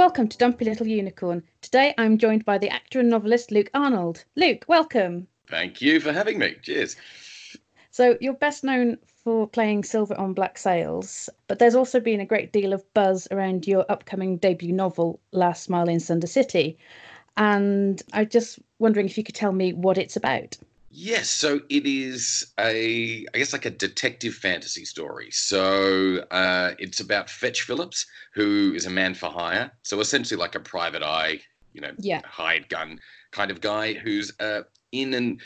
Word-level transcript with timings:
Welcome 0.00 0.28
to 0.28 0.38
Dumpy 0.38 0.64
Little 0.64 0.86
Unicorn. 0.86 1.42
Today 1.60 1.92
I'm 1.98 2.16
joined 2.16 2.46
by 2.46 2.56
the 2.56 2.70
actor 2.70 3.00
and 3.00 3.10
novelist 3.10 3.50
Luke 3.50 3.68
Arnold. 3.74 4.24
Luke, 4.34 4.64
welcome. 4.66 5.28
Thank 5.46 5.82
you 5.82 6.00
for 6.00 6.10
having 6.10 6.38
me. 6.38 6.56
Cheers. 6.62 6.96
So, 7.90 8.16
you're 8.18 8.32
best 8.32 8.64
known 8.64 8.96
for 9.22 9.46
playing 9.46 9.84
Silver 9.84 10.18
on 10.18 10.32
Black 10.32 10.56
Sails, 10.56 11.28
but 11.48 11.58
there's 11.58 11.74
also 11.74 12.00
been 12.00 12.18
a 12.18 12.24
great 12.24 12.50
deal 12.50 12.72
of 12.72 12.82
buzz 12.94 13.28
around 13.30 13.66
your 13.66 13.84
upcoming 13.90 14.38
debut 14.38 14.72
novel, 14.72 15.20
Last 15.32 15.64
Smile 15.64 15.90
in 15.90 16.00
Sunder 16.00 16.26
City. 16.26 16.78
And 17.36 18.02
I'm 18.14 18.30
just 18.30 18.58
wondering 18.78 19.04
if 19.04 19.18
you 19.18 19.22
could 19.22 19.34
tell 19.34 19.52
me 19.52 19.74
what 19.74 19.98
it's 19.98 20.16
about. 20.16 20.56
Yes, 20.92 21.30
so 21.30 21.60
it 21.68 21.86
is 21.86 22.52
a, 22.58 23.24
I 23.32 23.38
guess, 23.38 23.52
like 23.52 23.64
a 23.64 23.70
detective 23.70 24.34
fantasy 24.34 24.84
story. 24.84 25.30
So 25.30 26.18
uh, 26.32 26.72
it's 26.80 26.98
about 26.98 27.30
Fetch 27.30 27.62
Phillips, 27.62 28.04
who 28.34 28.72
is 28.74 28.86
a 28.86 28.90
man 28.90 29.14
for 29.14 29.30
hire. 29.30 29.70
So 29.84 30.00
essentially, 30.00 30.38
like 30.38 30.56
a 30.56 30.60
private 30.60 31.02
eye, 31.04 31.40
you 31.72 31.80
know, 31.80 31.92
Yeah. 31.98 32.22
hired 32.24 32.68
gun 32.68 32.98
kind 33.30 33.52
of 33.52 33.60
guy 33.60 33.92
who's 33.94 34.32
uh, 34.40 34.62
in 34.90 35.14
an 35.14 35.38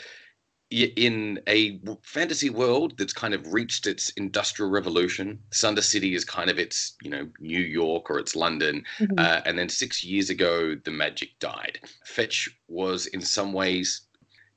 in 0.71 1.39
a 1.47 1.79
fantasy 2.03 2.49
world 2.49 2.97
that's 2.97 3.13
kind 3.13 3.35
of 3.35 3.53
reached 3.53 3.85
its 3.85 4.09
industrial 4.17 4.71
revolution. 4.71 5.39
Sunder 5.51 5.83
City 5.83 6.15
is 6.15 6.25
kind 6.25 6.49
of 6.49 6.57
its, 6.57 6.95
you 7.03 7.09
know, 7.11 7.29
New 7.39 7.59
York 7.61 8.09
or 8.09 8.17
its 8.17 8.35
London. 8.35 8.83
Mhm. 8.99 9.19
Uh, 9.19 9.41
and 9.45 9.59
then 9.59 9.69
six 9.69 10.03
years 10.03 10.31
ago, 10.31 10.73
the 10.83 10.89
magic 10.91 11.37
died. 11.39 11.79
Fetch 12.05 12.49
was, 12.67 13.05
in 13.05 13.21
some 13.21 13.53
ways, 13.53 14.04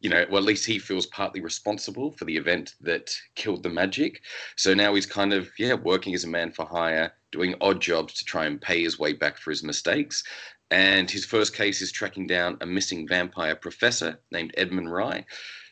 you 0.01 0.11
know, 0.11 0.25
well, 0.31 0.39
at 0.39 0.47
least 0.47 0.67
he 0.67 0.79
feels 0.79 1.07
partly 1.07 1.41
responsible 1.41 2.13
for 2.13 2.25
the 2.25 2.37
event 2.37 2.75
that 2.81 3.13
killed 3.35 3.63
the 3.63 3.69
magic. 3.69 4.23
So 4.57 4.75
now 4.75 4.95
he's 4.95 5.07
kind 5.07 5.33
of, 5.33 5.51
yeah, 5.59 5.75
working 5.75 6.15
as 6.15 6.25
a 6.25 6.29
man 6.29 6.53
for 6.53 6.65
hire, 6.65 7.13
doing 7.33 7.55
odd 7.61 7.81
jobs 7.81 8.15
to 8.15 8.25
try 8.25 8.47
and 8.47 8.61
pay 8.61 8.83
his 8.83 8.99
way 8.99 9.13
back 9.13 9.39
for 9.39 9.51
his 9.51 9.65
mistakes. 9.65 10.23
And 10.71 11.11
his 11.11 11.25
first 11.25 11.55
case 11.55 11.83
is 11.83 11.91
tracking 11.91 12.27
down 12.27 12.59
a 12.61 12.67
missing 12.67 13.09
vampire 13.09 13.57
professor 13.57 14.21
named 14.31 14.55
Edmund 14.57 14.93
Rye. 14.93 15.25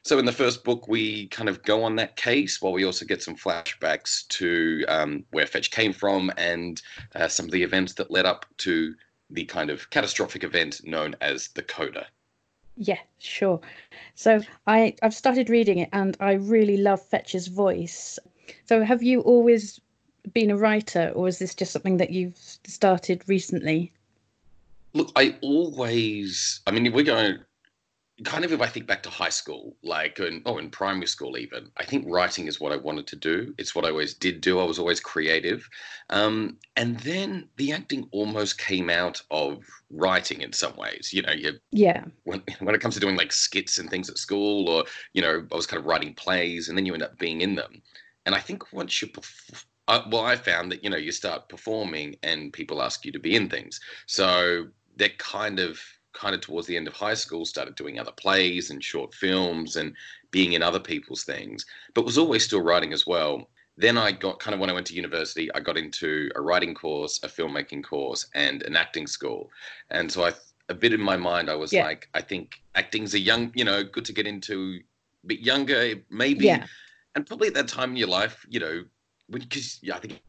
So 0.05 0.19
in 0.19 0.25
the 0.25 0.33
first 0.33 0.65
book, 0.65 0.87
we 0.89 1.27
kind 1.29 1.49
of 1.49 1.63
go 1.65 1.83
on 1.83 1.97
that 1.97 2.17
case 2.17 2.63
while 2.63 2.73
we 2.73 2.85
also 2.85 3.05
get 3.05 3.23
some 3.23 3.37
flashbacks 3.37 4.27
to 4.29 4.85
um, 4.89 5.25
where 5.33 5.47
Fetch 5.47 5.71
came 5.71 5.93
from 5.93 6.33
and 6.37 6.81
uh, 7.15 7.29
some 7.29 7.47
of 7.47 7.53
the 7.53 7.63
events 7.63 7.95
that 7.95 8.11
led 8.11 8.25
up 8.25 8.47
to 8.59 8.95
the 9.31 9.45
kind 9.45 9.69
of 9.69 9.91
catastrophic 9.91 10.45
event 10.45 10.81
known 10.85 11.17
as 11.21 11.49
the 11.49 11.63
Coda. 11.63 12.07
Yeah, 12.77 12.99
sure. 13.19 13.61
So 14.15 14.41
I 14.67 14.95
I've 15.03 15.15
started 15.15 15.49
reading 15.49 15.79
it 15.79 15.89
and 15.93 16.17
I 16.21 16.33
really 16.33 16.77
love 16.77 17.03
Fetch's 17.03 17.49
voice. 17.49 18.19
So 18.67 18.85
have 18.85 19.03
you 19.03 19.21
always 19.21 19.81
been 20.33 20.51
a 20.51 20.57
writer 20.57 21.13
or 21.15 21.29
is 21.29 21.39
this 21.39 21.55
just 21.55 21.73
something 21.73 21.97
that 21.99 22.11
you've 22.11 22.39
started 22.65 23.23
recently? 23.29 23.93
Look, 24.93 25.13
I 25.17 25.37
always, 25.43 26.61
I 26.67 26.71
mean, 26.71 26.91
we're 26.93 27.05
going, 27.05 27.39
kind 28.25 28.45
of 28.45 28.53
if 28.53 28.61
I 28.63 28.67
think 28.67 28.87
back 28.87 29.03
to 29.03 29.11
high 29.11 29.29
school, 29.29 29.77
like, 29.83 30.19
in, 30.21 30.41
oh, 30.47 30.57
in 30.59 30.71
primary 30.71 31.07
school 31.07 31.37
even, 31.37 31.71
I 31.77 31.85
think 31.85 32.07
writing 32.09 32.47
is 32.47 32.59
what 32.61 32.73
I 32.73 32.77
wanted 32.77 33.07
to 33.09 33.17
do. 33.17 33.55
It's 33.59 33.75
what 33.75 33.85
I 33.85 33.91
always 33.91 34.15
did 34.15 34.41
do. 34.41 34.59
I 34.59 34.65
was 34.65 34.79
always 34.79 35.01
creative. 35.01 35.69
Um, 36.09 36.59
and 36.77 36.99
then 37.01 37.49
the 37.57 37.73
acting 37.73 38.09
almost 38.13 38.59
came 38.59 38.89
out 38.89 39.21
of 39.31 39.65
writing 39.91 40.41
in 40.41 40.53
some 40.53 40.77
ways. 40.77 41.11
You 41.13 41.23
know, 41.23 41.33
you 41.33 41.59
Yeah. 41.73 42.05
when 42.25 42.43
when 42.61 42.75
it 42.75 42.81
comes 42.81 42.95
to 42.95 43.01
doing 43.01 43.17
like 43.17 43.33
skits 43.33 43.79
and 43.79 43.91
things 43.91 44.09
at 44.09 44.19
school, 44.19 44.69
or 44.69 44.85
you 45.13 45.21
know, 45.23 45.47
I 45.53 45.57
was 45.57 45.67
kind 45.67 45.81
of 45.81 45.87
writing 45.87 46.15
plays, 46.15 46.69
and 46.69 46.77
then 46.79 46.87
you 46.87 46.95
end 46.95 47.03
up 47.03 47.19
being 47.19 47.43
in 47.43 47.55
them. 47.55 47.83
And 48.25 48.35
I 48.35 48.41
think 48.41 48.73
once 48.73 49.01
you, 49.03 49.09
perf- 49.09 49.65
uh, 49.89 50.03
well, 50.11 50.25
I 50.25 50.37
found 50.37 50.73
that 50.73 50.83
you 50.83 50.91
know 50.91 50.97
you 50.97 51.13
start 51.13 51.49
performing, 51.49 52.17
and 52.23 52.53
people 52.53 52.83
ask 52.83 53.05
you 53.05 53.13
to 53.13 53.19
be 53.21 53.37
in 53.37 53.49
things. 53.49 53.81
So 54.07 54.69
they're 54.97 55.11
kind 55.19 55.61
of 55.61 55.79
kind 56.17 56.35
of 56.35 56.41
towards 56.41 56.67
the 56.67 56.77
end 56.77 56.89
of 56.89 56.95
high 56.95 57.15
school 57.15 57.45
started 57.45 57.75
doing 57.75 57.99
other 57.99 58.13
plays 58.13 58.71
and 58.71 58.83
short 58.83 59.15
films 59.15 59.77
and 59.77 59.95
being 60.31 60.55
in 60.55 60.63
other 60.63 60.81
people's 60.81 61.25
things, 61.25 61.65
but 61.95 62.05
was 62.05 62.19
always 62.19 62.45
still 62.45 62.63
writing 62.63 62.93
as 62.93 63.07
well. 63.07 63.49
Then 63.77 63.99
I 63.99 64.11
got 64.13 64.41
kind 64.41 64.55
of 64.55 64.61
when 64.61 64.71
I 64.71 64.73
went 64.73 64.87
to 64.87 64.95
university, 64.95 65.53
I 65.55 65.61
got 65.61 65.77
into 65.77 66.31
a 66.35 66.41
writing 66.41 66.75
course, 66.75 67.21
a 67.23 67.29
filmmaking 67.29 67.85
course, 67.85 68.27
and 68.35 68.63
an 68.63 68.75
acting 68.75 69.07
school. 69.07 69.51
And 69.91 70.11
so 70.11 70.25
I 70.25 70.33
a 70.69 70.75
bit 70.75 70.93
in 70.93 71.01
my 71.01 71.17
mind, 71.17 71.49
I 71.49 71.55
was 71.55 71.73
Yeah. 71.73 71.85
like, 71.85 72.09
I 72.15 72.21
think 72.21 72.61
acting's 72.75 73.15
a 73.15 73.21
young, 73.21 73.53
you 73.55 73.65
know, 73.65 73.85
good 73.85 74.05
to 74.07 74.13
get 74.13 74.27
into 74.27 74.81
a 75.23 75.27
bit 75.29 75.41
younger, 75.41 75.95
maybe, 76.11 76.47
Yeah. 76.47 76.67
and 77.15 77.25
probably 77.25 77.49
at 77.49 77.55
that 77.55 77.69
time 77.69 77.91
in 77.91 77.97
your 77.97 78.09
life, 78.09 78.45
you 78.49 78.59
know, 78.59 78.85
because 79.31 79.79
yeah, 79.83 79.95
I 79.97 80.01
think 80.01 80.21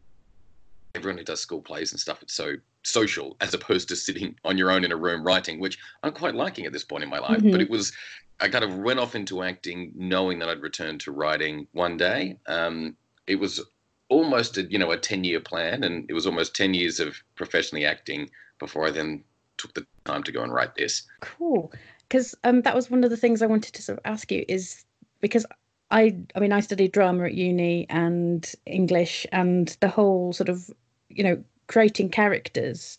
everyone 0.98 1.18
who 1.18 1.24
does 1.24 1.40
school 1.40 1.62
plays 1.62 1.92
and 1.92 2.00
stuff, 2.00 2.22
it's 2.22 2.34
so 2.34 2.56
social 2.84 3.38
as 3.40 3.54
opposed 3.54 3.88
to 3.90 3.96
sitting 3.96 4.36
on 4.44 4.58
your 4.58 4.72
own 4.72 4.84
in 4.84 4.92
a 4.92 4.98
room 4.98 5.24
writing, 5.24 5.60
which 5.60 5.78
I'm 6.04 6.12
quite 6.12 6.36
liking 6.36 6.66
at 6.66 6.74
this 6.74 6.84
point 6.84 7.04
in 7.04 7.10
my 7.10 7.20
life. 7.20 7.42
But 7.42 7.60
Mhm. 7.60 7.62
it 7.62 7.70
was, 7.70 7.94
I 8.40 8.50
kind 8.50 8.64
of 8.64 8.78
went 8.78 9.00
off 9.00 9.16
into 9.16 9.44
acting 9.44 9.92
knowing 9.96 10.40
that 10.40 10.50
I'd 10.50 10.62
return 10.62 10.98
to 11.00 11.12
writing 11.12 11.68
one 11.72 11.98
day. 11.98 12.40
Um, 12.48 12.98
it 13.26 13.36
was 13.36 13.62
almost 14.10 14.58
a 14.58 14.64
you 14.64 14.80
know 14.80 14.92
a 14.92 14.98
10 14.98 15.26
year 15.26 15.42
plan 15.42 15.84
and 15.84 16.10
it 16.10 16.14
was 16.14 16.26
almost 16.26 16.56
10 16.56 16.74
years 16.74 17.02
of 17.02 17.22
professionally 17.36 17.86
acting 17.86 18.30
before 18.58 18.88
i 18.88 18.90
then 18.90 19.22
took 19.58 19.74
the 19.74 19.86
time 20.06 20.24
to 20.24 20.32
go 20.32 20.42
and 20.44 20.54
write 20.54 20.74
this 20.76 21.04
Cool. 21.20 21.74
Because 22.08 22.34
um, 22.46 22.62
that 22.62 22.74
was 22.74 22.90
one 22.90 23.04
of 23.04 23.10
the 23.10 23.18
things 23.18 23.42
I 23.42 23.48
wanted 23.48 23.74
to 23.74 23.82
sort 23.82 23.98
of 23.98 24.06
ask 24.06 24.32
you 24.32 24.46
is 24.48 24.86
because 25.20 25.46
I, 25.92 26.16
I 26.36 26.40
mean, 26.40 26.54
I 26.54 26.62
studied 26.62 26.94
drama 26.94 27.26
at 27.26 27.34
uni 27.34 27.86
and 27.90 28.50
English 28.66 29.26
and 29.34 29.76
the 29.82 29.90
whole 29.90 30.32
sort 30.32 30.48
of, 30.48 30.70
you 31.10 31.24
know, 31.24 31.44
creating 31.68 32.10
characters. 32.10 32.98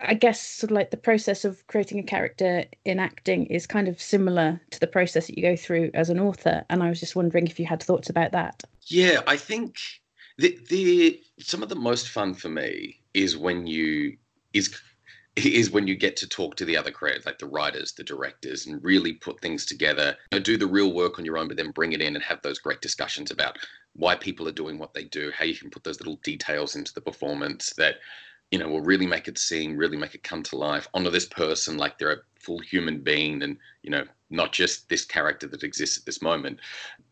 I 0.00 0.12
guess 0.14 0.40
sort 0.40 0.70
of 0.70 0.74
like 0.74 0.90
the 0.90 0.98
process 0.98 1.44
of 1.44 1.66
creating 1.68 1.98
a 1.98 2.02
character 2.02 2.64
in 2.84 2.98
acting 3.00 3.46
is 3.46 3.66
kind 3.66 3.88
of 3.88 4.00
similar 4.00 4.60
to 4.70 4.80
the 4.80 4.86
process 4.86 5.26
that 5.26 5.38
you 5.38 5.42
go 5.42 5.56
through 5.56 5.90
as 5.94 6.10
an 6.10 6.20
author. 6.20 6.64
And 6.68 6.82
I 6.82 6.90
was 6.90 7.00
just 7.00 7.16
wondering 7.16 7.46
if 7.46 7.58
you 7.58 7.64
had 7.66 7.82
thoughts 7.82 8.10
about 8.10 8.32
that. 8.32 8.62
yeah 8.88 9.20
i 9.26 9.36
think 9.36 9.76
the, 10.38 10.58
the 10.68 11.20
some 11.38 11.62
of 11.62 11.68
the 11.68 11.74
most 11.74 12.08
fun 12.08 12.34
for 12.34 12.48
me 12.48 13.00
is 13.14 13.36
when 13.36 13.66
you 13.66 14.16
is 14.52 14.78
is 15.36 15.70
when 15.70 15.86
you 15.86 15.94
get 15.94 16.16
to 16.16 16.28
talk 16.28 16.56
to 16.56 16.64
the 16.64 16.76
other 16.76 16.90
creators 16.90 17.26
like 17.26 17.38
the 17.38 17.46
writers 17.46 17.92
the 17.92 18.02
directors 18.02 18.66
and 18.66 18.82
really 18.82 19.12
put 19.12 19.40
things 19.40 19.66
together. 19.66 20.16
You 20.32 20.38
know, 20.38 20.42
do 20.42 20.56
the 20.56 20.66
real 20.66 20.92
work 20.92 21.18
on 21.18 21.24
your 21.24 21.38
own 21.38 21.48
but 21.48 21.56
then 21.56 21.70
bring 21.70 21.92
it 21.92 22.00
in 22.00 22.14
and 22.14 22.24
have 22.24 22.40
those 22.42 22.58
great 22.58 22.80
discussions 22.80 23.30
about 23.30 23.58
why 23.94 24.14
people 24.14 24.48
are 24.48 24.52
doing 24.52 24.78
what 24.78 24.94
they 24.94 25.04
do 25.04 25.30
how 25.36 25.44
you 25.44 25.56
can 25.56 25.70
put 25.70 25.84
those 25.84 26.00
little 26.00 26.18
details 26.22 26.76
into 26.76 26.92
the 26.94 27.00
performance 27.00 27.72
that 27.76 27.96
you 28.50 28.58
know 28.58 28.68
will 28.68 28.82
really 28.82 29.06
make 29.06 29.28
it 29.28 29.38
sing 29.38 29.76
really 29.76 29.96
make 29.96 30.14
it 30.14 30.22
come 30.22 30.42
to 30.42 30.56
life 30.56 30.88
honor 30.94 31.10
this 31.10 31.26
person 31.26 31.76
like 31.76 31.98
they're 31.98 32.12
a 32.12 32.16
full 32.38 32.58
human 32.58 33.00
being 33.00 33.42
and 33.42 33.56
you 33.82 33.90
know 33.90 34.04
not 34.30 34.52
just 34.52 34.88
this 34.88 35.04
character 35.04 35.46
that 35.46 35.62
exists 35.62 35.98
at 35.98 36.04
this 36.04 36.20
moment 36.20 36.60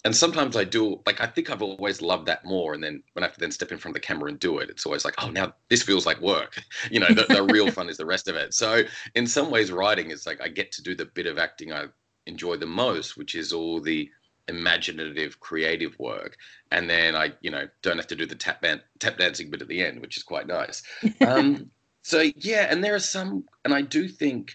and 0.04 0.14
sometimes 0.14 0.54
I 0.54 0.64
do 0.64 1.00
like 1.06 1.20
I 1.20 1.26
think 1.26 1.50
I've 1.50 1.62
always 1.62 2.02
loved 2.02 2.26
that 2.26 2.44
more. 2.44 2.74
And 2.74 2.84
then 2.84 3.02
when 3.14 3.24
I 3.24 3.26
have 3.26 3.34
to 3.34 3.40
then 3.40 3.50
step 3.50 3.72
in 3.72 3.78
front 3.78 3.96
of 3.96 4.02
the 4.02 4.06
camera 4.06 4.28
and 4.28 4.38
do 4.38 4.58
it, 4.58 4.68
it's 4.68 4.84
always 4.84 5.04
like, 5.04 5.14
oh, 5.18 5.30
now 5.30 5.54
this 5.70 5.82
feels 5.82 6.06
like 6.06 6.20
work. 6.20 6.62
You 6.90 7.00
know, 7.00 7.08
the, 7.08 7.24
the 7.28 7.42
real 7.42 7.70
fun 7.70 7.88
is 7.88 7.96
the 7.96 8.04
rest 8.04 8.28
of 8.28 8.36
it. 8.36 8.52
So 8.52 8.82
in 9.14 9.26
some 9.26 9.50
ways, 9.50 9.72
writing 9.72 10.10
is 10.10 10.26
like 10.26 10.40
I 10.42 10.48
get 10.48 10.70
to 10.72 10.82
do 10.82 10.94
the 10.94 11.06
bit 11.06 11.26
of 11.26 11.38
acting 11.38 11.72
I 11.72 11.86
enjoy 12.26 12.56
the 12.56 12.66
most, 12.66 13.16
which 13.16 13.34
is 13.34 13.52
all 13.52 13.80
the 13.80 14.10
imaginative, 14.48 15.40
creative 15.40 15.98
work. 15.98 16.36
And 16.70 16.88
then 16.88 17.16
I, 17.16 17.32
you 17.40 17.50
know, 17.50 17.66
don't 17.82 17.96
have 17.96 18.06
to 18.08 18.16
do 18.16 18.26
the 18.26 18.34
tap 18.34 18.60
band, 18.60 18.82
tap 18.98 19.16
dancing 19.16 19.50
bit 19.50 19.62
at 19.62 19.68
the 19.68 19.82
end, 19.82 20.00
which 20.00 20.18
is 20.18 20.22
quite 20.22 20.46
nice. 20.46 20.82
Um, 21.26 21.70
so 22.02 22.30
yeah, 22.36 22.66
and 22.68 22.84
there 22.84 22.94
are 22.94 22.98
some, 22.98 23.44
and 23.64 23.72
I 23.72 23.80
do 23.80 24.08
think. 24.08 24.54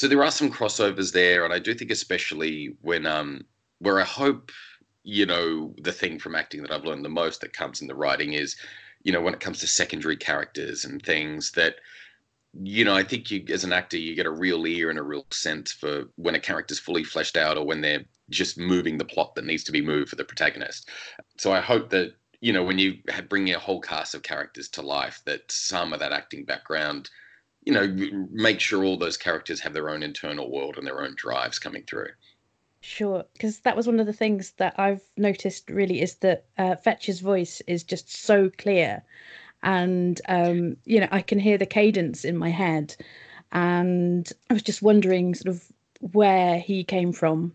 So 0.00 0.08
there 0.08 0.24
are 0.24 0.30
some 0.30 0.50
crossovers 0.50 1.12
there, 1.12 1.44
and 1.44 1.52
I 1.52 1.58
do 1.58 1.74
think 1.74 1.90
especially 1.90 2.74
when 2.80 3.04
um 3.04 3.44
where 3.80 4.00
I 4.00 4.04
hope, 4.04 4.50
you 5.02 5.26
know, 5.26 5.74
the 5.82 5.92
thing 5.92 6.18
from 6.18 6.34
acting 6.34 6.62
that 6.62 6.72
I've 6.72 6.86
learned 6.86 7.04
the 7.04 7.10
most 7.10 7.42
that 7.42 7.52
comes 7.52 7.82
in 7.82 7.86
the 7.86 7.94
writing 7.94 8.32
is, 8.32 8.56
you 9.02 9.12
know, 9.12 9.20
when 9.20 9.34
it 9.34 9.40
comes 9.40 9.60
to 9.60 9.66
secondary 9.66 10.16
characters 10.16 10.86
and 10.86 11.02
things 11.02 11.50
that, 11.50 11.74
you 12.62 12.82
know, 12.82 12.96
I 12.96 13.02
think 13.02 13.30
you 13.30 13.44
as 13.50 13.64
an 13.64 13.74
actor 13.74 13.98
you 13.98 14.14
get 14.14 14.24
a 14.24 14.30
real 14.30 14.66
ear 14.66 14.88
and 14.88 14.98
a 14.98 15.02
real 15.02 15.26
sense 15.32 15.70
for 15.70 16.04
when 16.16 16.34
a 16.34 16.40
character's 16.40 16.78
fully 16.78 17.04
fleshed 17.04 17.36
out 17.36 17.58
or 17.58 17.66
when 17.66 17.82
they're 17.82 18.06
just 18.30 18.56
moving 18.56 18.96
the 18.96 19.04
plot 19.04 19.34
that 19.34 19.44
needs 19.44 19.64
to 19.64 19.72
be 19.72 19.82
moved 19.82 20.08
for 20.08 20.16
the 20.16 20.24
protagonist. 20.24 20.88
So 21.36 21.52
I 21.52 21.60
hope 21.60 21.90
that 21.90 22.14
you 22.40 22.54
know 22.54 22.64
when 22.64 22.78
you 22.78 22.96
bring 23.28 23.50
a 23.50 23.58
whole 23.58 23.82
cast 23.82 24.14
of 24.14 24.22
characters 24.22 24.70
to 24.70 24.80
life 24.80 25.20
that 25.26 25.42
some 25.52 25.92
of 25.92 26.00
that 26.00 26.12
acting 26.12 26.46
background 26.46 27.10
you 27.64 27.72
know 27.72 28.26
make 28.30 28.60
sure 28.60 28.84
all 28.84 28.96
those 28.96 29.16
characters 29.16 29.60
have 29.60 29.74
their 29.74 29.90
own 29.90 30.02
internal 30.02 30.50
world 30.50 30.76
and 30.76 30.86
their 30.86 31.02
own 31.02 31.14
drives 31.16 31.58
coming 31.58 31.82
through 31.84 32.08
Sure, 32.82 33.24
because 33.34 33.60
that 33.60 33.76
was 33.76 33.86
one 33.86 34.00
of 34.00 34.06
the 34.06 34.12
things 34.12 34.52
that 34.52 34.74
I've 34.78 35.02
noticed 35.18 35.68
really 35.68 36.00
is 36.00 36.14
that 36.16 36.46
uh, 36.56 36.76
Fetch's 36.76 37.20
voice 37.20 37.60
is 37.66 37.84
just 37.84 38.10
so 38.10 38.48
clear, 38.48 39.02
and 39.62 40.18
um, 40.28 40.78
you 40.86 41.00
know 41.00 41.08
I 41.10 41.20
can 41.20 41.38
hear 41.38 41.58
the 41.58 41.66
cadence 41.66 42.24
in 42.24 42.38
my 42.38 42.48
head, 42.48 42.96
and 43.52 44.30
I 44.48 44.54
was 44.54 44.62
just 44.62 44.80
wondering 44.80 45.34
sort 45.34 45.54
of 45.54 45.70
where 46.00 46.58
he 46.58 46.82
came 46.82 47.12
from. 47.12 47.54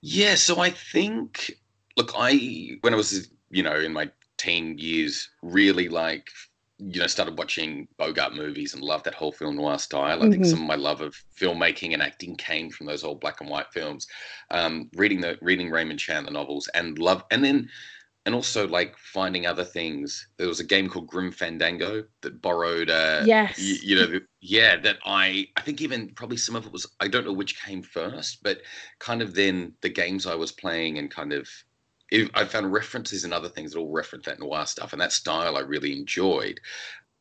Yeah, 0.00 0.34
so 0.34 0.58
I 0.58 0.70
think, 0.70 1.52
look, 1.96 2.10
I 2.16 2.78
when 2.80 2.94
I 2.94 2.96
was 2.96 3.30
you 3.50 3.62
know 3.62 3.78
in 3.78 3.92
my 3.92 4.10
teen 4.38 4.76
years, 4.76 5.30
really 5.40 5.88
like 5.88 6.30
you 6.78 7.00
know, 7.00 7.06
started 7.06 7.38
watching 7.38 7.86
Bogart 7.98 8.34
movies 8.34 8.74
and 8.74 8.82
loved 8.82 9.04
that 9.04 9.14
whole 9.14 9.32
film 9.32 9.56
noir 9.56 9.78
style. 9.78 10.18
I 10.18 10.22
mm-hmm. 10.22 10.32
think 10.32 10.44
some 10.46 10.60
of 10.60 10.66
my 10.66 10.74
love 10.74 11.00
of 11.00 11.14
filmmaking 11.38 11.92
and 11.92 12.02
acting 12.02 12.36
came 12.36 12.70
from 12.70 12.86
those 12.86 13.04
old 13.04 13.20
black 13.20 13.40
and 13.40 13.48
white 13.48 13.72
films. 13.72 14.06
Um, 14.50 14.90
reading 14.96 15.20
the 15.20 15.38
reading 15.40 15.70
Raymond 15.70 16.00
Chandler 16.00 16.32
novels 16.32 16.68
and 16.74 16.98
love, 16.98 17.24
and 17.30 17.44
then 17.44 17.68
and 18.26 18.34
also 18.34 18.66
like 18.66 18.96
finding 18.98 19.46
other 19.46 19.64
things. 19.64 20.28
There 20.36 20.48
was 20.48 20.60
a 20.60 20.64
game 20.64 20.88
called 20.88 21.06
Grim 21.06 21.30
Fandango 21.30 22.04
that 22.22 22.40
borrowed, 22.40 22.90
uh, 22.90 23.22
yes, 23.24 23.58
you, 23.58 23.76
you 23.82 23.96
know, 23.96 24.20
yeah, 24.40 24.76
that 24.78 24.98
I 25.04 25.46
I 25.56 25.60
think 25.60 25.80
even 25.80 26.08
probably 26.14 26.38
some 26.38 26.56
of 26.56 26.66
it 26.66 26.72
was 26.72 26.86
I 27.00 27.08
don't 27.08 27.26
know 27.26 27.32
which 27.32 27.62
came 27.62 27.82
first, 27.82 28.42
but 28.42 28.62
kind 28.98 29.22
of 29.22 29.34
then 29.34 29.74
the 29.82 29.90
games 29.90 30.26
I 30.26 30.34
was 30.34 30.52
playing 30.52 30.98
and 30.98 31.10
kind 31.10 31.32
of 31.32 31.48
I 32.34 32.44
found 32.44 32.72
references 32.72 33.24
and 33.24 33.34
other 33.34 33.48
things 33.48 33.72
that 33.72 33.78
all 33.78 33.90
reference 33.90 34.26
that 34.26 34.40
noir 34.40 34.66
stuff, 34.66 34.92
and 34.92 35.00
that 35.00 35.12
style 35.12 35.56
I 35.56 35.60
really 35.60 35.92
enjoyed. 35.92 36.60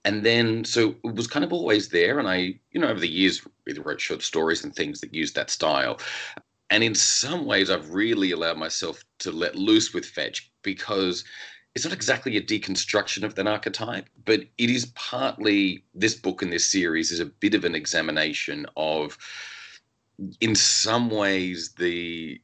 And 0.05 0.25
then, 0.25 0.65
so 0.65 0.95
it 1.03 1.15
was 1.15 1.27
kind 1.27 1.45
of 1.45 1.53
always 1.53 1.89
there. 1.89 2.19
And 2.19 2.27
I, 2.27 2.59
you 2.71 2.81
know, 2.81 2.89
over 2.89 2.99
the 2.99 3.07
years, 3.07 3.41
either 3.69 3.81
wrote 3.81 4.01
short 4.01 4.21
stories 4.21 4.63
and 4.63 4.75
things 4.75 4.99
that 5.01 5.13
used 5.13 5.35
that 5.35 5.49
style. 5.49 5.99
And 6.69 6.83
in 6.83 6.95
some 6.95 7.45
ways, 7.45 7.69
I've 7.69 7.93
really 7.93 8.31
allowed 8.31 8.57
myself 8.57 9.03
to 9.19 9.31
let 9.31 9.55
loose 9.55 9.93
with 9.93 10.05
Fetch 10.05 10.51
because 10.61 11.23
it's 11.75 11.85
not 11.85 11.93
exactly 11.93 12.37
a 12.37 12.41
deconstruction 12.41 13.23
of 13.23 13.35
that 13.35 13.47
archetype, 13.47 14.09
but 14.25 14.41
it 14.57 14.69
is 14.69 14.91
partly 14.95 15.85
this 15.93 16.15
book 16.15 16.41
and 16.41 16.51
this 16.51 16.69
series 16.69 17.11
is 17.11 17.19
a 17.19 17.25
bit 17.25 17.53
of 17.53 17.63
an 17.63 17.73
examination 17.73 18.65
of, 18.75 19.17
in 20.41 20.53
some 20.55 21.09
ways, 21.09 21.73
the 21.77 22.41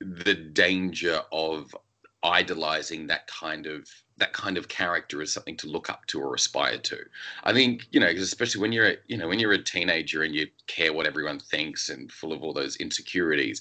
the 0.00 0.34
danger 0.34 1.20
of 1.32 1.74
idolizing 2.22 3.06
that 3.06 3.26
kind 3.28 3.66
of 3.66 3.88
that 4.16 4.32
kind 4.32 4.58
of 4.58 4.66
character 4.66 5.22
as 5.22 5.32
something 5.32 5.56
to 5.56 5.68
look 5.68 5.88
up 5.88 6.04
to 6.06 6.20
or 6.20 6.34
aspire 6.34 6.78
to. 6.78 6.98
I 7.44 7.52
think 7.52 7.86
you 7.92 8.00
know, 8.00 8.08
especially 8.08 8.60
when 8.60 8.72
you're 8.72 8.88
a, 8.88 8.96
you 9.06 9.16
know 9.16 9.28
when 9.28 9.38
you're 9.38 9.52
a 9.52 9.62
teenager 9.62 10.22
and 10.22 10.34
you 10.34 10.48
care 10.66 10.92
what 10.92 11.06
everyone 11.06 11.38
thinks 11.38 11.88
and 11.88 12.10
full 12.10 12.32
of 12.32 12.42
all 12.42 12.52
those 12.52 12.76
insecurities, 12.76 13.60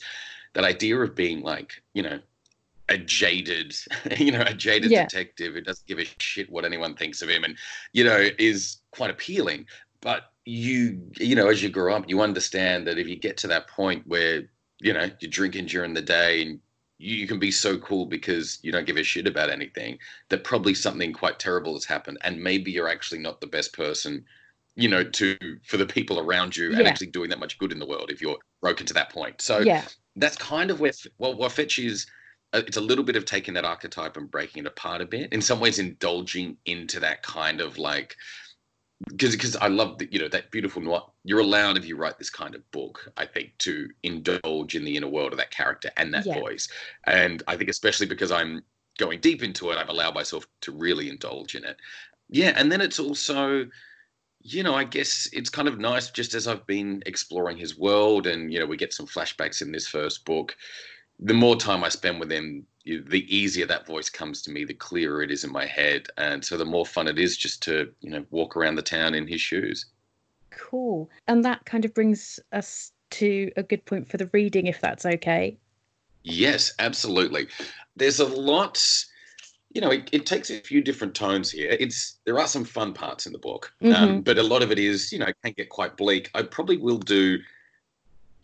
that 0.53 0.63
idea 0.63 0.97
of 0.97 1.15
being 1.15 1.41
like 1.41 1.73
you 1.93 2.01
know 2.01 2.19
a 2.89 2.97
jaded 2.97 3.75
you 4.17 4.31
know 4.31 4.43
a 4.47 4.53
jaded 4.53 4.91
yeah. 4.91 5.03
detective 5.03 5.53
who 5.53 5.61
doesn't 5.61 5.87
give 5.87 5.99
a 5.99 6.05
shit 6.19 6.49
what 6.51 6.65
anyone 6.65 6.95
thinks 6.95 7.21
of 7.21 7.29
him 7.29 7.43
and 7.43 7.57
you 7.93 8.03
know 8.03 8.27
is 8.39 8.77
quite 8.91 9.11
appealing. 9.11 9.65
But 10.01 10.31
you 10.45 10.99
you 11.19 11.35
know 11.35 11.47
as 11.47 11.61
you 11.61 11.69
grow 11.69 11.95
up, 11.95 12.09
you 12.09 12.21
understand 12.21 12.87
that 12.87 12.97
if 12.97 13.07
you 13.07 13.15
get 13.15 13.37
to 13.37 13.47
that 13.47 13.67
point 13.67 14.07
where 14.07 14.49
you 14.79 14.93
know 14.93 15.09
you're 15.19 15.31
drinking 15.31 15.65
during 15.65 15.93
the 15.93 16.01
day 16.01 16.41
and 16.43 16.59
you 16.99 17.27
can 17.27 17.37
be 17.37 17.51
so 17.51 17.77
cool 17.77 18.05
because 18.05 18.57
you 18.63 18.71
don't 18.71 18.87
give 18.87 18.97
a 18.97 19.03
shit 19.03 19.27
about 19.27 19.51
anything 19.51 19.99
that 20.29 20.43
probably 20.43 20.73
something 20.73 21.13
quite 21.13 21.37
terrible 21.37 21.73
has 21.73 21.85
happened 21.85 22.17
and 22.23 22.41
maybe 22.41 22.71
you're 22.71 22.89
actually 22.89 23.19
not 23.19 23.39
the 23.39 23.47
best 23.47 23.73
person 23.73 24.23
you 24.75 24.87
know 24.87 25.03
to 25.03 25.37
for 25.63 25.77
the 25.77 25.85
people 25.85 26.19
around 26.19 26.55
you 26.55 26.71
yeah. 26.71 26.79
and 26.79 26.87
actually 26.87 27.07
doing 27.07 27.29
that 27.29 27.39
much 27.39 27.57
good 27.57 27.71
in 27.71 27.79
the 27.79 27.85
world 27.85 28.09
if 28.09 28.21
you're 28.21 28.37
broken 28.61 28.85
to 28.85 28.93
that 28.93 29.09
point 29.09 29.41
so 29.41 29.59
yeah 29.59 29.85
that's 30.15 30.37
kind 30.37 30.71
of 30.71 30.79
where 30.79 30.91
well 31.17 31.35
what 31.35 31.51
fetch 31.51 31.79
is 31.79 32.07
uh, 32.53 32.61
it's 32.65 32.77
a 32.77 32.81
little 32.81 33.03
bit 33.03 33.17
of 33.17 33.25
taking 33.25 33.53
that 33.53 33.65
archetype 33.65 34.15
and 34.15 34.31
breaking 34.31 34.63
it 34.63 34.67
apart 34.67 35.01
a 35.01 35.05
bit 35.05 35.31
in 35.33 35.41
some 35.41 35.59
ways 35.59 35.79
indulging 35.79 36.55
into 36.65 36.99
that 36.99 37.21
kind 37.21 37.59
of 37.59 37.77
like 37.77 38.15
because 39.05 39.31
because 39.31 39.55
I 39.55 39.67
love 39.67 39.99
that 39.99 40.11
you 40.11 40.19
know 40.19 40.27
that 40.29 40.51
beautiful 40.51 40.81
noir. 40.81 41.03
You're 41.23 41.39
allowed 41.39 41.77
if 41.77 41.85
you 41.85 41.95
write 41.95 42.17
this 42.17 42.29
kind 42.29 42.55
of 42.55 42.69
book, 42.71 43.11
I 43.17 43.25
think, 43.25 43.57
to 43.59 43.89
indulge 44.03 44.75
in 44.75 44.83
the 44.83 44.97
inner 44.97 45.07
world 45.07 45.33
of 45.33 45.37
that 45.37 45.51
character 45.51 45.91
and 45.97 46.13
that 46.13 46.25
yeah. 46.25 46.39
voice. 46.39 46.67
And 47.05 47.43
I 47.47 47.55
think 47.55 47.69
especially 47.69 48.07
because 48.07 48.31
I'm 48.31 48.63
going 48.97 49.19
deep 49.19 49.43
into 49.43 49.69
it, 49.69 49.77
I've 49.77 49.89
allowed 49.89 50.15
myself 50.15 50.47
to 50.61 50.71
really 50.71 51.09
indulge 51.09 51.55
in 51.55 51.63
it. 51.63 51.77
Yeah, 52.29 52.53
and 52.55 52.71
then 52.71 52.81
it's 52.81 52.99
also, 52.99 53.67
you 54.41 54.63
know, 54.63 54.73
I 54.73 54.83
guess 54.83 55.29
it's 55.31 55.49
kind 55.49 55.67
of 55.67 55.79
nice 55.79 56.09
just 56.09 56.33
as 56.33 56.47
I've 56.47 56.65
been 56.65 57.03
exploring 57.05 57.57
his 57.57 57.77
world, 57.77 58.25
and 58.25 58.51
you 58.51 58.59
know, 58.59 58.65
we 58.65 58.77
get 58.77 58.93
some 58.93 59.05
flashbacks 59.07 59.61
in 59.61 59.71
this 59.71 59.87
first 59.87 60.25
book. 60.25 60.55
The 61.19 61.33
more 61.33 61.55
time 61.55 61.83
I 61.83 61.89
spend 61.89 62.19
with 62.19 62.31
him, 62.31 62.65
the 62.85 63.25
easier 63.35 63.65
that 63.65 63.85
voice 63.85 64.09
comes 64.09 64.41
to 64.43 64.51
me, 64.51 64.63
the 64.63 64.73
clearer 64.73 65.21
it 65.21 65.31
is 65.31 65.43
in 65.43 65.51
my 65.51 65.65
head, 65.65 66.07
and 66.17 66.43
so 66.43 66.57
the 66.57 66.65
more 66.65 66.85
fun 66.85 67.07
it 67.07 67.19
is 67.19 67.35
just 67.35 67.61
to 67.63 67.91
you 68.01 68.09
know 68.09 68.25
walk 68.31 68.55
around 68.55 68.75
the 68.75 68.81
town 68.81 69.13
in 69.13 69.27
his 69.27 69.41
shoes. 69.41 69.85
Cool, 70.51 71.09
and 71.27 71.43
that 71.43 71.65
kind 71.65 71.85
of 71.85 71.93
brings 71.93 72.39
us 72.51 72.91
to 73.09 73.51
a 73.57 73.63
good 73.63 73.85
point 73.85 74.09
for 74.09 74.17
the 74.17 74.29
reading, 74.33 74.67
if 74.67 74.79
that's 74.81 75.05
okay. 75.05 75.57
Yes, 76.23 76.73
absolutely. 76.79 77.47
There's 77.95 78.19
a 78.19 78.25
lot. 78.25 78.83
You 79.73 79.81
know, 79.81 79.91
it, 79.91 80.09
it 80.11 80.25
takes 80.25 80.49
a 80.49 80.59
few 80.59 80.81
different 80.81 81.13
tones 81.13 81.51
here. 81.51 81.75
It's 81.79 82.17
there 82.25 82.39
are 82.39 82.47
some 82.47 82.63
fun 82.63 82.93
parts 82.93 83.25
in 83.25 83.33
the 83.33 83.39
book, 83.39 83.73
um, 83.81 83.91
mm-hmm. 83.91 84.03
um, 84.03 84.21
but 84.21 84.37
a 84.37 84.43
lot 84.43 84.63
of 84.63 84.71
it 84.71 84.79
is 84.79 85.11
you 85.11 85.19
know 85.19 85.27
can 85.43 85.53
get 85.57 85.69
quite 85.69 85.97
bleak. 85.97 86.29
I 86.33 86.43
probably 86.43 86.77
will 86.77 86.99
do 86.99 87.37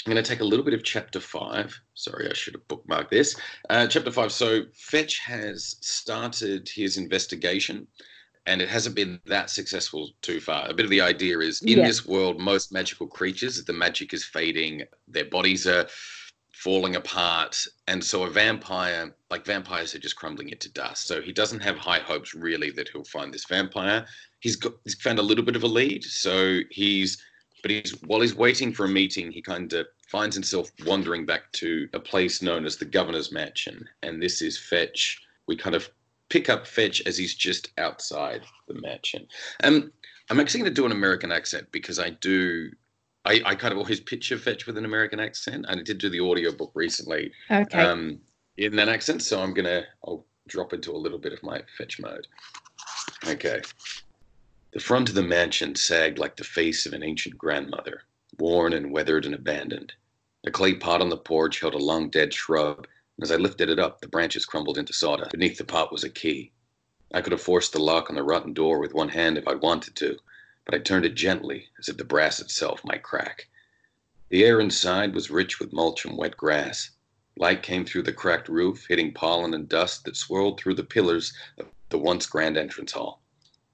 I'm 0.06 0.12
going 0.12 0.24
to 0.24 0.30
take 0.30 0.42
a 0.42 0.46
little 0.46 0.66
bit 0.66 0.74
of 0.74 0.84
chapter 0.84 1.20
five. 1.20 1.80
Sorry, 1.94 2.30
I 2.30 2.34
should 2.34 2.56
have 2.56 2.68
bookmarked 2.68 3.10
this. 3.10 3.38
Uh, 3.70 3.88
chapter 3.88 4.12
five. 4.12 4.32
So 4.34 4.64
Fetch 4.74 5.20
has 5.20 5.78
started 5.80 6.68
his 6.68 6.98
investigation, 6.98 7.88
and 8.46 8.62
it 8.62 8.68
hasn't 8.68 8.96
been 8.96 9.22
that 9.28 9.50
successful 9.50 10.10
too 10.22 10.42
far. 10.42 10.70
A 10.70 10.74
bit 10.74 10.86
of 10.86 10.90
the 10.90 11.00
idea 11.00 11.40
is 11.40 11.62
in 11.62 11.78
yeah. 11.78 11.88
this 11.88 12.06
world, 12.06 12.40
most 12.40 12.74
magical 12.74 13.08
creatures, 13.08 13.64
the 13.64 13.72
magic 13.72 14.14
is 14.14 14.26
fading, 14.26 14.84
their 15.08 15.26
bodies 15.26 15.66
are 15.66 15.88
falling 16.54 16.98
apart, 16.98 17.58
and 17.88 18.04
so 18.04 18.24
a 18.24 18.30
vampire, 18.30 19.16
like 19.30 19.46
vampires, 19.46 19.96
are 19.96 20.00
just 20.00 20.18
crumbling 20.18 20.50
into 20.50 20.72
dust. 20.74 21.08
So 21.08 21.22
he 21.22 21.32
doesn't 21.32 21.62
have 21.62 21.78
high 21.78 22.00
hopes 22.00 22.34
really 22.34 22.72
that 22.72 22.90
he'll 22.90 23.06
find 23.06 23.34
this 23.34 23.46
vampire. 23.46 24.06
He's 24.42 24.58
got 24.58 24.74
he's 24.84 24.96
found 24.96 25.20
a 25.20 25.24
little 25.24 25.46
bit 25.46 25.56
of 25.56 25.64
a 25.64 25.68
lead, 25.68 26.04
so 26.04 26.60
he's 26.70 27.24
but 27.64 27.72
he's 27.72 27.96
while 28.04 28.22
he's 28.22 28.36
waiting 28.36 28.72
for 28.72 28.86
a 28.86 28.90
meeting, 28.90 29.32
he 29.32 29.42
kind 29.42 29.74
of 29.74 29.88
finds 30.08 30.36
himself 30.36 30.70
wandering 30.86 31.26
back 31.26 31.52
to 31.54 31.90
a 31.94 32.00
place 32.00 32.44
known 32.44 32.66
as 32.66 32.78
the 32.78 32.86
Governor's 32.86 33.32
Mansion, 33.32 33.88
and 34.04 34.22
this 34.22 34.44
is 34.44 34.60
Fetch. 34.60 35.20
We 35.48 35.56
kind 35.56 35.76
of 35.76 35.90
pick 36.30 36.50
up 36.50 36.68
Fetch 36.68 37.02
as 37.08 37.18
he's 37.18 37.34
just 37.34 37.72
outside 37.78 38.42
the 38.68 38.76
mansion. 38.76 39.28
Um, 39.64 39.92
I'm 40.30 40.40
actually 40.40 40.62
going 40.62 40.72
to 40.74 40.82
do 40.82 40.86
an 40.86 40.92
American 40.92 41.32
accent 41.32 41.68
because 41.72 41.98
I 42.00 42.12
do. 42.12 42.70
I, 43.26 43.42
I 43.46 43.56
kind 43.56 43.72
of 43.72 43.78
always 43.78 44.02
picture 44.02 44.38
Fetch 44.38 44.68
with 44.68 44.78
an 44.78 44.86
American 44.86 45.22
accent, 45.22 45.66
and 45.68 45.80
I 45.80 45.84
did 45.84 45.98
do 45.98 46.10
the 46.10 46.20
audiobook 46.20 46.72
recently 46.76 47.32
okay. 47.50 47.80
um, 47.80 48.20
in 48.58 48.76
that 48.76 48.90
accent. 48.90 49.24
So 49.24 49.42
I'm 49.42 49.54
gonna 49.54 49.84
I'll 50.06 50.26
drop 50.48 50.74
into 50.74 50.92
a 50.92 50.98
little 50.98 51.20
bit 51.20 51.32
of 51.32 51.42
my 51.42 51.62
Fetch 51.78 52.00
mode. 52.00 52.28
Okay. 53.26 53.62
The 54.74 54.80
front 54.80 55.08
of 55.08 55.14
the 55.14 55.22
mansion 55.22 55.76
sagged 55.76 56.18
like 56.18 56.36
the 56.36 56.44
face 56.44 56.88
of 56.88 56.94
an 56.94 57.04
ancient 57.04 57.38
grandmother, 57.38 58.06
worn 58.40 58.74
and 58.74 58.92
weathered 58.92 59.24
and 59.24 59.36
abandoned. 59.36 59.94
A 60.46 60.50
clay 60.50 60.74
pot 60.74 61.00
on 61.00 61.10
the 61.10 61.18
porch 61.18 61.60
held 61.60 61.76
a 61.76 61.78
long 61.78 62.10
dead 62.10 62.34
shrub, 62.34 62.88
and 63.16 63.24
as 63.24 63.30
I 63.30 63.36
lifted 63.36 63.70
it 63.70 63.78
up, 63.78 64.02
the 64.02 64.08
branches 64.08 64.48
crumbled 64.48 64.80
into 64.80 64.92
sawdust. 64.92 65.30
Beneath 65.30 65.60
the 65.60 65.64
pot 65.64 65.92
was 65.92 66.04
a 66.04 66.10
key. 66.10 66.54
I 67.14 67.22
could 67.22 67.34
have 67.34 67.42
forced 67.44 67.72
the 67.72 67.84
lock 67.84 68.10
on 68.10 68.16
the 68.16 68.24
rotten 68.24 68.52
door 68.52 68.80
with 68.80 68.96
one 68.96 69.10
hand 69.10 69.38
if 69.38 69.48
I'd 69.48 69.62
wanted 69.62 69.96
to, 69.98 70.18
but 70.66 70.74
I 70.74 70.80
turned 70.80 71.06
it 71.06 71.14
gently, 71.14 71.70
as 71.78 71.88
if 71.88 71.98
the 71.98 72.04
brass 72.04 72.40
itself 72.40 72.84
might 72.84 73.04
crack. 73.04 73.50
The 74.30 74.44
air 74.44 74.60
inside 74.60 75.14
was 75.14 75.30
rich 75.30 75.60
with 75.60 75.72
mulch 75.72 76.04
and 76.04 76.18
wet 76.18 76.36
grass. 76.36 76.90
Light 77.38 77.62
came 77.62 77.86
through 77.86 78.04
the 78.04 78.12
cracked 78.12 78.50
roof, 78.50 78.88
hitting 78.90 79.14
pollen 79.14 79.54
and 79.54 79.70
dust 79.70 80.06
that 80.06 80.18
swirled 80.18 80.60
through 80.60 80.74
the 80.74 80.84
pillars 80.84 81.32
of 81.60 81.68
the 81.90 82.00
once 82.00 82.26
grand 82.26 82.58
entrance 82.58 82.94
hall. 82.94 83.22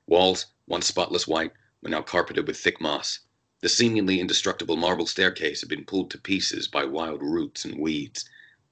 Walls, 0.05 0.47
once 0.69 0.87
spotless 0.87 1.27
white, 1.27 1.51
were 1.81 1.89
now 1.89 2.01
carpeted 2.01 2.45
with 2.47 2.57
thick 2.57 2.79
moss. 2.79 3.19
The 3.61 3.67
seemingly 3.67 4.19
indestructible 4.19 4.77
marble 4.77 5.07
staircase 5.07 5.61
had 5.61 5.69
been 5.69 5.83
pulled 5.83 6.11
to 6.11 6.17
pieces 6.17 6.67
by 6.67 6.85
wild 6.85 7.21
roots 7.21 7.65
and 7.65 7.79
weeds. 7.79 8.23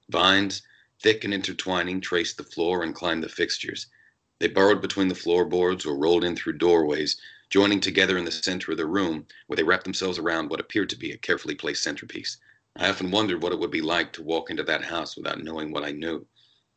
Vines, 0.07 0.61
thick 1.01 1.23
and 1.23 1.33
intertwining, 1.33 1.99
traced 1.99 2.37
the 2.37 2.43
floor 2.43 2.83
and 2.83 2.93
climbed 2.93 3.23
the 3.23 3.29
fixtures. 3.29 3.87
They 4.39 4.47
burrowed 4.47 4.79
between 4.79 5.07
the 5.07 5.15
floorboards 5.15 5.85
or 5.85 5.97
rolled 5.97 6.23
in 6.23 6.35
through 6.35 6.59
doorways, 6.59 7.19
joining 7.49 7.79
together 7.79 8.15
in 8.15 8.25
the 8.25 8.31
center 8.31 8.71
of 8.71 8.77
the 8.77 8.85
room, 8.85 9.25
where 9.47 9.57
they 9.57 9.63
wrapped 9.63 9.85
themselves 9.85 10.19
around 10.19 10.49
what 10.49 10.59
appeared 10.59 10.89
to 10.91 10.97
be 10.99 11.11
a 11.11 11.17
carefully 11.17 11.55
placed 11.55 11.81
centerpiece. 11.81 12.37
I 12.75 12.89
often 12.89 13.09
wondered 13.09 13.41
what 13.41 13.53
it 13.53 13.59
would 13.59 13.71
be 13.71 13.81
like 13.81 14.13
to 14.13 14.21
walk 14.21 14.51
into 14.51 14.63
that 14.63 14.83
house 14.83 15.17
without 15.17 15.43
knowing 15.43 15.71
what 15.71 15.83
I 15.83 15.93
knew. 15.93 16.27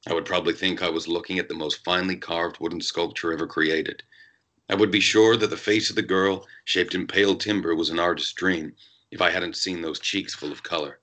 I 0.06 0.14
would 0.14 0.24
probably 0.24 0.54
think 0.54 0.82
I 0.82 0.88
was 0.88 1.06
looking 1.06 1.38
at 1.38 1.48
the 1.48 1.54
most 1.54 1.84
finely 1.84 2.16
carved 2.16 2.58
wooden 2.58 2.80
sculpture 2.80 3.34
ever 3.34 3.46
created. 3.46 4.02
I 4.70 4.76
would 4.76 4.92
be 4.92 5.00
sure 5.00 5.36
that 5.36 5.48
the 5.48 5.56
face 5.56 5.90
of 5.90 5.96
the 5.96 6.02
girl, 6.02 6.46
shaped 6.64 6.94
in 6.94 7.08
pale 7.08 7.34
timber, 7.34 7.74
was 7.74 7.90
an 7.90 7.98
artist's 7.98 8.32
dream 8.32 8.76
if 9.10 9.20
I 9.20 9.30
hadn't 9.30 9.56
seen 9.56 9.82
those 9.82 9.98
cheeks 9.98 10.32
full 10.32 10.52
of 10.52 10.62
color. 10.62 11.00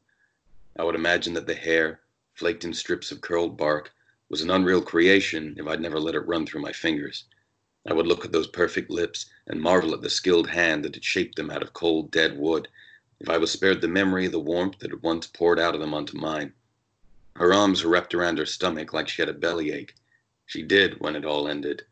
I 0.80 0.86
would 0.86 0.96
imagine 0.96 1.34
that 1.34 1.48
the 1.48 1.54
hair, 1.54 2.00
flaked 2.34 2.64
in 2.64 2.74
strips 2.74 3.12
of 3.12 3.20
curled 3.20 3.58
bark, 3.58 3.92
was 4.30 4.40
an 4.40 4.50
unreal 4.50 4.82
creation 4.82 5.54
if 5.60 5.68
I'd 5.68 5.82
never 5.82 6.00
let 6.00 6.16
it 6.16 6.22
run 6.22 6.46
through 6.46 6.62
my 6.62 6.72
fingers. 6.72 7.26
I 7.86 7.92
would 7.92 8.08
look 8.08 8.24
at 8.24 8.32
those 8.32 8.48
perfect 8.48 8.90
lips 8.90 9.26
and 9.48 9.60
marvel 9.60 9.94
at 9.94 10.00
the 10.00 10.10
skilled 10.10 10.48
hand 10.48 10.86
that 10.86 10.96
had 10.96 11.04
shaped 11.04 11.36
them 11.36 11.52
out 11.52 11.62
of 11.62 11.74
cold, 11.74 12.10
dead 12.10 12.38
wood, 12.38 12.70
if 13.20 13.28
I 13.28 13.38
was 13.38 13.52
spared 13.52 13.82
the 13.82 13.90
memory 13.90 14.28
of 14.28 14.32
the 14.32 14.40
warmth 14.40 14.80
that 14.80 14.92
had 14.92 15.04
once 15.04 15.28
poured 15.28 15.60
out 15.60 15.76
of 15.76 15.82
them 15.82 15.94
onto 15.94 16.18
mine. 16.18 16.54
Her 17.36 17.54
arms 17.54 17.84
were 17.84 17.90
wrapped 17.90 18.16
around 18.16 18.38
her 18.38 18.46
stomach 18.46 18.94
like 18.94 19.10
she 19.10 19.22
had 19.22 19.28
a 19.28 19.34
bellyache. 19.34 19.94
She 20.46 20.64
did 20.64 21.02
when 21.02 21.18
it 21.18 21.26
all 21.26 21.50
ended. 21.50 21.84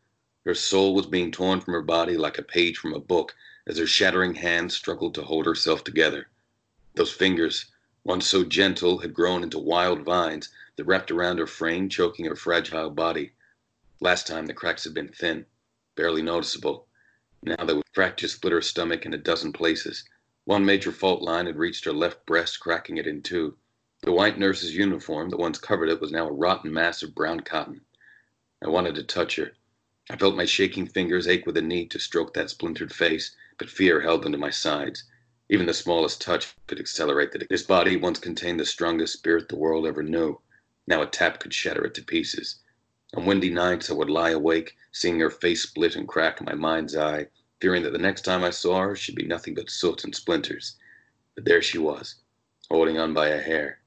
Her 0.46 0.54
soul 0.54 0.94
was 0.94 1.06
being 1.06 1.32
torn 1.32 1.60
from 1.60 1.74
her 1.74 1.82
body 1.82 2.16
like 2.16 2.38
a 2.38 2.42
page 2.44 2.78
from 2.78 2.94
a 2.94 3.00
book 3.00 3.34
as 3.66 3.78
her 3.78 3.86
shattering 3.86 4.36
hands 4.36 4.76
struggled 4.76 5.12
to 5.16 5.24
hold 5.24 5.44
herself 5.44 5.82
together. 5.82 6.28
Those 6.94 7.10
fingers, 7.10 7.64
once 8.04 8.28
so 8.28 8.44
gentle, 8.44 8.98
had 8.98 9.12
grown 9.12 9.42
into 9.42 9.58
wild 9.58 10.02
vines 10.02 10.50
that 10.76 10.84
wrapped 10.84 11.10
around 11.10 11.38
her 11.38 11.48
frame, 11.48 11.88
choking 11.88 12.26
her 12.26 12.36
fragile 12.36 12.90
body. 12.90 13.32
Last 13.98 14.28
time 14.28 14.46
the 14.46 14.54
cracks 14.54 14.84
had 14.84 14.94
been 14.94 15.08
thin, 15.08 15.46
barely 15.96 16.22
noticeable. 16.22 16.86
Now 17.42 17.64
they 17.64 17.74
would 17.74 17.88
fracture 17.92 18.28
split 18.28 18.52
her 18.52 18.62
stomach 18.62 19.04
in 19.04 19.12
a 19.12 19.18
dozen 19.18 19.52
places. 19.52 20.04
One 20.44 20.64
major 20.64 20.92
fault 20.92 21.22
line 21.22 21.46
had 21.46 21.56
reached 21.56 21.86
her 21.86 21.92
left 21.92 22.24
breast, 22.24 22.60
cracking 22.60 22.98
it 22.98 23.08
in 23.08 23.20
two. 23.20 23.58
The 24.02 24.12
white 24.12 24.38
nurse's 24.38 24.76
uniform 24.76 25.30
that 25.30 25.40
once 25.40 25.58
covered 25.58 25.88
it 25.88 26.00
was 26.00 26.12
now 26.12 26.28
a 26.28 26.32
rotten 26.32 26.72
mass 26.72 27.02
of 27.02 27.16
brown 27.16 27.40
cotton. 27.40 27.80
I 28.64 28.68
wanted 28.68 28.94
to 28.94 29.02
touch 29.02 29.34
her. 29.34 29.50
I 30.08 30.16
felt 30.16 30.36
my 30.36 30.44
shaking 30.44 30.86
fingers 30.86 31.26
ache 31.26 31.46
with 31.46 31.56
a 31.56 31.62
need 31.62 31.90
to 31.90 31.98
stroke 31.98 32.32
that 32.34 32.50
splintered 32.50 32.94
face, 32.94 33.34
but 33.58 33.68
fear 33.68 34.02
held 34.02 34.22
them 34.22 34.30
to 34.32 34.38
my 34.38 34.50
sides. 34.50 35.02
Even 35.48 35.66
the 35.66 35.74
smallest 35.74 36.20
touch 36.20 36.54
could 36.68 36.78
accelerate 36.78 37.32
the. 37.32 37.44
This 37.50 37.64
body 37.64 37.96
once 37.96 38.20
contained 38.20 38.60
the 38.60 38.66
strongest 38.66 39.14
spirit 39.14 39.48
the 39.48 39.56
world 39.56 39.84
ever 39.84 40.04
knew. 40.04 40.40
Now 40.86 41.02
a 41.02 41.06
tap 41.06 41.40
could 41.40 41.52
shatter 41.52 41.84
it 41.84 41.94
to 41.94 42.04
pieces. 42.04 42.60
On 43.14 43.26
windy 43.26 43.50
nights, 43.50 43.90
I 43.90 43.94
would 43.94 44.08
lie 44.08 44.30
awake, 44.30 44.76
seeing 44.92 45.18
her 45.18 45.30
face 45.30 45.64
split 45.64 45.96
and 45.96 46.06
crack 46.06 46.40
in 46.40 46.46
my 46.46 46.54
mind's 46.54 46.94
eye, 46.94 47.26
fearing 47.60 47.82
that 47.82 47.92
the 47.92 47.98
next 47.98 48.22
time 48.22 48.44
I 48.44 48.50
saw 48.50 48.82
her 48.82 48.94
she'd 48.94 49.16
be 49.16 49.26
nothing 49.26 49.54
but 49.54 49.70
soot 49.70 50.04
and 50.04 50.14
splinters. 50.14 50.76
But 51.34 51.46
there 51.46 51.62
she 51.62 51.78
was, 51.78 52.14
holding 52.70 52.96
on 52.96 53.12
by 53.12 53.28
a 53.28 53.40
hair. 53.40 53.80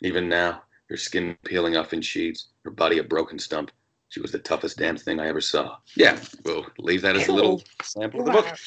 Even 0.00 0.26
now, 0.28 0.62
her 0.88 0.96
skin 0.96 1.36
peeling 1.44 1.76
off 1.76 1.92
in 1.92 2.00
sheets, 2.00 2.48
her 2.64 2.70
body 2.70 2.96
a 2.96 3.04
broken 3.04 3.38
stump, 3.38 3.70
she 4.08 4.20
was 4.20 4.32
the 4.32 4.38
toughest 4.38 4.78
damn 4.78 4.96
thing 4.96 5.20
I 5.20 5.28
ever 5.28 5.40
saw. 5.40 5.76
Yeah, 5.96 6.18
we'll 6.44 6.66
leave 6.78 7.02
that 7.02 7.16
as 7.16 7.28
a 7.28 7.32
little 7.32 7.62
sample 7.82 8.20
of 8.20 8.26
the 8.26 8.32
book. 8.32 8.58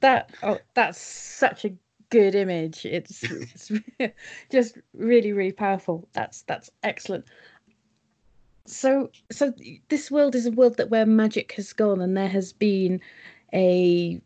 That 0.00 0.30
oh, 0.42 0.58
that's 0.74 1.00
such 1.00 1.64
a 1.64 1.72
good 2.10 2.34
image. 2.34 2.84
It's, 2.84 3.22
it's 3.24 3.72
just 4.50 4.78
really, 4.94 5.32
really 5.32 5.52
powerful. 5.52 6.08
That's 6.12 6.42
that's 6.42 6.70
excellent. 6.82 7.24
So, 8.66 9.10
so 9.32 9.52
this 9.88 10.10
world 10.10 10.34
is 10.34 10.46
a 10.46 10.50
world 10.50 10.76
that 10.76 10.90
where 10.90 11.06
magic 11.06 11.52
has 11.52 11.72
gone, 11.72 12.00
and 12.00 12.16
there 12.16 12.28
has 12.28 12.52
been 12.52 13.00
a 13.52 14.20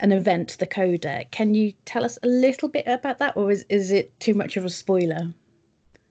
an 0.00 0.12
event, 0.12 0.56
the 0.58 0.66
Coda. 0.66 1.24
Can 1.30 1.54
you 1.54 1.72
tell 1.86 2.04
us 2.04 2.18
a 2.22 2.26
little 2.26 2.68
bit 2.68 2.86
about 2.86 3.18
that, 3.18 3.36
or 3.36 3.50
is 3.50 3.64
is 3.68 3.90
it 3.90 4.18
too 4.20 4.34
much 4.34 4.56
of 4.56 4.64
a 4.64 4.70
spoiler? 4.70 5.32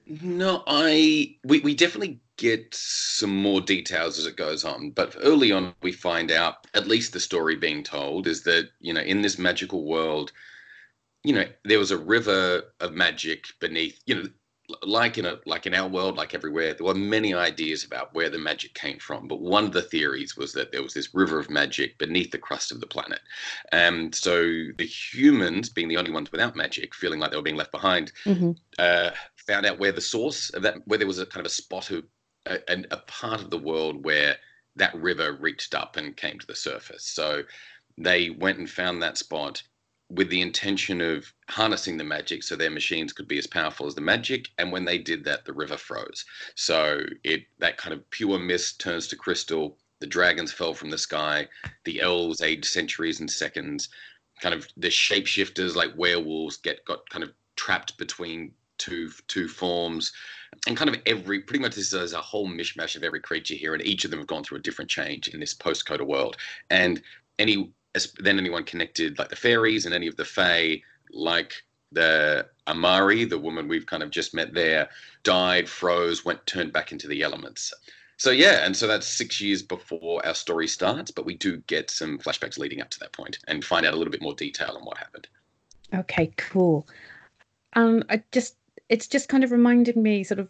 No, 0.07 0.63
I 0.67 1.35
we, 1.43 1.59
we 1.59 1.75
definitely 1.75 2.19
get 2.37 2.73
some 2.73 3.35
more 3.35 3.61
details 3.61 4.19
as 4.19 4.25
it 4.25 4.35
goes 4.35 4.63
on. 4.63 4.91
But 4.91 5.15
early 5.21 5.51
on, 5.51 5.73
we 5.81 5.91
find 5.91 6.31
out 6.31 6.67
at 6.73 6.87
least 6.87 7.13
the 7.13 7.19
story 7.19 7.55
being 7.55 7.83
told 7.83 8.27
is 8.27 8.43
that 8.43 8.69
you 8.79 8.93
know 8.93 9.01
in 9.01 9.21
this 9.21 9.37
magical 9.37 9.85
world, 9.85 10.31
you 11.23 11.33
know 11.33 11.45
there 11.63 11.79
was 11.79 11.91
a 11.91 11.97
river 11.97 12.63
of 12.79 12.93
magic 12.93 13.45
beneath. 13.59 14.01
You 14.05 14.15
know, 14.15 14.29
like 14.83 15.17
in 15.17 15.25
a 15.25 15.39
like 15.45 15.65
in 15.65 15.73
our 15.73 15.87
world, 15.87 16.17
like 16.17 16.33
everywhere, 16.33 16.73
there 16.73 16.85
were 16.85 16.93
many 16.95 17.33
ideas 17.33 17.83
about 17.83 18.13
where 18.13 18.29
the 18.29 18.37
magic 18.37 18.73
came 18.73 18.99
from. 18.99 19.27
But 19.27 19.41
one 19.41 19.63
of 19.63 19.73
the 19.73 19.81
theories 19.81 20.35
was 20.35 20.53
that 20.53 20.71
there 20.71 20.83
was 20.83 20.93
this 20.93 21.13
river 21.13 21.39
of 21.39 21.49
magic 21.49 21.97
beneath 21.97 22.31
the 22.31 22.37
crust 22.37 22.71
of 22.71 22.79
the 22.81 22.87
planet, 22.87 23.21
and 23.71 24.13
so 24.13 24.41
the 24.77 24.85
humans, 24.85 25.69
being 25.69 25.87
the 25.87 25.97
only 25.97 26.11
ones 26.11 26.31
without 26.31 26.55
magic, 26.55 26.93
feeling 26.95 27.19
like 27.19 27.31
they 27.31 27.37
were 27.37 27.43
being 27.43 27.55
left 27.55 27.71
behind, 27.71 28.11
mm-hmm. 28.25 28.51
uh, 28.77 29.11
found 29.47 29.65
out 29.65 29.79
where 29.79 29.91
the 29.91 30.01
source 30.01 30.49
of 30.51 30.63
that, 30.63 30.75
where 30.85 30.97
there 30.97 31.07
was 31.07 31.19
a 31.19 31.25
kind 31.25 31.45
of 31.45 31.51
a 31.51 31.53
spot 31.53 31.91
of 31.91 32.03
a, 32.45 32.83
a 32.91 32.97
part 32.97 33.41
of 33.41 33.49
the 33.49 33.57
world 33.57 34.03
where 34.03 34.37
that 34.75 34.95
river 34.95 35.33
reached 35.33 35.73
up 35.73 35.97
and 35.97 36.17
came 36.17 36.37
to 36.39 36.47
the 36.47 36.55
surface. 36.55 37.05
So 37.05 37.43
they 37.97 38.29
went 38.29 38.59
and 38.59 38.69
found 38.69 39.01
that 39.01 39.17
spot 39.17 39.63
with 40.09 40.29
the 40.29 40.41
intention 40.41 41.01
of 41.01 41.33
harnessing 41.49 41.97
the 41.97 42.03
magic 42.03 42.43
so 42.43 42.55
their 42.55 42.69
machines 42.69 43.11
could 43.11 43.27
be 43.27 43.39
as 43.39 43.47
powerful 43.47 43.87
as 43.87 43.95
the 43.95 44.01
magic. 44.01 44.49
And 44.57 44.71
when 44.71 44.85
they 44.85 44.97
did 44.97 45.23
that 45.23 45.45
the 45.45 45.53
river 45.53 45.77
froze. 45.77 46.25
So 46.55 47.01
it 47.23 47.45
that 47.59 47.77
kind 47.77 47.93
of 47.93 48.07
pure 48.11 48.37
mist 48.37 48.79
turns 48.79 49.07
to 49.07 49.15
crystal. 49.15 49.77
The 49.99 50.07
dragons 50.07 50.51
fell 50.51 50.73
from 50.73 50.89
the 50.91 50.97
sky. 50.97 51.47
The 51.85 52.01
elves 52.01 52.41
aged 52.41 52.65
centuries 52.65 53.19
and 53.19 53.31
seconds 53.31 53.89
kind 54.41 54.53
of 54.53 54.67
the 54.77 54.89
shapeshifters 54.89 55.75
like 55.75 55.95
werewolves 55.95 56.57
get 56.57 56.83
got 56.85 57.09
kind 57.09 57.23
of 57.23 57.31
trapped 57.55 57.97
between 57.97 58.53
two 58.77 59.09
two 59.27 59.47
forms 59.47 60.11
and 60.67 60.77
kind 60.77 60.89
of 60.89 61.01
every 61.05 61.39
pretty 61.39 61.61
much 61.61 61.75
this 61.75 61.93
is 61.93 62.13
a 62.13 62.21
whole 62.21 62.47
mishmash 62.47 62.95
of 62.95 63.03
every 63.03 63.19
creature 63.19 63.55
here 63.55 63.73
and 63.73 63.85
each 63.85 64.05
of 64.05 64.11
them 64.11 64.19
have 64.19 64.27
gone 64.27 64.43
through 64.43 64.57
a 64.57 64.61
different 64.61 64.89
change 64.89 65.27
in 65.27 65.39
this 65.39 65.53
post 65.53 65.85
coda 65.85 66.03
world. 66.03 66.37
And 66.69 67.01
any 67.39 67.71
then 68.19 68.37
anyone 68.37 68.63
connected 68.63 69.17
like 69.17 69.29
the 69.29 69.35
fairies 69.35 69.85
and 69.85 69.95
any 69.95 70.07
of 70.07 70.17
the 70.17 70.25
fae 70.25 70.81
like 71.11 71.53
the 71.93 72.45
amari 72.67 73.23
the 73.23 73.37
woman 73.37 73.69
we've 73.69 73.85
kind 73.85 74.03
of 74.03 74.09
just 74.09 74.33
met 74.33 74.53
there 74.53 74.89
died 75.23 75.69
froze 75.69 76.25
went 76.25 76.45
turned 76.45 76.73
back 76.73 76.91
into 76.91 77.07
the 77.07 77.21
elements. 77.21 77.73
So 78.17 78.31
yeah 78.31 78.65
and 78.65 78.75
so 78.75 78.87
that's 78.87 79.07
six 79.07 79.39
years 79.39 79.61
before 79.61 80.25
our 80.25 80.35
story 80.35 80.67
starts 80.67 81.11
but 81.11 81.25
we 81.25 81.35
do 81.35 81.57
get 81.67 81.89
some 81.89 82.17
flashbacks 82.17 82.57
leading 82.57 82.81
up 82.81 82.89
to 82.89 82.99
that 82.99 83.13
point 83.13 83.39
and 83.47 83.63
find 83.63 83.85
out 83.85 83.93
a 83.93 83.97
little 83.97 84.11
bit 84.11 84.21
more 84.21 84.35
detail 84.35 84.75
on 84.77 84.85
what 84.85 84.97
happened. 84.97 85.27
Okay 85.93 86.33
cool. 86.37 86.87
Um 87.73 88.03
i 88.09 88.21
just 88.31 88.57
it's 88.89 89.07
just 89.07 89.29
kind 89.29 89.43
of 89.43 89.51
reminding 89.51 90.01
me 90.01 90.23
sort 90.23 90.39
of 90.39 90.49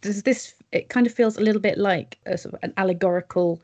does 0.00 0.22
this 0.22 0.54
it 0.72 0.88
kind 0.88 1.06
of 1.06 1.14
feels 1.14 1.36
a 1.36 1.40
little 1.40 1.60
bit 1.60 1.78
like 1.78 2.18
a 2.26 2.38
sort 2.38 2.54
of 2.54 2.60
an 2.62 2.72
allegorical 2.76 3.60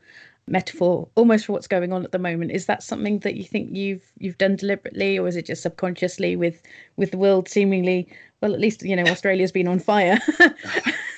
metaphor 0.47 1.07
almost 1.15 1.45
for 1.45 1.53
what's 1.53 1.67
going 1.67 1.93
on 1.93 2.03
at 2.03 2.11
the 2.11 2.19
moment. 2.19 2.51
Is 2.51 2.65
that 2.65 2.83
something 2.83 3.19
that 3.19 3.35
you 3.35 3.43
think 3.43 3.75
you've 3.75 4.11
you've 4.19 4.37
done 4.37 4.55
deliberately 4.55 5.17
or 5.17 5.27
is 5.27 5.35
it 5.35 5.45
just 5.45 5.63
subconsciously 5.63 6.35
with 6.35 6.61
with 6.97 7.11
the 7.11 7.17
world 7.17 7.47
seemingly 7.47 8.07
well 8.41 8.53
at 8.53 8.59
least 8.59 8.83
you 8.83 8.95
know 8.95 9.03
australia's 9.03 9.51
been 9.51 9.67
on 9.67 9.79
fire. 9.79 10.19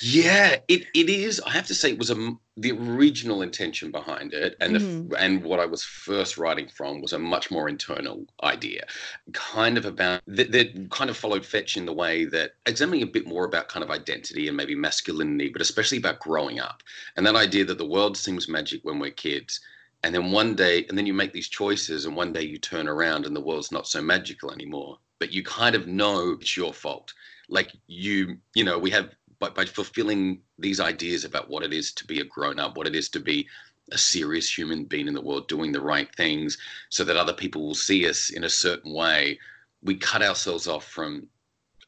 Yeah 0.05 0.57
it, 0.67 0.85
it 0.93 1.09
is. 1.09 1.39
I 1.45 1.51
have 1.51 1.67
to 1.67 1.73
say 1.73 1.91
it 1.91 1.97
was 1.97 2.11
a 2.11 2.35
the 2.57 2.71
original 2.71 3.41
intention 3.41 3.89
behind 3.89 4.33
it 4.33 4.55
and 4.59 4.75
mm-hmm. 4.75 5.07
the, 5.07 5.19
and 5.19 5.43
what 5.43 5.59
i 5.59 5.65
was 5.65 5.83
first 5.83 6.37
writing 6.37 6.67
from 6.67 7.01
was 7.01 7.13
a 7.13 7.17
much 7.17 7.49
more 7.49 7.67
internal 7.67 8.27
idea 8.43 8.85
kind 9.31 9.75
of 9.75 9.85
about 9.85 10.21
that, 10.27 10.51
that 10.51 10.89
kind 10.91 11.09
of 11.09 11.17
followed 11.17 11.43
fetch 11.43 11.77
in 11.77 11.85
the 11.87 11.93
way 11.93 12.25
that 12.25 12.51
examining 12.67 13.01
a 13.01 13.07
bit 13.07 13.25
more 13.25 13.45
about 13.45 13.69
kind 13.69 13.83
of 13.83 13.89
identity 13.89 14.47
and 14.47 14.55
maybe 14.55 14.75
masculinity 14.75 15.49
but 15.49 15.63
especially 15.63 15.97
about 15.97 16.19
growing 16.19 16.59
up 16.59 16.83
and 17.15 17.25
that 17.25 17.35
idea 17.35 17.65
that 17.65 17.79
the 17.79 17.85
world 17.85 18.15
seems 18.15 18.47
magic 18.47 18.81
when 18.83 18.99
we're 18.99 19.09
kids 19.09 19.59
and 20.03 20.13
then 20.13 20.31
one 20.31 20.53
day 20.53 20.85
and 20.89 20.97
then 20.97 21.07
you 21.07 21.13
make 21.13 21.33
these 21.33 21.49
choices 21.49 22.05
and 22.05 22.15
one 22.15 22.31
day 22.31 22.43
you 22.43 22.59
turn 22.59 22.87
around 22.87 23.25
and 23.25 23.35
the 23.35 23.41
world's 23.41 23.71
not 23.71 23.87
so 23.87 23.99
magical 23.99 24.51
anymore 24.51 24.99
but 25.23 25.31
you 25.31 25.41
kind 25.41 25.73
of 25.73 25.87
know 25.87 26.31
it's 26.41 26.57
your 26.57 26.73
fault 26.73 27.13
like 27.47 27.71
you 27.87 28.35
you 28.55 28.65
know 28.65 28.77
we 28.77 28.89
have 28.89 29.09
by, 29.39 29.49
by 29.49 29.65
fulfilling 29.65 30.41
these 30.57 30.79
ideas 30.79 31.25
about 31.25 31.49
what 31.49 31.63
it 31.63 31.73
is 31.73 31.91
to 31.93 32.05
be 32.05 32.19
a 32.19 32.23
grown 32.23 32.59
up, 32.59 32.77
what 32.77 32.87
it 32.87 32.95
is 32.95 33.09
to 33.09 33.19
be 33.19 33.47
a 33.91 33.97
serious 33.97 34.57
human 34.57 34.85
being 34.85 35.07
in 35.07 35.13
the 35.13 35.21
world, 35.21 35.47
doing 35.47 35.71
the 35.71 35.81
right 35.81 36.13
things, 36.15 36.57
so 36.89 37.03
that 37.03 37.17
other 37.17 37.33
people 37.33 37.61
will 37.61 37.75
see 37.75 38.07
us 38.07 38.29
in 38.29 38.45
a 38.45 38.49
certain 38.49 38.93
way. 38.93 39.37
We 39.83 39.95
cut 39.95 40.23
ourselves 40.23 40.67
off 40.67 40.85
from 40.85 41.27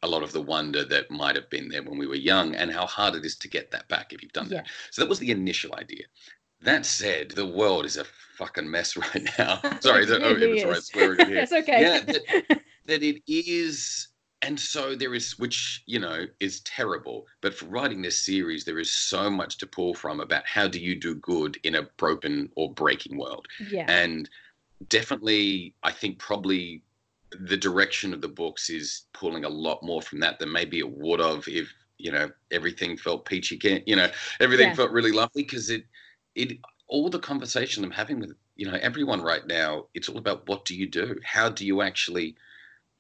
a 0.04 0.08
lot 0.08 0.24
of 0.24 0.34
the 0.34 0.42
wonder 0.42 0.84
that 0.84 1.10
might 1.10 1.38
have 1.38 1.50
been 1.50 1.70
there 1.70 1.82
when 1.82 1.98
we 1.98 2.08
were 2.08 2.16
young, 2.16 2.56
and 2.56 2.72
how 2.72 2.86
hard 2.86 3.16
it 3.16 3.26
is 3.26 3.38
to 3.38 3.48
get 3.48 3.72
that 3.72 3.88
back 3.88 4.12
if 4.12 4.22
you've 4.22 4.34
done 4.34 4.50
yeah. 4.50 4.58
that. 4.58 4.68
So 4.92 5.02
that 5.02 5.10
was 5.10 5.20
the 5.20 5.32
initial 5.32 5.74
idea. 5.76 6.04
That 6.66 6.86
said, 6.86 7.32
the 7.32 7.46
world 7.46 7.86
is 7.86 7.98
a 7.98 8.06
fucking 8.38 8.70
mess 8.70 8.98
right 9.14 9.28
now. 9.40 9.62
Sorry, 9.80 10.06
that, 10.06 10.22
oh, 10.22 10.36
it 10.36 10.66
right 10.66 10.84
swearing 10.84 11.28
here. 11.28 11.38
It's 11.44 11.54
okay. 11.54 11.82
Yeah, 11.82 12.00
that, 12.02 12.62
that 12.86 13.04
it 13.04 13.22
is 13.28 14.10
and 14.42 14.60
so 14.60 14.96
there 14.96 15.16
is 15.16 15.40
which 15.40 15.84
you 15.86 16.00
know 16.00 16.26
is 16.40 16.60
terrible 16.62 17.26
but 17.42 17.54
for 17.54 17.66
writing 17.66 18.02
this 18.02 18.20
series 18.20 18.64
there 18.64 18.80
is 18.80 18.94
so 18.94 19.30
much 19.30 19.58
to 19.58 19.66
pull 19.66 19.94
from 19.94 20.20
about 20.20 20.46
how 20.46 20.68
do 20.68 20.80
you 20.80 21.00
do 21.00 21.16
good 21.16 21.58
in 21.64 21.76
a 21.76 21.84
broken 21.98 22.50
or 22.56 22.72
breaking 22.74 23.18
world 23.18 23.46
yeah 23.70 23.86
and 23.88 24.30
definitely 24.90 25.74
i 25.84 25.92
think 25.92 26.20
probably 26.20 26.84
the 27.42 27.58
direction 27.58 28.14
of 28.14 28.22
the 28.22 28.28
books 28.28 28.70
is 28.70 29.04
pulling 29.14 29.46
a 29.46 29.50
lot 29.50 29.82
more 29.82 30.02
from 30.02 30.20
that 30.20 30.38
than 30.38 30.52
maybe 30.52 30.80
it 30.80 30.92
would 30.92 31.20
have 31.20 31.48
if 31.48 31.74
you 31.98 32.12
know 32.12 32.30
everything 32.52 32.98
felt 32.98 33.26
peachy 33.26 33.84
you 33.86 33.96
know 33.96 34.10
everything 34.42 34.68
yeah. 34.68 34.76
felt 34.76 34.92
really 34.92 35.12
lovely 35.12 35.44
because 35.44 35.70
it 35.70 35.86
it 36.36 36.60
all 36.88 37.10
the 37.10 37.20
conversation 37.20 37.84
i'm 37.84 37.92
having 37.92 38.20
with 38.20 38.34
you 38.56 38.70
know 38.70 38.78
everyone 38.82 39.22
right 39.22 39.46
now 39.48 39.86
it's 39.94 40.10
all 40.10 40.18
about 40.18 40.48
what 40.48 40.66
do 40.66 40.76
you 40.76 40.88
do? 40.88 41.20
How 41.24 41.50
do 41.50 41.66
you 41.66 41.82
actually 41.82 42.36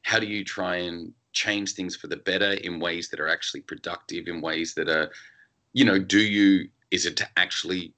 how 0.03 0.19
do 0.19 0.27
you 0.27 0.43
try 0.43 0.75
and 0.77 1.13
change 1.33 1.73
things 1.73 1.95
for 1.95 2.07
the 2.07 2.17
better 2.17 2.53
in 2.53 2.79
ways 2.79 3.09
that 3.09 3.19
are 3.19 3.27
actually 3.27 3.61
productive 3.61 4.27
in 4.27 4.41
ways 4.41 4.73
that 4.75 4.89
are 4.89 5.11
you 5.73 5.85
know 5.85 5.97
do 5.99 6.19
you 6.19 6.69
is 6.91 7.05
it 7.05 7.17
to 7.17 7.27
actually 7.37 7.93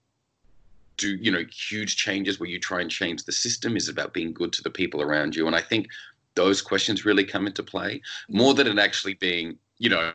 do 0.97 1.15
you 1.15 1.31
know 1.31 1.43
huge 1.51 1.97
changes 1.97 2.39
where 2.39 2.49
you 2.49 2.59
try 2.59 2.81
and 2.81 2.89
change 2.89 3.23
the 3.23 3.31
system? 3.31 3.75
Is 3.75 3.89
about 3.89 4.13
being 4.13 4.33
good 4.33 4.53
to 4.53 4.63
the 4.63 4.71
people 4.71 5.01
around 5.01 5.35
you? 5.35 5.47
And 5.47 5.55
i 5.55 5.61
think 5.61 5.87
those 6.35 6.61
questions 6.61 7.05
really 7.05 7.23
come 7.23 7.47
into 7.47 7.63
play 7.63 8.01
more 8.29 8.53
mm-hmm. 8.53 8.57
than 8.57 8.77
it 8.77 8.79
actually 8.79 9.15
being 9.15 9.57
you 9.79 9.89
know 9.89 10.11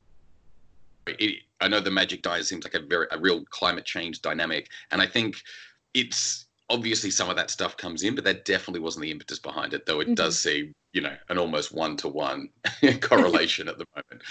it, 1.07 1.43
i 1.63 1.69
know 1.69 1.81
the 1.81 1.91
magic 1.91 2.23
diet 2.23 2.45
seems 2.45 2.65
like 2.65 2.75
a 2.75 2.81
very 2.81 3.07
a 3.13 3.19
real 3.19 3.45
climate 3.51 3.85
change 3.85 4.21
dynamic 4.21 4.69
and 4.91 5.01
i 5.01 5.07
think 5.07 5.37
it's 5.95 6.47
obviously 6.73 7.11
some 7.11 7.29
of 7.29 7.37
that 7.37 7.51
stuff 7.51 7.77
comes 7.77 8.03
in, 8.03 8.15
but 8.15 8.25
that 8.25 8.45
definitely 8.45 8.81
wasn't 8.81 9.03
the 9.03 9.11
impetus 9.11 9.39
behind 9.39 9.75
it, 9.75 9.85
though 9.85 10.01
it 10.01 10.05
mm-hmm. 10.05 10.15
does 10.15 10.39
seem, 10.39 10.75
you 10.93 11.03
know, 11.03 11.15
an 11.29 11.39
almost 11.39 11.73
one 11.73 11.97
to 11.99 12.09
one 12.09 12.49
correlation 13.01 13.69
at 13.69 13.79
the 13.79 13.85
moment. 13.95 14.23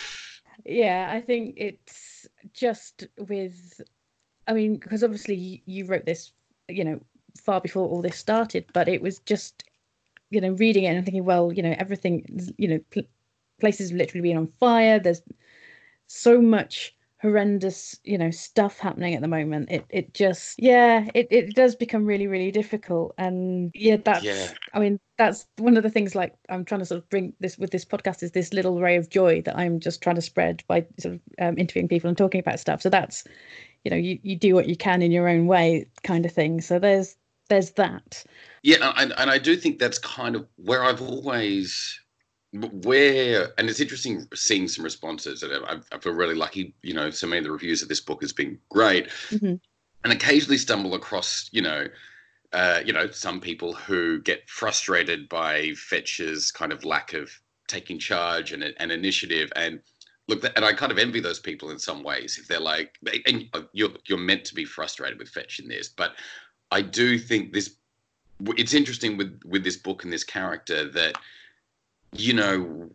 Yeah, 0.66 1.10
I 1.12 1.22
think 1.22 1.54
it's 1.58 2.28
just 2.54 3.08
with, 3.18 3.80
I 4.48 4.54
mean, 4.54 4.78
because 4.78 5.04
obviously 5.04 5.62
you 5.66 5.86
wrote 5.86 6.06
this, 6.06 6.32
you 6.68 6.84
know, 6.84 7.00
far 7.40 7.62
before 7.62 7.88
all 7.88 8.02
this 8.02 8.18
started, 8.18 8.66
but 8.74 8.88
it 8.88 9.02
was 9.02 9.20
just, 9.20 9.64
you 10.32 10.42
know, 10.42 10.52
reading 10.54 10.86
it 10.86 10.96
and 10.96 11.06
thinking, 11.06 11.26
well, 11.26 11.54
you 11.54 11.62
know, 11.62 11.76
everything, 11.78 12.26
you 12.58 12.68
know, 12.68 12.80
pl- 12.90 13.04
places 13.60 13.92
literally 13.92 14.22
being 14.22 14.38
on 14.38 14.52
fire. 14.60 15.00
There's 15.00 15.22
so 16.08 16.42
much 16.42 16.96
horrendous 17.22 18.00
you 18.04 18.18
know 18.18 18.32
stuff 18.32 18.80
happening 18.80 19.13
at 19.13 19.22
the 19.22 19.28
moment. 19.28 19.70
It 19.72 19.86
it 19.90 20.13
just 20.13 20.56
yeah 20.58 21.08
it, 21.13 21.28
it 21.30 21.56
does 21.56 21.75
become 21.75 22.06
really 22.06 22.28
really 22.28 22.51
difficult. 22.51 23.13
And 23.18 23.72
yeah 23.75 23.98
that's 23.98 24.24
yeah. 24.24 24.48
i 24.74 24.80
mean 24.80 25.00
that's 25.18 25.46
one 25.58 25.78
of 25.78 25.84
the 25.84 25.90
things 25.90 26.16
like 26.16 26.34
i'm 26.50 26.66
trying 26.66 26.80
to 26.80 26.86
sort 26.86 26.98
of 26.98 27.10
bring 27.10 27.34
this 27.40 27.58
with 27.58 27.70
this 27.70 27.86
podcast 27.86 28.24
is 28.24 28.32
this 28.32 28.54
little 28.54 28.80
ray 28.82 28.96
of 28.96 29.10
joy 29.10 29.42
that 29.44 29.56
i'm 29.56 29.80
just 29.80 30.01
trying 30.01 30.16
to 30.16 30.22
spread 30.22 30.63
by 30.68 30.84
sort 31.00 31.16
of 31.16 31.22
um, 31.40 31.58
interviewing 31.60 31.88
people 31.88 32.08
and 32.08 32.18
talking 32.18 32.40
about 32.40 32.60
stuff. 32.60 32.82
So 32.82 32.90
that's 32.90 33.24
you 33.84 33.92
know 33.92 33.98
you, 33.98 34.20
you 34.24 34.36
do 34.36 34.56
what 34.56 34.68
you 34.68 34.75
can 34.75 35.01
in 35.01 35.12
your 35.12 35.28
own 35.28 35.46
way 35.48 35.86
kind 36.04 36.25
of 36.25 36.32
thing. 36.32 36.62
So 36.62 36.80
there's 36.80 37.16
there's 37.50 37.72
that. 37.72 38.24
Yeah 38.63 38.94
and, 38.98 39.13
and 39.18 39.30
i 39.30 39.40
do 39.40 39.56
think 39.56 39.80
that's 39.80 39.98
kind 39.98 40.36
of 40.36 40.48
where 40.58 40.84
i've 40.84 41.01
always 41.01 42.00
where 42.53 43.50
and 43.58 43.70
it's 43.70 43.79
interesting 43.79 44.27
seeing 44.34 44.67
some 44.67 44.84
responses 44.84 45.41
and 45.43 45.53
I, 45.65 45.77
I, 45.93 46.00
feel 46.00 46.13
really 46.13 46.36
lucky 46.36 46.74
you 46.81 46.93
know 46.93 47.10
so 47.10 47.25
many 47.25 47.39
of 47.39 47.46
the 47.46 47.51
reviews 47.51 47.81
of 47.81 47.88
this 47.88 48.01
book 48.01 48.22
has 48.22 48.34
been 48.34 48.60
great 48.70 49.08
mm-hmm. 49.29 49.55
and 50.03 50.13
occasionally 50.13 50.58
stumble 50.58 50.93
across 50.93 51.50
you 51.53 51.62
know 51.62 51.88
uh, 52.51 52.81
you 52.86 52.91
know 52.91 53.10
some 53.10 53.39
people 53.39 53.72
who 53.72 54.20
get 54.20 54.50
frustrated 54.50 55.29
by 55.29 55.72
fetch's 55.75 56.51
kind 56.51 56.74
of 56.74 56.84
lack 56.84 57.13
of 57.13 57.31
taking 57.67 57.98
charge 57.98 58.51
and, 58.51 58.63
and 58.77 58.91
initiative 58.91 59.50
and 59.55 59.79
look 60.27 60.43
and 60.58 60.65
i 60.65 60.74
kind 60.74 60.91
of 60.91 60.98
envy 60.98 61.22
those 61.22 61.39
people 61.39 61.70
in 61.70 61.79
some 61.79 62.03
ways 62.03 62.38
if 62.38 62.50
they're 62.50 62.60
like 62.60 62.98
and 63.27 63.46
you're 63.72 63.91
you're 64.08 64.17
meant 64.17 64.43
to 64.43 64.53
be 64.53 64.65
frustrated 64.65 65.17
with 65.17 65.29
fetch 65.29 65.60
in 65.60 65.70
this 65.70 65.88
but 65.88 66.15
i 66.72 66.81
do 66.81 67.17
think 67.17 67.53
this 67.53 67.75
it's 68.58 68.74
interesting 68.74 69.15
with 69.15 69.39
with 69.46 69.63
this 69.63 69.77
book 69.77 70.03
and 70.03 70.12
this 70.12 70.25
character 70.25 70.89
that 70.89 71.15
you 72.15 72.34
know, 72.34 72.89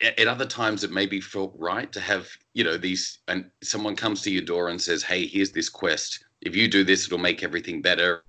at 0.00 0.28
other 0.28 0.46
times 0.46 0.84
it 0.84 0.90
maybe 0.90 1.20
felt 1.20 1.54
right 1.58 1.90
to 1.92 2.00
have, 2.00 2.28
you 2.54 2.64
know, 2.64 2.76
these, 2.76 3.18
and 3.28 3.50
someone 3.62 3.96
comes 3.96 4.22
to 4.22 4.30
your 4.30 4.42
door 4.42 4.68
and 4.68 4.80
says, 4.80 5.02
hey, 5.02 5.26
here's 5.26 5.50
this 5.50 5.68
quest. 5.68 6.24
If 6.42 6.54
you 6.54 6.68
do 6.68 6.84
this, 6.84 7.06
it'll 7.06 7.18
make 7.18 7.42
everything 7.42 7.82
better. 7.82 8.22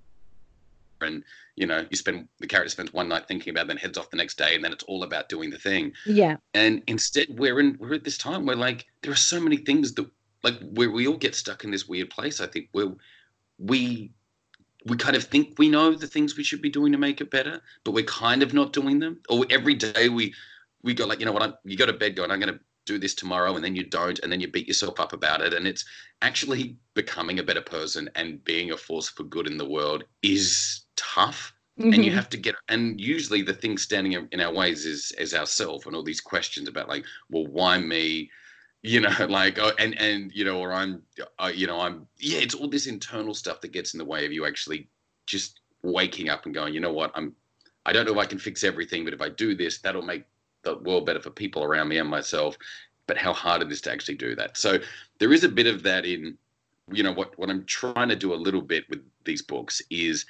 And, 1.01 1.23
you 1.55 1.67
know, 1.67 1.85
you 1.89 1.97
spend, 1.97 2.27
the 2.39 2.47
character 2.47 2.69
spends 2.69 2.91
one 2.91 3.07
night 3.07 3.27
thinking 3.27 3.51
about 3.51 3.65
it, 3.65 3.67
then 3.67 3.77
heads 3.77 3.97
off 3.97 4.09
the 4.09 4.17
next 4.17 4.37
day, 4.37 4.55
and 4.55 4.63
then 4.63 4.71
it's 4.71 4.83
all 4.85 5.03
about 5.03 5.29
doing 5.29 5.49
the 5.49 5.59
thing. 5.59 5.91
Yeah. 6.05 6.37
And 6.53 6.81
instead, 6.87 7.27
we're 7.29 7.59
in, 7.59 7.77
we're 7.79 7.93
at 7.93 8.03
this 8.03 8.17
time 8.17 8.45
where, 8.45 8.55
like, 8.55 8.87
there 9.01 9.11
are 9.11 9.15
so 9.15 9.39
many 9.39 9.57
things 9.57 9.93
that, 9.93 10.09
like, 10.43 10.59
where 10.71 10.89
we 10.89 11.07
all 11.07 11.17
get 11.17 11.35
stuck 11.35 11.63
in 11.63 11.71
this 11.71 11.87
weird 11.87 12.09
place, 12.09 12.41
I 12.41 12.47
think, 12.47 12.69
where 12.71 12.93
we 13.59 14.11
we 14.85 14.97
kind 14.97 15.15
of 15.15 15.23
think 15.23 15.55
we 15.57 15.69
know 15.69 15.93
the 15.93 16.07
things 16.07 16.37
we 16.37 16.43
should 16.43 16.61
be 16.61 16.69
doing 16.69 16.91
to 16.91 16.97
make 16.97 17.21
it 17.21 17.31
better, 17.31 17.61
but 17.83 17.91
we're 17.91 18.05
kind 18.05 18.41
of 18.41 18.53
not 18.53 18.73
doing 18.73 18.99
them. 18.99 19.19
Or 19.29 19.45
every 19.49 19.75
day 19.75 20.09
we 20.09 20.33
we 20.81 20.93
go 20.93 21.05
like, 21.05 21.19
you 21.19 21.25
know 21.25 21.33
what, 21.33 21.43
I'm, 21.43 21.53
you 21.65 21.75
go 21.75 21.85
to 21.85 21.93
bed 21.93 22.15
going, 22.15 22.31
I'm 22.31 22.39
going 22.39 22.53
to 22.53 22.59
do 22.85 22.97
this 22.97 23.13
tomorrow, 23.13 23.55
and 23.55 23.63
then 23.63 23.75
you 23.75 23.83
don't, 23.83 24.17
and 24.19 24.31
then 24.31 24.39
you 24.39 24.47
beat 24.47 24.67
yourself 24.67 24.99
up 24.99 25.13
about 25.13 25.41
it. 25.41 25.53
And 25.53 25.67
it's 25.67 25.85
actually 26.21 26.77
becoming 26.93 27.39
a 27.39 27.43
better 27.43 27.61
person 27.61 28.09
and 28.15 28.43
being 28.45 28.71
a 28.71 28.77
force 28.77 29.09
for 29.09 29.23
good 29.23 29.47
in 29.47 29.57
the 29.57 29.69
world 29.69 30.05
is 30.23 30.85
tough. 30.95 31.53
Mm-hmm. 31.77 31.93
And 31.93 32.03
you 32.03 32.11
mm-hmm. 32.11 32.17
have 32.17 32.29
to 32.29 32.37
get, 32.37 32.55
and 32.67 32.99
usually 32.99 33.41
the 33.41 33.53
thing 33.53 33.77
standing 33.77 34.27
in 34.31 34.41
our 34.41 34.53
ways 34.53 34.85
is 34.85 35.13
is 35.17 35.33
ourself, 35.33 35.85
and 35.85 35.95
all 35.95 36.03
these 36.03 36.21
questions 36.21 36.67
about 36.67 36.89
like, 36.89 37.05
well, 37.29 37.47
why 37.47 37.77
me? 37.77 38.29
You 38.81 38.99
know 38.99 39.13
like 39.29 39.59
oh, 39.59 39.71
and 39.79 39.99
and 39.99 40.31
you 40.33 40.45
know 40.45 40.59
or 40.59 40.73
i'm 40.73 41.01
uh, 41.39 41.51
you 41.53 41.67
know 41.67 41.79
i'm 41.79 42.07
yeah 42.17 42.39
it's 42.39 42.55
all 42.55 42.67
this 42.67 42.87
internal 42.87 43.33
stuff 43.33 43.61
that 43.61 43.71
gets 43.71 43.93
in 43.93 43.97
the 43.97 44.05
way 44.05 44.25
of 44.25 44.31
you 44.31 44.45
actually 44.45 44.87
just 45.25 45.61
waking 45.83 46.29
up 46.29 46.45
and 46.45 46.53
going 46.53 46.73
you 46.73 46.79
know 46.79 46.93
what? 46.93 47.11
I'm 47.15 47.33
i 47.85 47.93
don't 47.93 48.05
know 48.05 48.13
if 48.13 48.17
i 48.17 48.25
can 48.25 48.39
fix 48.39 48.63
everything 48.63 49.05
but 49.05 49.13
if 49.13 49.21
i 49.21 49.29
do 49.29 49.55
this 49.55 49.79
that'll 49.79 50.01
make 50.01 50.23
the 50.63 50.77
world 50.77 51.05
better 51.05 51.21
for 51.21 51.29
people 51.29 51.63
around 51.63 51.87
me 51.87 51.97
and 51.97 52.09
myself. 52.09 52.57
But 53.07 53.17
how 53.17 53.33
hard 53.33 53.61
it 53.61 53.71
is 53.71 53.81
to 53.81 53.91
actually 53.91 54.15
do 54.15 54.35
that. 54.35 54.57
So 54.57 54.77
there 55.17 55.33
is 55.33 55.43
a 55.43 55.49
bit 55.49 55.67
of 55.67 55.83
that 55.83 56.05
in 56.05 56.37
you 56.91 57.03
know 57.03 57.11
what 57.11 57.37
what 57.37 57.51
i'm 57.51 57.63
trying 57.65 58.09
to 58.09 58.15
do 58.15 58.33
a 58.33 58.35
little 58.35 58.63
bit 58.63 58.83
with 58.89 58.99
these 59.23 59.43
books 59.43 59.79
is 59.91 60.25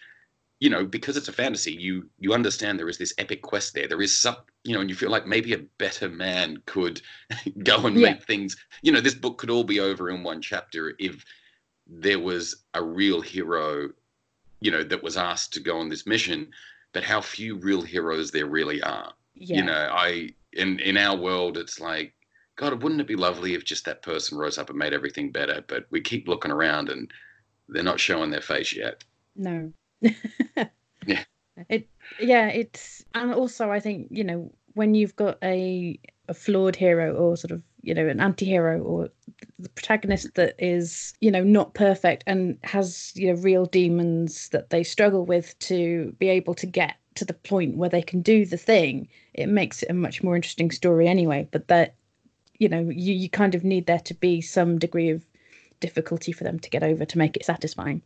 you 0.59 0.69
know, 0.69 0.85
because 0.85 1.15
it's 1.15 1.29
a 1.29 1.33
fantasy, 1.33 1.71
you 1.71 2.09
you 2.19 2.33
understand 2.33 2.77
there 2.77 2.89
is 2.89 2.97
this 2.97 3.13
epic 3.17 3.41
quest 3.41 3.73
there. 3.73 3.87
There 3.87 4.01
is 4.01 4.17
some, 4.17 4.35
you 4.63 4.73
know, 4.73 4.81
and 4.81 4.89
you 4.89 4.95
feel 4.95 5.09
like 5.09 5.25
maybe 5.25 5.53
a 5.53 5.65
better 5.77 6.09
man 6.09 6.61
could 6.65 7.01
go 7.63 7.85
and 7.85 7.95
yeah. 7.95 8.11
make 8.11 8.25
things. 8.25 8.57
You 8.81 8.91
know, 8.91 9.01
this 9.01 9.15
book 9.15 9.37
could 9.37 9.49
all 9.49 9.63
be 9.63 9.79
over 9.79 10.09
in 10.09 10.21
one 10.21 10.41
chapter 10.41 10.95
if 10.99 11.23
there 11.87 12.19
was 12.19 12.63
a 12.73 12.83
real 12.83 13.21
hero, 13.21 13.89
you 14.59 14.69
know, 14.69 14.83
that 14.83 15.01
was 15.01 15.17
asked 15.17 15.53
to 15.53 15.59
go 15.61 15.79
on 15.79 15.89
this 15.89 16.05
mission. 16.05 16.51
But 16.91 17.03
how 17.03 17.21
few 17.21 17.55
real 17.55 17.81
heroes 17.81 18.31
there 18.31 18.47
really 18.47 18.81
are. 18.81 19.13
Yeah. 19.35 19.57
You 19.57 19.63
know, 19.63 19.89
I 19.91 20.29
in 20.51 20.79
in 20.79 20.97
our 20.97 21.15
world, 21.15 21.57
it's 21.57 21.79
like, 21.79 22.13
God, 22.57 22.83
wouldn't 22.83 22.99
it 22.99 23.07
be 23.07 23.15
lovely 23.15 23.53
if 23.53 23.63
just 23.63 23.85
that 23.85 24.01
person 24.01 24.37
rose 24.37 24.57
up 24.57 24.69
and 24.69 24.77
made 24.77 24.91
everything 24.91 25.31
better? 25.31 25.63
But 25.65 25.85
we 25.89 26.01
keep 26.01 26.27
looking 26.27 26.51
around 26.51 26.89
and 26.89 27.09
they're 27.69 27.81
not 27.81 28.01
showing 28.01 28.29
their 28.29 28.41
face 28.41 28.75
yet. 28.75 29.05
No, 29.37 29.71
yeah. 31.05 31.23
It 31.69 31.87
yeah, 32.19 32.47
it's 32.47 33.03
and 33.13 33.33
also 33.33 33.69
I 33.69 33.79
think, 33.79 34.07
you 34.11 34.23
know, 34.23 34.51
when 34.73 34.95
you've 34.95 35.15
got 35.15 35.37
a 35.43 35.99
a 36.29 36.33
flawed 36.33 36.75
hero 36.75 37.13
or 37.15 37.35
sort 37.35 37.51
of, 37.51 37.61
you 37.81 37.93
know, 37.93 38.07
an 38.07 38.19
anti-hero 38.19 38.81
or 38.81 39.09
the 39.57 39.69
protagonist 39.69 40.35
that 40.35 40.55
is, 40.59 41.13
you 41.21 41.31
know, 41.31 41.43
not 41.43 41.73
perfect 41.73 42.23
and 42.27 42.57
has, 42.63 43.11
you 43.15 43.27
know, 43.27 43.41
real 43.41 43.65
demons 43.65 44.49
that 44.49 44.69
they 44.69 44.83
struggle 44.83 45.25
with 45.25 45.57
to 45.59 46.15
be 46.19 46.29
able 46.29 46.53
to 46.55 46.67
get 46.67 46.95
to 47.15 47.25
the 47.25 47.33
point 47.33 47.77
where 47.77 47.89
they 47.89 48.01
can 48.01 48.21
do 48.21 48.45
the 48.45 48.57
thing, 48.57 49.07
it 49.33 49.47
makes 49.47 49.83
it 49.83 49.89
a 49.89 49.93
much 49.93 50.23
more 50.23 50.35
interesting 50.35 50.71
story 50.71 51.07
anyway. 51.07 51.47
But 51.51 51.67
that, 51.67 51.95
you 52.59 52.69
know, 52.69 52.79
you, 52.89 53.13
you 53.13 53.29
kind 53.29 53.55
of 53.55 53.63
need 53.63 53.87
there 53.87 53.99
to 53.99 54.13
be 54.13 54.39
some 54.41 54.77
degree 54.79 55.09
of 55.09 55.25
difficulty 55.79 56.31
for 56.31 56.43
them 56.43 56.59
to 56.59 56.69
get 56.69 56.83
over 56.83 57.05
to 57.05 57.17
make 57.17 57.35
it 57.35 57.45
satisfying. 57.45 58.01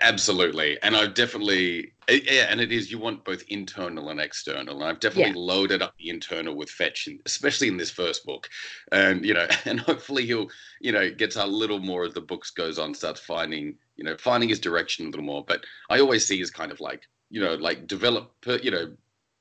Absolutely, 0.00 0.76
and 0.82 0.96
I've 0.96 1.14
definitely 1.14 1.92
yeah, 2.08 2.46
and 2.48 2.60
it 2.60 2.72
is 2.72 2.90
you 2.90 2.98
want 2.98 3.24
both 3.24 3.44
internal 3.48 4.08
and 4.08 4.18
external. 4.18 4.76
And 4.76 4.84
I've 4.84 4.98
definitely 4.98 5.40
yeah. 5.40 5.46
loaded 5.46 5.82
up 5.82 5.94
the 5.98 6.08
internal 6.08 6.56
with 6.56 6.68
Fetch, 6.68 7.08
especially 7.26 7.68
in 7.68 7.76
this 7.76 7.90
first 7.90 8.24
book, 8.24 8.48
and 8.90 9.24
you 9.24 9.34
know, 9.34 9.46
and 9.66 9.78
hopefully 9.78 10.26
he'll 10.26 10.48
you 10.80 10.90
know 10.90 11.10
gets 11.10 11.36
a 11.36 11.46
little 11.46 11.78
more 11.78 12.04
as 12.04 12.14
the 12.14 12.20
books 12.20 12.50
goes 12.50 12.78
on, 12.78 12.92
starts 12.94 13.20
finding 13.20 13.76
you 13.96 14.04
know 14.04 14.16
finding 14.16 14.48
his 14.48 14.58
direction 14.58 15.06
a 15.06 15.10
little 15.10 15.24
more. 15.24 15.44
But 15.46 15.64
I 15.90 16.00
always 16.00 16.26
see 16.26 16.40
as 16.40 16.50
kind 16.50 16.72
of 16.72 16.80
like 16.80 17.02
you 17.30 17.40
know 17.40 17.54
like 17.54 17.86
develop 17.86 18.32
you 18.62 18.72
know 18.72 18.92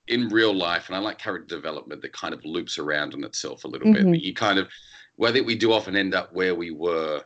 in 0.07 0.29
real 0.29 0.53
life, 0.53 0.87
and 0.87 0.95
I 0.95 0.99
like 0.99 1.17
character 1.17 1.55
development 1.55 2.01
that 2.03 2.13
kind 2.13 2.33
of 2.33 2.45
loops 2.45 2.77
around 2.77 3.15
on 3.15 3.23
itself 3.23 3.63
a 3.63 3.67
little 3.67 3.87
mm-hmm. 3.87 4.11
bit. 4.11 4.21
You 4.21 4.33
kind 4.35 4.59
of 4.59 4.69
well, 5.17 5.31
I 5.31 5.33
think 5.33 5.47
we 5.47 5.55
do 5.55 5.73
often 5.73 5.95
end 5.95 6.13
up 6.13 6.31
where 6.33 6.53
we 6.53 6.69
were 6.69 7.23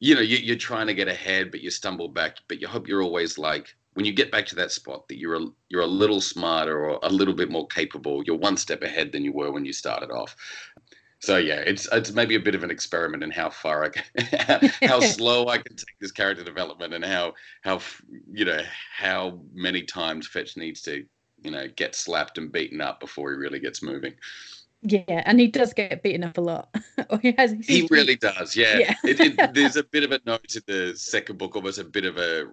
you 0.00 0.14
know 0.14 0.20
you, 0.20 0.52
are 0.52 0.58
trying 0.58 0.86
to 0.86 0.94
get 0.94 1.08
ahead 1.08 1.50
but 1.50 1.60
you 1.60 1.70
stumble 1.70 2.08
back 2.08 2.36
but 2.48 2.60
you 2.60 2.66
hope 2.66 2.88
you're 2.88 3.02
always 3.02 3.38
like 3.38 3.74
when 3.94 4.04
you 4.04 4.12
get 4.12 4.32
back 4.32 4.46
to 4.46 4.56
that 4.56 4.72
spot 4.72 5.06
that 5.08 5.18
you're 5.18 5.36
a, 5.36 5.46
you're 5.68 5.82
a 5.82 5.86
little 5.86 6.20
smarter 6.20 6.84
or 6.84 6.98
a 7.02 7.08
little 7.08 7.34
bit 7.34 7.50
more 7.50 7.66
capable 7.68 8.22
you're 8.24 8.36
one 8.36 8.56
step 8.56 8.82
ahead 8.82 9.12
than 9.12 9.24
you 9.24 9.32
were 9.32 9.52
when 9.52 9.64
you 9.64 9.72
started 9.72 10.10
off. 10.10 10.36
So 11.20 11.38
yeah 11.38 11.60
it's 11.60 11.88
it's 11.90 12.12
maybe 12.12 12.34
a 12.34 12.40
bit 12.40 12.54
of 12.54 12.64
an 12.64 12.70
experiment 12.70 13.22
in 13.22 13.30
how 13.30 13.48
far 13.48 13.84
i 13.84 13.88
can 13.88 14.70
how 14.82 15.00
slow 15.16 15.48
i 15.48 15.56
can 15.56 15.74
take 15.74 15.98
this 15.98 16.12
character 16.12 16.44
development 16.44 16.92
and 16.92 17.02
how 17.02 17.32
how 17.62 17.80
you 18.30 18.44
know 18.44 18.60
how 18.94 19.40
many 19.54 19.82
times 19.82 20.26
fetch 20.26 20.58
needs 20.58 20.82
to 20.82 21.06
you 21.42 21.50
know 21.50 21.66
get 21.76 21.94
slapped 21.94 22.36
and 22.36 22.52
beaten 22.52 22.82
up 22.82 23.00
before 23.00 23.30
he 23.30 23.38
really 23.38 23.58
gets 23.58 23.82
moving 23.82 24.12
yeah, 24.84 25.22
and 25.24 25.40
he 25.40 25.48
does 25.48 25.72
get 25.72 26.02
beaten 26.02 26.24
up 26.24 26.38
a 26.38 26.40
lot. 26.40 26.68
or 26.98 27.06
oh, 27.10 27.16
he 27.16 27.34
has. 27.38 27.52
He 27.66 27.88
really 27.90 28.16
does. 28.16 28.54
Yeah. 28.54 28.78
yeah. 28.78 28.94
it, 29.02 29.18
it, 29.18 29.50
there's 29.54 29.76
a 29.76 29.82
bit 29.82 30.04
of 30.04 30.12
a 30.12 30.20
note 30.26 30.54
in 30.54 30.62
the 30.66 30.94
second 30.94 31.38
book, 31.38 31.56
almost 31.56 31.78
a 31.78 31.84
bit 31.84 32.04
of 32.04 32.18
a 32.18 32.44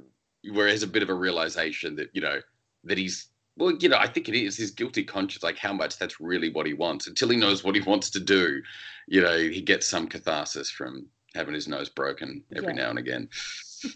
where 0.51 0.67
there's 0.67 0.83
a 0.83 0.87
bit 0.87 1.03
of 1.03 1.09
a 1.09 1.13
realization 1.13 1.95
that 1.97 2.09
you 2.13 2.21
know 2.21 2.39
that 2.85 2.97
he's 2.97 3.27
well, 3.57 3.75
you 3.79 3.89
know, 3.89 3.97
I 3.97 4.07
think 4.07 4.29
it 4.29 4.35
is 4.35 4.55
his 4.55 4.71
guilty 4.71 5.03
conscience, 5.03 5.43
like 5.43 5.57
how 5.57 5.73
much 5.73 5.97
that's 5.97 6.21
really 6.21 6.49
what 6.49 6.65
he 6.65 6.73
wants. 6.73 7.07
Until 7.07 7.29
he 7.29 7.37
knows 7.37 7.63
what 7.63 7.75
he 7.75 7.81
wants 7.81 8.09
to 8.11 8.19
do, 8.19 8.61
you 9.07 9.21
know, 9.21 9.37
he 9.37 9.61
gets 9.61 9.87
some 9.87 10.07
catharsis 10.07 10.71
from 10.71 11.05
having 11.35 11.53
his 11.53 11.67
nose 11.67 11.89
broken 11.89 12.43
every 12.55 12.69
yeah. 12.69 12.83
now 12.83 12.89
and 12.89 12.99
again. 12.99 13.29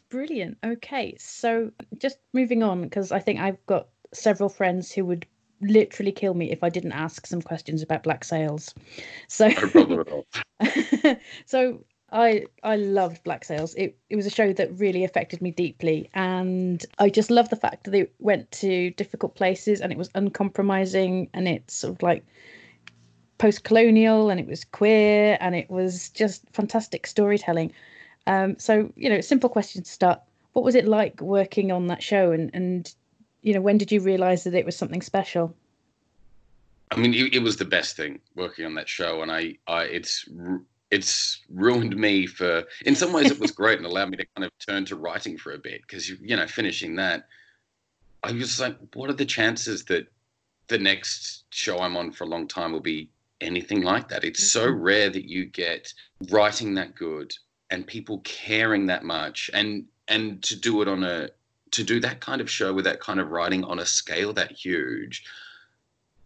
Brilliant. 0.10 0.58
Okay, 0.66 1.16
so 1.20 1.72
just 1.98 2.18
moving 2.34 2.64
on 2.64 2.82
because 2.82 3.12
I 3.12 3.20
think 3.20 3.40
I've 3.40 3.66
got 3.66 3.88
several 4.14 4.50
friends 4.50 4.92
who 4.92 5.06
would 5.06 5.26
literally 5.62 6.12
kill 6.12 6.34
me 6.34 6.52
if 6.52 6.64
I 6.64 6.70
didn't 6.70 6.94
ask 6.94 7.28
some 7.28 7.42
questions 7.42 7.82
about 7.82 8.04
black 8.04 8.24
sails. 8.24 8.74
So, 9.28 9.48
no 9.48 9.70
problem 9.70 10.00
at 10.00 10.12
all. 10.12 10.26
so 11.46 11.84
I 12.12 12.46
I 12.64 12.76
loved 12.76 13.24
Black 13.24 13.44
Sails. 13.44 13.74
It 13.76 13.98
it 14.10 14.16
was 14.16 14.26
a 14.26 14.30
show 14.30 14.54
that 14.54 14.80
really 14.80 15.04
affected 15.04 15.42
me 15.42 15.52
deeply, 15.52 16.10
and 16.14 16.86
I 17.00 17.10
just 17.10 17.32
love 17.32 17.50
the 17.50 17.56
fact 17.56 17.84
that 17.86 17.94
it 17.94 18.14
went 18.20 18.52
to 18.52 18.92
difficult 18.92 19.36
places 19.36 19.82
and 19.82 19.92
it 19.92 19.98
was 19.98 20.10
uncompromising 20.16 21.30
and 21.34 21.48
it's 21.48 21.76
sort 21.76 21.96
of 21.96 22.04
like 22.04 22.26
post-colonial 23.38 24.30
and 24.30 24.40
it 24.40 24.48
was 24.48 24.64
queer 24.64 25.38
and 25.42 25.56
it 25.56 25.70
was 25.70 26.10
just 26.10 26.50
fantastic 26.54 27.06
storytelling. 27.06 27.74
Um, 28.28 28.58
so 28.60 28.94
you 28.96 29.10
know, 29.10 29.20
simple 29.20 29.50
question 29.50 29.84
to 29.84 29.92
start. 29.92 30.22
What 30.54 30.64
was 30.64 30.76
it 30.76 30.86
like 30.88 31.20
working 31.20 31.72
on 31.72 31.88
that 31.88 32.04
show, 32.04 32.32
and 32.32 32.50
and 32.54 32.94
you 33.46 33.54
know, 33.54 33.62
when 33.62 33.78
did 33.78 33.92
you 33.92 34.02
realise 34.02 34.44
that 34.44 34.56
it 34.56 34.66
was 34.66 34.76
something 34.76 35.04
special? 35.04 35.56
I 36.90 36.98
mean, 36.98 37.14
it, 37.14 37.36
it, 37.36 37.44
was 37.44 37.58
the 37.58 37.66
best 37.66 37.96
thing 37.96 38.20
working 38.36 38.66
on 38.66 38.74
that 38.74 38.90
show, 38.90 39.22
and 39.22 39.32
I, 39.32 39.58
I, 39.68 39.84
it's 39.84 40.28
it's 40.90 41.44
ruined 41.54 41.96
me 41.96 42.26
for. 42.26 42.64
In 42.88 42.96
some 42.96 43.14
ways, 43.14 43.30
it 43.30 43.40
was 43.40 43.52
great 43.62 43.78
and 43.78 43.86
allowed 43.86 44.10
me 44.10 44.18
to 44.18 44.26
kind 44.36 44.46
of 44.46 44.52
turn 44.68 44.84
to 44.86 44.96
writing 44.96 45.38
for 45.38 45.54
a 45.54 45.60
bit 45.60 45.82
because 45.82 46.10
you, 46.10 46.18
you 46.20 46.36
know, 46.36 46.48
finishing 46.48 46.96
that, 46.96 47.28
I 48.24 48.32
was 48.32 48.60
like, 48.60 48.78
what 48.96 49.12
are 49.12 49.14
the 49.14 49.26
chances 49.26 49.86
that 49.86 50.08
the 50.68 50.80
next 50.80 51.44
show 51.52 51.78
I'm 51.78 51.98
on 51.98 52.12
for 52.12 52.24
a 52.24 52.28
long 52.28 52.48
time 52.48 52.72
will 52.72 52.80
be 52.80 53.12
anything 53.42 53.84
like 53.84 54.10
that? 54.10 54.24
It's 54.24 54.52
so 54.52 54.68
mm-hmm. 54.68 54.82
rare 54.82 55.10
that 55.12 55.30
you 55.30 55.46
get 55.46 55.94
writing 56.32 56.74
that 56.76 56.96
good 56.96 57.32
and 57.70 57.86
people 57.86 58.22
caring 58.24 58.88
that 58.88 59.04
much, 59.04 59.52
and 59.54 59.86
and 60.08 60.42
to 60.44 60.56
do 60.56 60.82
it 60.82 60.88
on 60.88 61.04
a 61.04 61.30
to 61.76 61.84
do 61.84 62.00
that 62.00 62.20
kind 62.22 62.42
of 62.42 62.50
show 62.50 62.74
with 62.74 62.86
that 62.86 63.00
kind 63.00 63.20
of 63.20 63.32
writing 63.32 63.64
on 63.64 63.80
a 63.80 63.86
scale 63.86 64.34
that 64.34 64.52
huge 64.52 65.26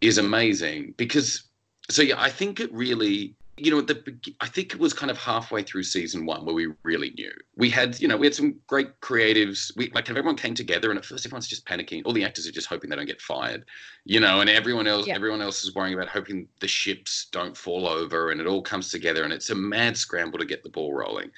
is 0.00 0.18
amazing 0.18 0.94
because 0.96 1.44
so 1.88 2.02
yeah 2.02 2.20
i 2.20 2.30
think 2.30 2.60
it 2.60 2.72
really 2.72 3.34
you 3.60 3.70
know, 3.70 3.80
the 3.82 4.14
I 4.40 4.46
think 4.46 4.72
it 4.72 4.80
was 4.80 4.94
kind 4.94 5.10
of 5.10 5.18
halfway 5.18 5.62
through 5.62 5.82
season 5.82 6.24
one 6.24 6.44
where 6.44 6.54
we 6.54 6.72
really 6.82 7.10
knew. 7.10 7.32
We 7.56 7.68
had, 7.68 8.00
you 8.00 8.08
know, 8.08 8.16
we 8.16 8.26
had 8.26 8.34
some 8.34 8.58
great 8.66 8.98
creatives. 9.00 9.70
We 9.76 9.90
like 9.94 10.08
everyone 10.08 10.36
came 10.36 10.54
together, 10.54 10.90
and 10.90 10.98
at 10.98 11.04
first 11.04 11.26
everyone's 11.26 11.46
just 11.46 11.66
panicking. 11.66 12.02
All 12.04 12.12
the 12.12 12.24
actors 12.24 12.46
are 12.46 12.52
just 12.52 12.68
hoping 12.68 12.88
they 12.88 12.96
don't 12.96 13.06
get 13.06 13.20
fired, 13.20 13.66
you 14.04 14.18
know, 14.18 14.40
and 14.40 14.48
everyone 14.48 14.86
else, 14.86 15.06
yeah. 15.06 15.14
everyone 15.14 15.42
else 15.42 15.62
is 15.62 15.74
worrying 15.74 15.94
about 15.94 16.08
hoping 16.08 16.48
the 16.60 16.68
ships 16.68 17.26
don't 17.32 17.56
fall 17.56 17.86
over, 17.86 18.30
and 18.30 18.40
it 18.40 18.46
all 18.46 18.62
comes 18.62 18.90
together, 18.90 19.24
and 19.24 19.32
it's 19.32 19.50
a 19.50 19.54
mad 19.54 19.96
scramble 19.96 20.38
to 20.38 20.46
get 20.46 20.62
the 20.62 20.70
ball 20.70 20.94
rolling. 20.94 21.30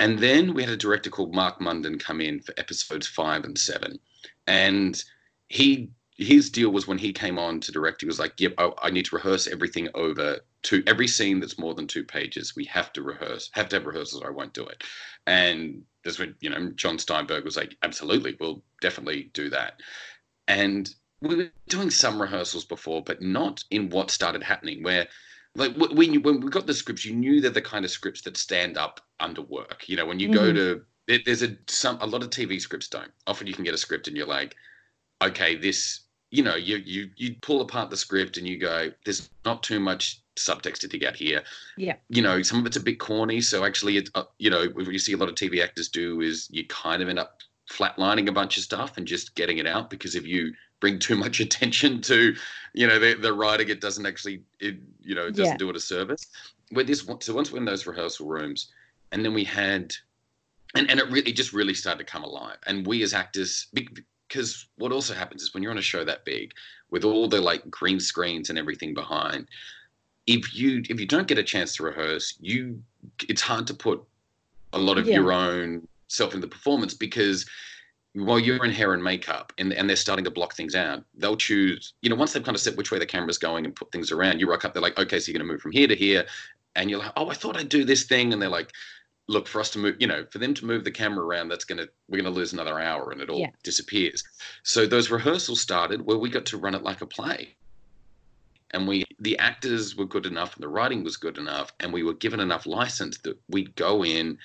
And 0.00 0.18
then 0.18 0.54
we 0.54 0.62
had 0.62 0.72
a 0.72 0.76
director 0.76 1.10
called 1.10 1.34
Marc 1.34 1.60
Munden 1.60 1.98
come 1.98 2.20
in 2.20 2.40
for 2.40 2.54
episodes 2.56 3.06
five 3.06 3.44
and 3.44 3.58
seven, 3.58 3.98
and 4.46 5.02
he 5.48 5.90
his 6.16 6.50
deal 6.50 6.70
was 6.70 6.86
when 6.86 6.98
he 6.98 7.12
came 7.12 7.38
on 7.38 7.60
to 7.60 7.72
direct, 7.72 8.00
he 8.00 8.06
was 8.06 8.18
like, 8.18 8.34
"Yep, 8.38 8.54
I, 8.58 8.70
I, 8.82 8.90
need 8.90 9.06
to 9.06 9.16
rehearse 9.16 9.46
everything 9.46 9.88
over 9.94 10.40
to 10.64 10.82
every 10.86 11.08
scene 11.08 11.40
that's 11.40 11.58
more 11.58 11.74
than 11.74 11.86
two 11.86 12.04
pages. 12.04 12.54
We 12.54 12.64
have 12.66 12.92
to 12.94 13.02
rehearse, 13.02 13.50
have 13.52 13.68
to 13.70 13.76
have 13.76 13.86
rehearsals, 13.86 14.22
or 14.22 14.28
I 14.28 14.32
won't 14.32 14.54
do 14.54 14.66
it." 14.66 14.84
And 15.26 15.82
that's 16.04 16.18
when 16.18 16.34
you 16.40 16.50
know 16.50 16.70
John 16.74 16.98
Steinberg 16.98 17.44
was 17.44 17.56
like, 17.56 17.76
"Absolutely, 17.82 18.36
we'll 18.38 18.62
definitely 18.80 19.30
do 19.32 19.50
that." 19.50 19.80
And 20.48 20.94
we 21.20 21.36
were 21.36 21.50
doing 21.68 21.90
some 21.90 22.20
rehearsals 22.20 22.64
before, 22.64 23.02
but 23.02 23.22
not 23.22 23.64
in 23.70 23.88
what 23.90 24.10
started 24.10 24.42
happening. 24.42 24.82
Where 24.82 25.08
like 25.54 25.74
when 25.76 26.14
you 26.14 26.20
when 26.20 26.40
we 26.40 26.50
got 26.50 26.66
the 26.66 26.74
scripts, 26.74 27.04
you 27.04 27.14
knew 27.14 27.40
they're 27.40 27.50
the 27.50 27.62
kind 27.62 27.84
of 27.84 27.90
scripts 27.90 28.22
that 28.22 28.36
stand 28.36 28.76
up 28.76 29.00
under 29.22 29.42
work. 29.42 29.88
You 29.88 29.96
know, 29.96 30.06
when 30.06 30.20
you 30.20 30.28
mm-hmm. 30.28 30.36
go 30.36 30.52
to 30.52 30.82
there's 31.24 31.42
a 31.42 31.56
some 31.66 31.98
a 32.00 32.06
lot 32.06 32.22
of 32.22 32.30
TV 32.30 32.60
scripts 32.60 32.88
don't. 32.88 33.10
Often 33.26 33.46
you 33.46 33.54
can 33.54 33.64
get 33.64 33.74
a 33.74 33.78
script 33.78 34.08
and 34.08 34.16
you're 34.16 34.26
like, 34.26 34.54
okay, 35.22 35.56
this 35.56 36.00
you 36.30 36.42
know, 36.42 36.56
you 36.56 36.76
you 36.78 37.10
you 37.16 37.36
pull 37.42 37.60
apart 37.60 37.90
the 37.90 37.96
script 37.96 38.36
and 38.38 38.48
you 38.48 38.58
go, 38.58 38.90
there's 39.04 39.30
not 39.44 39.62
too 39.62 39.78
much 39.78 40.22
subtext 40.38 40.78
to 40.78 40.88
dig 40.88 41.04
out 41.04 41.14
here. 41.14 41.42
Yeah. 41.76 41.96
You 42.08 42.22
know, 42.22 42.42
some 42.42 42.58
of 42.58 42.66
it's 42.66 42.76
a 42.76 42.80
bit 42.80 42.98
corny. 42.98 43.40
So 43.40 43.64
actually, 43.64 43.98
it, 43.98 44.08
uh, 44.14 44.24
you 44.38 44.50
know, 44.50 44.66
what 44.72 44.86
you 44.86 44.98
see 44.98 45.12
a 45.12 45.16
lot 45.16 45.28
of 45.28 45.34
TV 45.34 45.62
actors 45.62 45.88
do 45.88 46.22
is 46.22 46.48
you 46.50 46.66
kind 46.66 47.02
of 47.02 47.08
end 47.08 47.18
up 47.18 47.40
flatlining 47.70 48.28
a 48.28 48.32
bunch 48.32 48.56
of 48.56 48.64
stuff 48.64 48.96
and 48.96 49.06
just 49.06 49.34
getting 49.34 49.58
it 49.58 49.66
out 49.66 49.90
because 49.90 50.14
if 50.14 50.26
you 50.26 50.52
bring 50.80 50.98
too 50.98 51.16
much 51.16 51.40
attention 51.46 52.00
to, 52.02 52.34
you 52.72 52.86
know, 52.86 52.98
the, 52.98 53.14
the 53.14 53.32
writing, 53.32 53.68
it 53.68 53.82
doesn't 53.82 54.06
actually, 54.06 54.42
it, 54.58 54.76
you 55.02 55.14
know, 55.14 55.26
it 55.26 55.36
doesn't 55.36 55.54
yeah. 55.54 55.58
do 55.58 55.68
it 55.68 55.76
a 55.76 55.80
service. 55.80 56.26
Where 56.70 56.84
this, 56.84 57.06
so 57.20 57.34
once 57.34 57.52
we're 57.52 57.58
in 57.58 57.66
those 57.66 57.86
rehearsal 57.86 58.26
rooms, 58.26 58.72
and 59.12 59.24
then 59.24 59.34
we 59.34 59.44
had, 59.44 59.94
and, 60.74 60.90
and 60.90 60.98
it 60.98 61.08
really 61.10 61.32
just 61.32 61.52
really 61.52 61.74
started 61.74 61.98
to 61.98 62.10
come 62.10 62.24
alive. 62.24 62.58
And 62.66 62.86
we 62.86 63.02
as 63.02 63.14
actors, 63.14 63.68
because 64.28 64.66
what 64.76 64.92
also 64.92 65.14
happens 65.14 65.42
is 65.42 65.54
when 65.54 65.62
you're 65.62 65.72
on 65.72 65.78
a 65.78 65.82
show 65.82 66.04
that 66.04 66.24
big 66.24 66.52
with 66.90 67.04
all 67.04 67.28
the 67.28 67.40
like 67.40 67.70
green 67.70 68.00
screens 68.00 68.50
and 68.50 68.58
everything 68.58 68.94
behind 68.94 69.46
if 70.26 70.54
you 70.54 70.82
if 70.88 71.00
you 71.00 71.06
don't 71.06 71.26
get 71.26 71.36
a 71.36 71.42
chance 71.42 71.74
to 71.74 71.82
rehearse 71.82 72.38
you 72.40 72.80
it's 73.28 73.42
hard 73.42 73.66
to 73.66 73.74
put 73.74 74.00
a 74.72 74.78
lot 74.78 74.98
of 74.98 75.06
yeah. 75.06 75.16
your 75.16 75.32
own 75.32 75.86
self 76.08 76.34
in 76.34 76.40
the 76.40 76.46
performance 76.46 76.94
because 76.94 77.46
while 78.14 78.38
you're 78.38 78.62
in 78.64 78.70
hair 78.70 78.92
and 78.92 79.02
makeup 79.02 79.52
and, 79.58 79.72
and 79.72 79.88
they're 79.88 79.96
starting 79.96 80.24
to 80.24 80.30
block 80.30 80.54
things 80.54 80.74
out, 80.74 81.02
they'll 81.14 81.36
choose, 81.36 81.94
you 82.02 82.10
know, 82.10 82.16
once 82.16 82.32
they've 82.32 82.42
kind 82.42 82.54
of 82.54 82.60
set 82.60 82.76
which 82.76 82.90
way 82.90 82.98
the 82.98 83.06
camera's 83.06 83.38
going 83.38 83.64
and 83.64 83.74
put 83.74 83.90
things 83.90 84.12
around, 84.12 84.38
you 84.38 84.48
rock 84.50 84.66
up, 84.66 84.74
they're 84.74 84.82
like, 84.82 84.98
okay, 84.98 85.18
so 85.18 85.30
you're 85.30 85.38
going 85.38 85.48
to 85.48 85.50
move 85.50 85.62
from 85.62 85.72
here 85.72 85.86
to 85.86 85.96
here. 85.96 86.26
And 86.76 86.90
you're 86.90 86.98
like, 86.98 87.12
oh, 87.16 87.30
I 87.30 87.34
thought 87.34 87.56
I'd 87.56 87.70
do 87.70 87.84
this 87.84 88.04
thing. 88.04 88.34
And 88.34 88.42
they're 88.42 88.50
like, 88.50 88.70
look 89.28 89.46
for 89.46 89.60
us 89.60 89.70
to 89.70 89.78
move 89.78 89.96
you 89.98 90.06
know 90.06 90.24
for 90.30 90.38
them 90.38 90.52
to 90.52 90.66
move 90.66 90.84
the 90.84 90.90
camera 90.90 91.24
around 91.24 91.48
that's 91.48 91.64
going 91.64 91.78
to 91.78 91.88
we're 92.08 92.20
going 92.20 92.32
to 92.32 92.38
lose 92.38 92.52
another 92.52 92.80
hour 92.80 93.12
and 93.12 93.20
it 93.20 93.30
all 93.30 93.40
yeah. 93.40 93.50
disappears 93.62 94.24
so 94.62 94.86
those 94.86 95.10
rehearsals 95.10 95.60
started 95.60 96.02
where 96.02 96.18
we 96.18 96.28
got 96.28 96.44
to 96.44 96.58
run 96.58 96.74
it 96.74 96.82
like 96.82 97.00
a 97.00 97.06
play 97.06 97.54
and 98.72 98.88
we 98.88 99.04
the 99.20 99.38
actors 99.38 99.96
were 99.96 100.04
good 100.04 100.26
enough 100.26 100.54
and 100.54 100.62
the 100.62 100.68
writing 100.68 101.04
was 101.04 101.16
good 101.16 101.38
enough 101.38 101.72
and 101.80 101.92
we 101.92 102.02
were 102.02 102.14
given 102.14 102.40
enough 102.40 102.66
license 102.66 103.18
that 103.18 103.38
we'd 103.48 103.74
go 103.76 104.04
in 104.04 104.36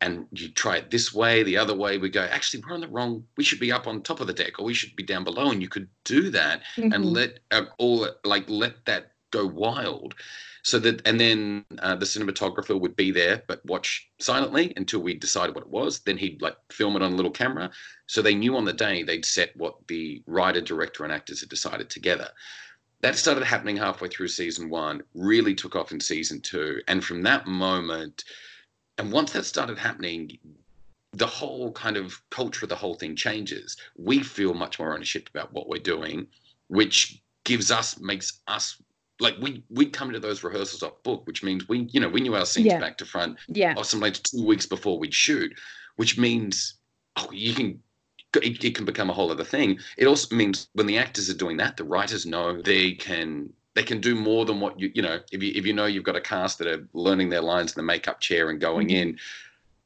and 0.00 0.26
you 0.32 0.48
try 0.48 0.76
it 0.76 0.90
this 0.90 1.12
way 1.12 1.42
the 1.42 1.56
other 1.56 1.74
way 1.74 1.98
we 1.98 2.08
go 2.08 2.22
actually 2.22 2.62
we're 2.66 2.74
on 2.74 2.80
the 2.80 2.88
wrong 2.88 3.22
we 3.36 3.44
should 3.44 3.60
be 3.60 3.72
up 3.72 3.86
on 3.86 4.00
top 4.00 4.20
of 4.20 4.26
the 4.26 4.32
deck 4.32 4.58
or 4.58 4.64
we 4.64 4.74
should 4.74 4.94
be 4.96 5.02
down 5.02 5.24
below 5.24 5.50
and 5.50 5.60
you 5.60 5.68
could 5.68 5.88
do 6.04 6.30
that 6.30 6.62
mm-hmm. 6.76 6.92
and 6.92 7.04
let 7.04 7.40
uh, 7.50 7.64
all 7.78 8.08
like 8.24 8.48
let 8.48 8.84
that 8.84 9.12
go 9.30 9.46
wild. 9.46 10.14
So 10.62 10.78
that 10.80 11.06
and 11.06 11.18
then 11.20 11.64
uh, 11.78 11.96
the 11.96 12.04
cinematographer 12.04 12.78
would 12.78 12.96
be 12.96 13.10
there 13.10 13.42
but 13.46 13.64
watch 13.64 14.08
silently 14.18 14.72
until 14.76 15.00
we 15.00 15.14
decided 15.14 15.54
what 15.54 15.64
it 15.64 15.70
was. 15.70 16.00
Then 16.00 16.18
he'd 16.18 16.42
like 16.42 16.56
film 16.70 16.96
it 16.96 17.02
on 17.02 17.12
a 17.12 17.16
little 17.16 17.30
camera. 17.30 17.70
So 18.06 18.22
they 18.22 18.34
knew 18.34 18.56
on 18.56 18.64
the 18.64 18.72
day 18.72 19.02
they'd 19.02 19.24
set 19.24 19.56
what 19.56 19.86
the 19.88 20.22
writer 20.26 20.60
director 20.60 21.04
and 21.04 21.12
actors 21.12 21.40
had 21.40 21.48
decided 21.48 21.88
together. 21.88 22.28
That 23.00 23.16
started 23.16 23.44
happening 23.44 23.76
halfway 23.76 24.08
through 24.08 24.28
season 24.28 24.68
one 24.68 25.02
really 25.14 25.54
took 25.54 25.76
off 25.76 25.92
in 25.92 26.00
season 26.00 26.40
two. 26.40 26.80
And 26.88 27.04
from 27.04 27.22
that 27.22 27.46
moment 27.46 28.24
and 28.98 29.12
once 29.12 29.32
that 29.32 29.44
started 29.44 29.78
happening 29.78 30.38
the 31.12 31.26
whole 31.26 31.72
kind 31.72 31.96
of 31.96 32.20
culture 32.28 32.66
of 32.66 32.68
the 32.68 32.76
whole 32.76 32.94
thing 32.94 33.16
changes. 33.16 33.78
We 33.96 34.22
feel 34.22 34.52
much 34.52 34.78
more 34.78 34.92
ownership 34.92 35.30
about 35.30 35.52
what 35.52 35.68
we're 35.68 35.78
doing 35.78 36.26
which 36.68 37.22
gives 37.44 37.70
us 37.70 37.98
makes 37.98 38.40
us 38.46 38.80
like 39.20 39.36
we 39.40 39.62
we 39.70 39.86
come 39.86 40.12
to 40.12 40.20
those 40.20 40.42
rehearsals 40.44 40.82
off 40.82 41.02
book, 41.02 41.26
which 41.26 41.42
means 41.42 41.68
we 41.68 41.88
you 41.90 42.00
know 42.00 42.08
we 42.08 42.20
knew 42.20 42.34
our 42.34 42.46
scenes 42.46 42.66
yeah. 42.66 42.78
back 42.78 42.98
to 42.98 43.04
front. 43.04 43.38
Yeah. 43.48 43.74
Or 43.76 43.84
sometimes 43.84 44.20
two 44.20 44.44
weeks 44.44 44.66
before 44.66 44.98
we'd 44.98 45.14
shoot, 45.14 45.52
which 45.96 46.18
means 46.18 46.74
oh 47.16 47.28
you 47.32 47.54
can 47.54 47.80
it, 48.36 48.62
it, 48.62 48.74
can 48.74 48.84
become 48.84 49.10
a 49.10 49.12
whole 49.12 49.30
other 49.30 49.44
thing. 49.44 49.78
It 49.96 50.06
also 50.06 50.34
means 50.34 50.68
when 50.74 50.86
the 50.86 50.98
actors 50.98 51.30
are 51.30 51.34
doing 51.34 51.56
that, 51.56 51.76
the 51.76 51.84
writers 51.84 52.26
know 52.26 52.60
they 52.60 52.92
can 52.92 53.50
they 53.74 53.82
can 53.82 54.00
do 54.00 54.14
more 54.14 54.44
than 54.44 54.60
what 54.60 54.78
you 54.78 54.90
you 54.94 55.02
know 55.02 55.20
if 55.32 55.42
you 55.42 55.52
if 55.54 55.66
you 55.66 55.72
know 55.72 55.86
you've 55.86 56.04
got 56.04 56.16
a 56.16 56.20
cast 56.20 56.58
that 56.58 56.68
are 56.68 56.88
learning 56.92 57.30
their 57.30 57.42
lines 57.42 57.72
in 57.72 57.78
the 57.80 57.86
makeup 57.86 58.20
chair 58.20 58.50
and 58.50 58.60
going 58.60 58.88
mm-hmm. 58.88 59.10
in. 59.10 59.18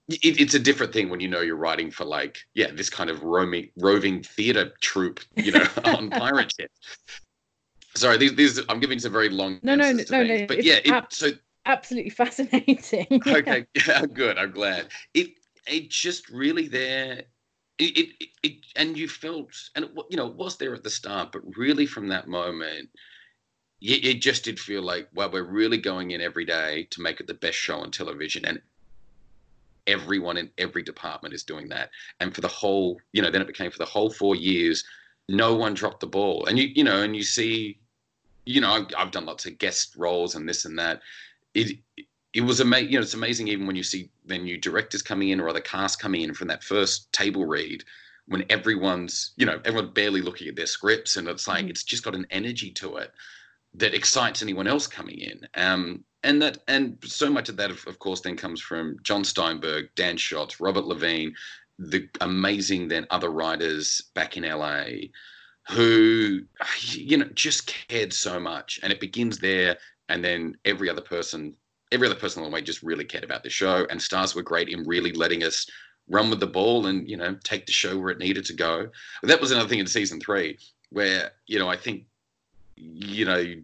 It, 0.09 0.41
it's 0.41 0.55
a 0.55 0.59
different 0.59 0.93
thing 0.93 1.09
when 1.09 1.21
you 1.21 1.29
know 1.29 1.41
you're 1.41 1.57
writing 1.57 1.91
for 1.91 2.05
like 2.05 2.39
yeah 2.55 2.73
this 2.73 2.91
kind 2.91 3.09
of 3.09 3.23
roaming 3.23 3.71
roving 3.77 4.23
theater 4.23 4.73
troupe 4.81 5.21
you 5.37 5.53
know 5.53 5.65
on 5.85 6.11
pirate 6.11 6.53
ship 6.59 6.71
Sorry, 7.95 8.17
these 8.17 8.35
these 8.35 8.61
I'm 8.69 8.81
giving 8.81 8.99
some 8.99 9.13
very 9.13 9.29
long. 9.29 9.61
No, 9.63 9.75
no, 9.75 9.93
no, 9.93 10.03
no, 10.11 10.23
no. 10.23 10.47
But 10.47 10.65
yeah, 10.65 10.79
it, 10.85 11.05
so 11.11 11.31
absolutely 11.67 12.11
fascinating. 12.11 13.07
okay, 13.27 13.67
yeah, 13.87 14.07
good. 14.13 14.39
I'm 14.39 14.51
glad. 14.51 14.89
It 15.15 15.31
it 15.67 15.91
just 15.91 16.29
really 16.31 16.69
there. 16.69 17.25
It, 17.79 17.99
it, 17.99 18.29
it 18.43 18.53
and 18.77 18.97
you 18.97 19.09
felt 19.09 19.51
and 19.75 19.87
it, 19.87 19.91
you 20.11 20.17
know 20.17 20.29
it 20.29 20.37
was 20.37 20.57
there 20.57 20.75
at 20.75 20.85
the 20.85 20.91
start, 20.91 21.33
but 21.33 21.43
really 21.57 21.87
from 21.87 22.09
that 22.09 22.29
moment, 22.29 22.89
it, 23.81 24.05
it 24.05 24.21
just 24.21 24.45
did 24.45 24.59
feel 24.59 24.83
like 24.83 25.09
well 25.15 25.31
we're 25.31 25.43
really 25.43 25.79
going 25.79 26.13
in 26.13 26.21
every 26.21 26.45
day 26.45 26.87
to 26.91 27.03
make 27.03 27.21
it 27.21 27.27
the 27.27 27.35
best 27.35 27.59
show 27.59 27.79
on 27.79 27.91
television, 27.91 28.45
and 28.47 28.61
everyone 29.87 30.37
in 30.37 30.51
every 30.59 30.83
department 30.83 31.35
is 31.35 31.43
doing 31.43 31.69
that. 31.69 31.91
And 32.21 32.35
for 32.35 32.41
the 32.41 32.49
whole, 32.49 33.01
you 33.13 33.21
know, 33.21 33.31
then 33.31 33.43
it 33.43 33.47
became 33.47 33.71
for 33.71 33.79
the 33.79 33.85
whole 33.85 34.11
four 34.11 34.37
years, 34.37 34.85
no 35.29 35.55
one 35.55 35.75
dropped 35.75 36.01
the 36.01 36.07
ball. 36.07 36.47
And 36.47 36.59
you, 36.59 36.69
you 36.75 36.85
know, 36.85 37.03
and 37.03 37.17
you 37.17 37.23
see 37.23 37.79
you 38.45 38.61
know, 38.61 38.73
I've, 38.73 38.87
I've 38.97 39.11
done 39.11 39.27
lots 39.27 39.47
of 39.47 39.59
guest 39.59 39.95
roles 39.97 40.35
and 40.35 40.49
this 40.49 40.65
and 40.65 40.79
that. 40.79 41.01
It 41.55 41.79
it 42.33 42.41
was 42.41 42.61
amazing. 42.61 42.93
You 42.93 42.99
know, 42.99 43.03
it's 43.03 43.15
amazing 43.15 43.49
even 43.49 43.67
when 43.67 43.77
you 43.77 43.83
see 43.83 44.11
the 44.25 44.39
new 44.39 44.59
directors 44.59 45.03
coming 45.03 45.31
in 45.31 45.41
or 45.41 45.49
other 45.49 45.61
cast 45.61 46.01
coming 46.01 46.23
in 46.23 46.35
from 46.35 46.49
that 46.49 46.65
first 46.65 47.13
table 47.13 47.45
read 47.45 47.85
when 48.27 48.45
everyone's 48.51 49.33
you 49.37 49.45
know 49.45 49.61
everyone's 49.65 49.93
barely 49.93 50.23
looking 50.23 50.49
at 50.49 50.57
their 50.57 50.67
scripts 50.67 51.17
and 51.17 51.29
it's 51.29 51.49
like 51.49 51.67
mm. 51.67 51.71
it's 51.71 51.85
just 51.85 52.05
got 52.05 52.15
an 52.15 52.27
energy 52.31 52.71
to 52.71 52.97
it 52.97 53.13
that 53.75 53.95
excites 53.95 54.43
anyone 54.43 54.67
else 54.67 54.87
coming 54.87 55.19
in. 55.19 55.41
Um, 55.55 56.05
and 56.23 56.41
that 56.41 56.59
and 56.69 56.97
so 57.05 57.29
much 57.29 57.49
of 57.49 57.57
that 57.57 57.71
of, 57.71 57.85
of 57.87 57.99
course 57.99 58.21
then 58.21 58.37
comes 58.37 58.61
from 58.61 58.97
John 59.03 59.25
Steinberg, 59.25 59.89
Dan 59.97 60.17
Shotz, 60.17 60.57
Robert 60.61 60.85
Levine, 60.85 61.35
the 61.79 62.09
amazing 62.21 62.89
then 62.89 63.07
other 63.11 63.31
writers 63.31 64.01
back 64.15 64.37
in 64.37 64.45
LA 64.45 64.85
who 65.69 66.41
you 66.91 67.17
know 67.17 67.29
just 67.35 67.67
cared 67.89 68.13
so 68.13 68.39
much. 68.41 68.81
And 68.83 68.93
it 68.93 69.01
begins 69.01 69.39
there 69.39 69.77
and 70.09 70.25
then 70.25 70.57
every 70.65 70.89
other 70.91 71.03
person 71.03 71.57
every 71.91 72.07
other 72.07 72.17
person 72.17 72.41
along 72.41 72.51
the 72.51 72.55
way 72.55 72.63
just 72.63 72.83
really 72.83 73.05
cared 73.05 73.23
about 73.25 73.43
the 73.43 73.51
show. 73.51 73.87
And 73.91 74.01
Starz 74.01 74.35
were 74.35 74.43
great 74.43 74.71
in 74.71 74.83
really 74.85 75.13
letting 75.13 75.45
us 75.45 75.67
run 76.09 76.31
with 76.31 76.41
the 76.41 76.47
ball 76.47 76.87
and 76.87 77.09
you 77.09 77.17
know 77.17 77.37
take 77.45 77.67
the 77.67 77.73
show 77.73 77.99
where 77.99 78.11
it 78.11 78.19
needed 78.19 78.45
to 78.47 78.55
go. 78.55 78.89
But 79.21 79.29
that 79.29 79.41
was 79.41 79.51
another 79.51 79.69
thing 79.69 79.79
in 79.79 79.87
season 79.87 80.21
three 80.21 80.59
where 80.93 81.33
you 81.47 81.59
know 81.59 81.69
i 81.69 81.77
think 81.77 82.05
you 82.77 83.25
know 83.25 83.55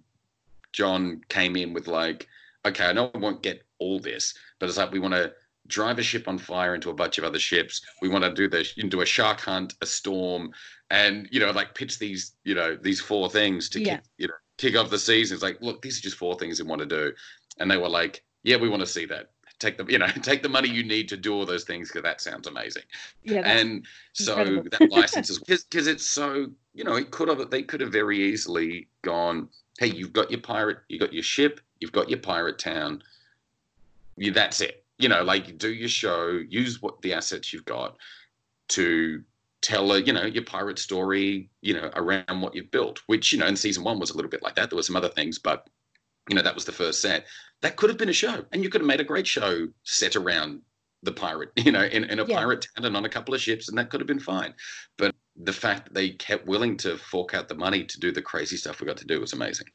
john 0.72 1.20
came 1.28 1.56
in 1.56 1.72
with 1.72 1.86
like 1.86 2.26
okay 2.64 2.86
i 2.86 2.92
know 2.92 3.10
i 3.14 3.18
won't 3.18 3.42
get 3.42 3.62
all 3.78 4.00
this 4.00 4.34
but 4.58 4.68
it's 4.68 4.78
like 4.78 4.90
we 4.90 4.98
want 4.98 5.14
to 5.14 5.32
drive 5.68 5.98
a 5.98 6.02
ship 6.02 6.26
on 6.26 6.38
fire 6.38 6.74
into 6.74 6.90
a 6.90 6.94
bunch 6.94 7.18
of 7.18 7.24
other 7.24 7.38
ships. 7.38 7.82
We 8.02 8.08
want 8.08 8.24
to 8.24 8.32
do 8.32 8.48
the 8.48 8.68
into 8.78 9.02
a 9.02 9.06
shark 9.06 9.40
hunt, 9.40 9.74
a 9.82 9.86
storm, 9.86 10.50
and 10.90 11.28
you 11.30 11.38
know, 11.40 11.50
like 11.50 11.74
pitch 11.74 11.98
these, 11.98 12.32
you 12.44 12.54
know, 12.54 12.76
these 12.76 13.00
four 13.00 13.30
things 13.30 13.68
to 13.70 13.80
Yeah. 13.80 13.96
kick, 13.96 14.04
you 14.16 14.28
know, 14.28 14.34
kick 14.56 14.76
off 14.76 14.90
the 14.90 14.98
season. 14.98 15.34
It's 15.34 15.42
like, 15.42 15.58
look, 15.60 15.82
these 15.82 15.98
are 15.98 16.02
just 16.02 16.16
four 16.16 16.36
things 16.38 16.60
we 16.60 16.68
want 16.68 16.80
to 16.80 16.86
do, 16.86 17.12
and 17.58 17.70
they 17.70 17.76
were 17.76 17.88
like, 17.88 18.24
yeah, 18.42 18.56
we 18.56 18.68
want 18.68 18.80
to 18.80 18.86
see 18.86 19.04
that. 19.06 19.30
Take 19.58 19.76
the, 19.76 19.84
you 19.86 19.98
know, 19.98 20.06
take 20.22 20.42
the 20.42 20.48
money 20.48 20.68
you 20.68 20.82
need 20.84 21.08
to 21.10 21.16
do 21.16 21.34
all 21.34 21.44
those 21.44 21.64
things 21.64 21.88
because 21.88 22.02
that 22.02 22.20
sounds 22.20 22.46
amazing. 22.46 22.84
Yeah, 23.22 23.42
and 23.44 23.86
so 24.14 24.38
incredible. 24.38 24.70
that 24.70 24.90
license 24.90 25.30
is 25.30 25.38
because 25.38 25.86
it's 25.86 26.06
so, 26.06 26.46
you 26.74 26.84
know, 26.84 26.94
it 26.94 27.10
could 27.10 27.28
have 27.28 27.50
they 27.50 27.62
could 27.62 27.80
have 27.82 27.92
very 27.92 28.18
easily 28.18 28.88
gone, 29.02 29.48
hey, 29.78 29.88
you've 29.88 30.12
got 30.12 30.30
your 30.30 30.40
pirate, 30.40 30.78
you've 30.88 31.00
got 31.00 31.12
your 31.12 31.22
ship, 31.22 31.60
you've 31.80 31.92
got 31.92 32.08
your 32.08 32.20
pirate 32.20 32.58
town. 32.58 33.02
You, 34.16 34.32
that's 34.32 34.60
it 34.60 34.84
you 34.98 35.08
know, 35.08 35.22
like 35.22 35.58
do 35.58 35.72
your 35.72 35.88
show, 35.88 36.42
use 36.48 36.82
what 36.82 37.00
the 37.02 37.14
assets 37.14 37.52
you've 37.52 37.64
got 37.64 37.96
to 38.70 39.22
tell 39.62 39.92
a, 39.92 40.00
you 40.00 40.12
know, 40.12 40.24
your 40.24 40.44
pirate 40.44 40.78
story, 40.78 41.50
you 41.62 41.74
know, 41.74 41.90
around 41.96 42.40
what 42.40 42.54
you've 42.54 42.70
built, 42.70 43.00
which, 43.06 43.32
you 43.32 43.38
know, 43.38 43.46
in 43.46 43.56
season 43.56 43.84
one 43.84 43.98
was 43.98 44.10
a 44.10 44.14
little 44.16 44.30
bit 44.30 44.42
like 44.42 44.54
that. 44.56 44.70
There 44.70 44.76
were 44.76 44.82
some 44.82 44.96
other 44.96 45.08
things, 45.08 45.38
but 45.38 45.66
you 46.28 46.36
know, 46.36 46.42
that 46.42 46.54
was 46.54 46.64
the 46.64 46.72
first 46.72 47.00
set. 47.00 47.26
That 47.62 47.76
could 47.76 47.90
have 47.90 47.98
been 47.98 48.08
a 48.08 48.12
show. 48.14 48.44
And 48.52 48.62
you 48.62 48.68
could 48.70 48.80
have 48.80 48.88
made 48.88 49.00
a 49.00 49.04
great 49.04 49.26
show 49.26 49.68
set 49.84 50.16
around 50.16 50.62
the 51.02 51.12
pirate, 51.12 51.50
you 51.56 51.72
know, 51.72 51.84
in, 51.84 52.04
in 52.04 52.18
a 52.20 52.24
Yeah. 52.24 52.36
pirate 52.36 52.66
town 52.76 52.84
and 52.86 52.96
on 52.96 53.04
a 53.04 53.08
couple 53.08 53.34
of 53.34 53.40
ships, 53.40 53.68
and 53.68 53.78
that 53.78 53.90
could 53.90 54.00
have 54.00 54.06
been 54.06 54.20
fine. 54.20 54.54
But 54.96 55.14
the 55.36 55.52
fact 55.52 55.86
that 55.86 55.94
they 55.94 56.10
kept 56.10 56.46
willing 56.46 56.76
to 56.78 56.98
fork 56.98 57.34
out 57.34 57.48
the 57.48 57.54
money 57.54 57.84
to 57.84 58.00
do 58.00 58.12
the 58.12 58.22
crazy 58.22 58.56
stuff 58.56 58.80
we 58.80 58.86
got 58.86 58.96
to 58.98 59.06
do 59.06 59.20
was 59.20 59.32
amazing. 59.32 59.66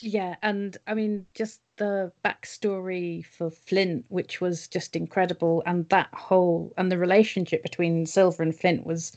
Yeah, 0.00 0.36
and 0.42 0.76
I 0.86 0.94
mean, 0.94 1.26
just 1.34 1.60
the 1.76 2.12
backstory 2.24 3.24
for 3.24 3.50
Flint, 3.50 4.04
which 4.08 4.40
was 4.40 4.68
just 4.68 4.96
incredible, 4.96 5.62
and 5.66 5.88
that 5.88 6.08
whole 6.12 6.72
and 6.76 6.90
the 6.90 6.98
relationship 6.98 7.62
between 7.62 8.06
Silver 8.06 8.42
and 8.42 8.58
Flint 8.58 8.86
was 8.86 9.16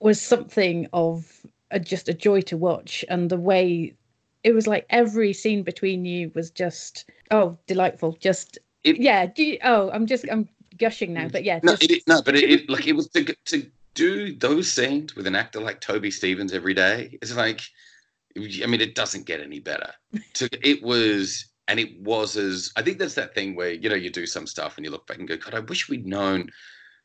was 0.00 0.20
something 0.20 0.88
of 0.92 1.44
a, 1.70 1.78
just 1.78 2.08
a 2.08 2.14
joy 2.14 2.40
to 2.42 2.56
watch, 2.56 3.04
and 3.08 3.30
the 3.30 3.36
way 3.36 3.94
it 4.42 4.52
was 4.52 4.66
like 4.66 4.86
every 4.90 5.32
scene 5.32 5.62
between 5.62 6.04
you 6.04 6.30
was 6.34 6.50
just 6.50 7.04
oh 7.30 7.56
delightful. 7.66 8.16
Just 8.20 8.58
It- 8.84 8.98
yeah, 8.98 9.26
do 9.26 9.44
you, 9.44 9.58
oh 9.62 9.90
I'm 9.90 10.06
just 10.06 10.24
I'm 10.30 10.48
gushing 10.78 11.12
now, 11.12 11.28
but 11.28 11.44
yeah, 11.44 11.60
No, 11.62 11.72
just, 11.72 11.84
it, 11.84 11.90
is- 11.90 12.06
no, 12.06 12.22
but 12.22 12.36
it, 12.36 12.50
it 12.50 12.70
like 12.70 12.86
it 12.86 12.94
was 12.94 13.08
to 13.08 13.24
to 13.46 13.70
do 13.94 14.34
those 14.36 14.70
scenes 14.70 15.16
with 15.16 15.26
an 15.26 15.34
actor 15.34 15.60
like 15.60 15.80
Toby 15.80 16.10
Stephens 16.10 16.52
every 16.52 16.74
day. 16.74 17.18
It's 17.20 17.34
like, 17.34 17.60
I 18.36 18.66
mean, 18.66 18.80
it 18.80 18.94
doesn't 18.94 19.26
get 19.26 19.40
any 19.40 19.60
better. 19.60 19.92
It 20.62 20.82
was, 20.82 21.46
and 21.68 21.80
it 21.80 22.00
was 22.00 22.36
as 22.36 22.72
I 22.76 22.82
think 22.82 22.98
there's 22.98 23.14
that 23.16 23.34
thing 23.34 23.54
where 23.56 23.72
you 23.72 23.88
know 23.88 23.94
you 23.96 24.10
do 24.10 24.26
some 24.26 24.46
stuff 24.46 24.76
and 24.76 24.84
you 24.84 24.90
look 24.90 25.06
back 25.06 25.18
and 25.18 25.28
go, 25.28 25.36
God, 25.36 25.54
I 25.54 25.60
wish 25.60 25.88
we'd 25.88 26.06
known, 26.06 26.48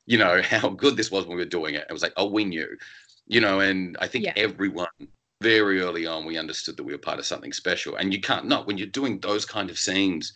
you 0.05 0.17
know, 0.17 0.41
how 0.43 0.69
good 0.69 0.97
this 0.97 1.11
was 1.11 1.25
when 1.25 1.37
we 1.37 1.43
were 1.43 1.49
doing 1.49 1.75
it. 1.75 1.85
It 1.89 1.93
was 1.93 2.03
like, 2.03 2.13
oh, 2.17 2.29
we 2.29 2.45
knew, 2.45 2.67
you 3.27 3.41
know, 3.41 3.59
and 3.59 3.97
I 4.01 4.07
think 4.07 4.25
Yeah. 4.25 4.33
everyone 4.37 4.87
very 5.41 5.81
early 5.81 6.07
on 6.07 6.25
we 6.25 6.37
understood 6.37 6.77
that 6.77 6.83
we 6.83 6.93
were 6.93 6.97
part 6.99 7.19
of 7.19 7.25
something 7.25 7.53
special, 7.53 7.95
and 7.97 8.13
you 8.13 8.21
can't 8.21 8.45
not 8.45 8.67
when 8.67 8.77
you're 8.77 8.87
doing 8.87 9.19
those 9.19 9.45
kind 9.45 9.69
of 9.69 9.77
scenes. 9.79 10.33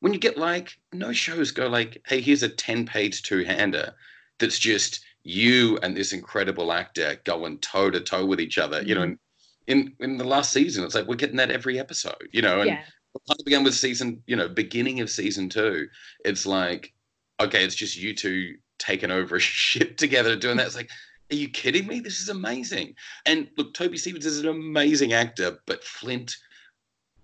When 0.00 0.12
you 0.12 0.18
get 0.18 0.36
like 0.36 0.76
no 0.92 1.12
shows 1.12 1.52
go 1.52 1.68
like, 1.68 2.02
hey, 2.06 2.20
here's 2.20 2.42
a 2.42 2.48
ten 2.48 2.86
page 2.86 3.22
two 3.22 3.44
hander 3.44 3.94
that's 4.38 4.58
just 4.58 5.04
you 5.24 5.78
and 5.82 5.96
this 5.96 6.12
incredible 6.12 6.72
actor 6.72 7.16
going 7.24 7.58
toe 7.58 7.90
to 7.90 8.00
toe 8.00 8.26
with 8.26 8.40
each 8.40 8.58
other. 8.58 8.82
You 8.82 8.94
know, 8.96 9.06
Mhm. 9.06 9.18
In 9.66 9.94
in 10.00 10.16
the 10.18 10.24
last 10.24 10.52
season, 10.52 10.84
it's 10.84 10.94
like 10.94 11.06
we're 11.06 11.16
getting 11.16 11.36
that 11.36 11.50
every 11.50 11.78
episode. 11.78 12.28
You 12.32 12.42
know, 12.42 12.60
and 12.60 12.70
yeah, 12.70 12.82
of 13.14 13.44
began 13.44 13.64
with 13.64 13.74
season, 13.74 14.22
you 14.26 14.36
know, 14.36 14.48
beginning 14.48 15.00
of 15.00 15.10
season 15.10 15.48
two. 15.48 15.88
It's 16.24 16.46
like, 16.46 16.92
okay, 17.40 17.64
it's 17.64 17.74
just 17.74 17.96
you 17.96 18.14
two 18.14 18.56
taking 18.78 19.10
over 19.10 19.36
a 19.36 19.40
ship 19.40 19.96
together 19.96 20.36
doing 20.36 20.56
that. 20.56 20.66
It's 20.66 20.76
like, 20.76 20.90
are 21.30 21.36
you 21.36 21.48
kidding 21.48 21.86
me? 21.86 22.00
This 22.00 22.20
is 22.20 22.28
amazing. 22.28 22.94
And 23.26 23.48
look, 23.56 23.74
Toby 23.74 23.98
Stephens 23.98 24.26
is 24.26 24.40
an 24.40 24.48
amazing 24.48 25.12
actor, 25.12 25.58
but 25.66 25.84
Flint, 25.84 26.36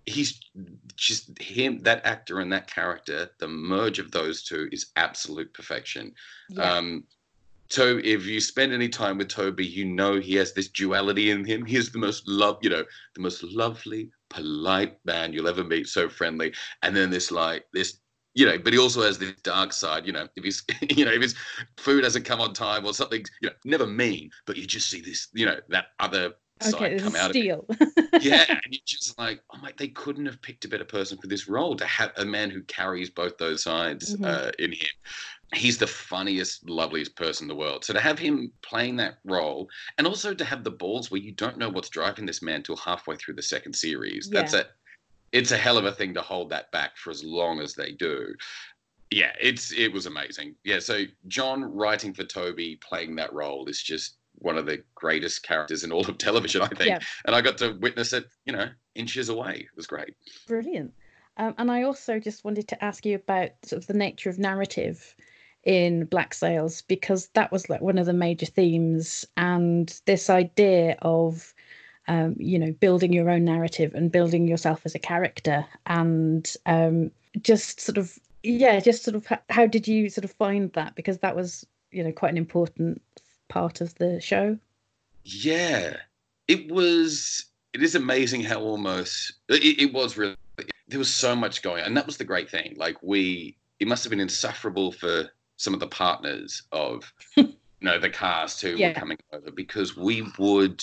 he's 0.06 0.40
just 0.96 1.40
him, 1.40 1.80
that 1.80 2.04
actor 2.06 2.40
and 2.40 2.52
that 2.52 2.72
character, 2.72 3.28
the 3.38 3.48
merge 3.48 3.98
of 3.98 4.10
those 4.10 4.42
two 4.42 4.68
is 4.72 4.86
absolute 4.96 5.52
perfection. 5.52 6.14
yeah, 6.48 6.76
Um, 6.76 7.04
so 7.70 8.00
if 8.02 8.24
you 8.26 8.40
spend 8.40 8.72
any 8.72 8.88
time 8.88 9.18
with 9.18 9.28
Toby, 9.28 9.66
you 9.66 9.84
know 9.84 10.18
he 10.18 10.34
has 10.36 10.52
this 10.54 10.68
duality 10.68 11.30
in 11.30 11.44
him. 11.44 11.64
He 11.66 11.76
is 11.76 11.90
the 11.92 11.98
most 11.98 12.26
love, 12.26 12.58
you 12.62 12.70
know, 12.70 12.84
the 13.14 13.20
most 13.20 13.42
lovely, 13.42 14.10
polite 14.30 14.96
man 15.04 15.32
you'll 15.32 15.48
ever 15.48 15.64
meet, 15.64 15.86
so 15.88 16.08
friendly. 16.08 16.54
And 16.82 16.96
then 16.96 17.10
this 17.10 17.30
like 17.30 17.66
this, 17.72 18.00
you 18.34 18.46
know, 18.46 18.58
but 18.58 18.72
he 18.72 18.78
also 18.78 19.02
has 19.02 19.18
this 19.18 19.32
dark 19.42 19.72
side, 19.72 20.06
you 20.06 20.12
know, 20.12 20.28
if 20.36 20.44
he's 20.44 20.62
you 20.96 21.04
know, 21.04 21.12
if 21.12 21.22
his 21.22 21.34
food 21.76 22.04
hasn't 22.04 22.24
come 22.24 22.40
on 22.40 22.54
time 22.54 22.86
or 22.86 22.94
something, 22.94 23.22
you 23.42 23.48
know, 23.50 23.54
never 23.64 23.86
mean, 23.86 24.30
but 24.46 24.56
you 24.56 24.66
just 24.66 24.88
see 24.88 25.00
this, 25.00 25.28
you 25.34 25.44
know, 25.46 25.58
that 25.68 25.86
other 26.00 26.34
okay, 26.64 26.68
side 26.70 26.96
come 26.96 27.14
out 27.16 27.30
of 27.30 27.38
him 27.38 27.48
steel. 27.48 27.66
yeah, 28.20 28.44
and 28.48 28.62
you're 28.70 28.80
just 28.84 29.16
like, 29.18 29.40
oh 29.54 29.58
my, 29.58 29.72
they 29.76 29.88
couldn't 29.88 30.26
have 30.26 30.42
picked 30.42 30.64
a 30.64 30.68
better 30.68 30.84
person 30.84 31.18
for 31.18 31.28
this 31.28 31.48
role 31.48 31.76
to 31.76 31.86
have 31.86 32.12
a 32.16 32.24
man 32.24 32.50
who 32.50 32.62
carries 32.64 33.10
both 33.10 33.38
those 33.38 33.62
sides 33.62 34.16
Mhm. 34.16 34.24
uh, 34.24 34.50
in 34.58 34.72
him. 34.72 34.88
He's 35.54 35.78
the 35.78 35.86
funniest, 35.86 36.68
loveliest 36.68 37.16
person 37.16 37.44
in 37.44 37.48
the 37.48 37.54
world. 37.54 37.84
So 37.84 37.94
to 37.94 38.00
have 38.00 38.18
him 38.18 38.52
playing 38.62 38.96
that 38.96 39.18
role, 39.24 39.68
and 39.96 40.06
also 40.06 40.34
to 40.34 40.44
have 40.44 40.62
the 40.62 40.70
balls 40.70 41.10
where 41.10 41.20
you 41.20 41.32
don't 41.32 41.56
know 41.56 41.70
what's 41.70 41.88
driving 41.88 42.26
this 42.26 42.42
man 42.42 42.62
till 42.62 42.76
halfway 42.76 43.16
through 43.16 43.34
the 43.34 43.42
second 43.42 43.74
series, 43.74 44.28
that's 44.28 44.52
a, 44.52 44.66
it's 45.32 45.52
a 45.52 45.56
hell 45.56 45.78
of 45.78 45.86
a 45.86 45.92
thing 45.92 46.12
to 46.14 46.20
hold 46.20 46.50
that 46.50 46.70
back 46.70 46.96
for 46.96 47.10
as 47.10 47.24
long 47.24 47.60
as 47.60 47.74
they 47.74 47.92
do. 47.92 48.34
Yeah, 49.10 49.32
it's 49.40 49.72
it 49.72 49.90
was 49.90 50.04
amazing. 50.04 50.54
Yeah, 50.64 50.80
so 50.80 51.04
John 51.28 51.64
writing 51.64 52.12
for 52.12 52.24
Toby, 52.24 52.78
playing 52.86 53.16
that 53.16 53.32
role 53.32 53.66
is 53.66 53.82
just 53.82 54.18
one 54.40 54.58
of 54.58 54.66
the 54.66 54.82
greatest 54.94 55.42
characters 55.42 55.82
in 55.82 55.92
all 55.92 56.06
of 56.06 56.18
television, 56.18 56.62
I 56.62 56.68
think 56.68 56.90
Yeah. 56.90 56.98
and 57.26 57.34
I 57.34 57.40
got 57.40 57.58
to 57.58 57.72
witness 57.80 58.12
it, 58.12 58.26
you 58.44 58.52
know, 58.52 58.68
inches 58.94 59.30
away. 59.30 59.66
It 59.70 59.76
was 59.76 59.86
great. 59.86 60.14
Brilliant. 60.46 60.92
Um, 61.38 61.54
and 61.58 61.70
I 61.70 61.82
also 61.82 62.18
just 62.18 62.44
wanted 62.44 62.68
to 62.68 62.84
ask 62.84 63.06
you 63.06 63.14
about 63.14 63.50
sort 63.64 63.80
of 63.80 63.86
the 63.86 63.94
nature 63.94 64.28
of 64.28 64.38
narrative 64.38 65.14
in 65.68 66.06
Black 66.06 66.32
Sails 66.32 66.80
because 66.80 67.28
that 67.34 67.52
was 67.52 67.68
like 67.68 67.82
one 67.82 67.98
of 67.98 68.06
the 68.06 68.14
major 68.14 68.46
themes, 68.46 69.26
and 69.36 70.00
this 70.06 70.30
idea 70.30 70.96
of 71.02 71.54
um, 72.08 72.34
you 72.38 72.58
know 72.58 72.72
building 72.72 73.12
your 73.12 73.28
own 73.28 73.44
narrative 73.44 73.94
and 73.94 74.10
building 74.10 74.48
yourself 74.48 74.80
as 74.86 74.94
a 74.94 74.98
character, 74.98 75.66
and 75.84 76.56
um, 76.64 77.10
just 77.42 77.82
sort 77.82 77.98
of 77.98 78.18
yeah, 78.42 78.80
just 78.80 79.04
sort 79.04 79.14
of 79.14 79.30
h- 79.30 79.40
how 79.50 79.66
did 79.66 79.86
you 79.86 80.08
sort 80.08 80.24
of 80.24 80.32
find 80.32 80.72
that 80.72 80.94
because 80.94 81.18
that 81.18 81.36
was 81.36 81.66
you 81.92 82.02
know 82.02 82.12
quite 82.12 82.32
an 82.32 82.38
important 82.38 83.02
part 83.48 83.82
of 83.82 83.94
the 83.96 84.22
show. 84.22 84.58
Yeah, 85.24 85.98
it 86.48 86.70
was. 86.72 87.44
It 87.74 87.82
is 87.82 87.94
amazing 87.94 88.40
how 88.42 88.60
almost 88.62 89.34
it, 89.50 89.78
it 89.78 89.92
was 89.92 90.16
really. 90.16 90.36
There 90.88 90.98
was 90.98 91.12
so 91.12 91.36
much 91.36 91.60
going, 91.60 91.84
and 91.84 91.94
that 91.94 92.06
was 92.06 92.16
the 92.16 92.24
great 92.24 92.48
thing. 92.48 92.74
Like 92.78 92.96
we, 93.02 93.58
it 93.80 93.86
must 93.86 94.02
have 94.04 94.10
been 94.10 94.18
insufferable 94.18 94.92
for 94.92 95.30
some 95.58 95.74
of 95.74 95.80
the 95.80 95.86
partners 95.88 96.62
of, 96.72 97.12
you 97.36 97.52
know, 97.82 97.98
the 97.98 98.08
cast 98.10 98.62
who 98.62 98.70
Yeah. 98.70 98.88
were 98.88 98.94
coming 98.94 99.18
over 99.32 99.50
because 99.50 99.96
we 99.96 100.22
would, 100.38 100.82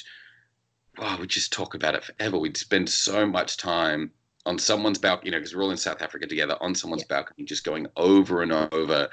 oh, 1.00 1.18
we'd 1.20 1.30
just 1.30 1.52
talk 1.52 1.74
about 1.74 1.96
it 1.96 2.04
forever. 2.04 2.38
We'd 2.38 2.58
spend 2.58 2.88
so 2.90 3.26
much 3.26 3.58
time 3.58 4.12
on 4.46 4.60
someone's 4.60 5.00
balcony, 5.00 5.30
you 5.30 5.32
know, 5.32 5.40
because 5.40 5.56
we're 5.56 5.64
all 5.64 5.72
in 5.72 5.78
South 5.78 6.04
Africa 6.04 6.28
together, 6.28 6.56
on 6.62 6.76
someone's 6.76 7.04
balcony, 7.06 7.46
just 7.46 7.64
going 7.64 7.88
over 7.98 8.44
and 8.44 8.52
over 8.52 9.10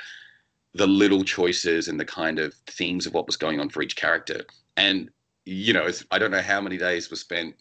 the 0.75 0.87
little 0.87 1.25
choices 1.25 1.89
and 1.89 1.99
the 1.99 2.05
kind 2.05 2.39
of 2.39 2.55
themes 2.67 3.07
of 3.07 3.15
what 3.15 3.27
was 3.27 3.37
going 3.37 3.59
on 3.61 3.69
for 3.71 3.83
each 3.83 3.97
character. 3.97 4.45
And 4.77 5.11
you 5.45 5.73
know, 5.73 5.87
it's, 5.87 6.05
I 6.11 6.19
don't 6.19 6.31
know 6.31 6.41
how 6.43 6.61
many 6.61 6.77
days 6.77 7.11
were 7.11 7.17
spent, 7.17 7.57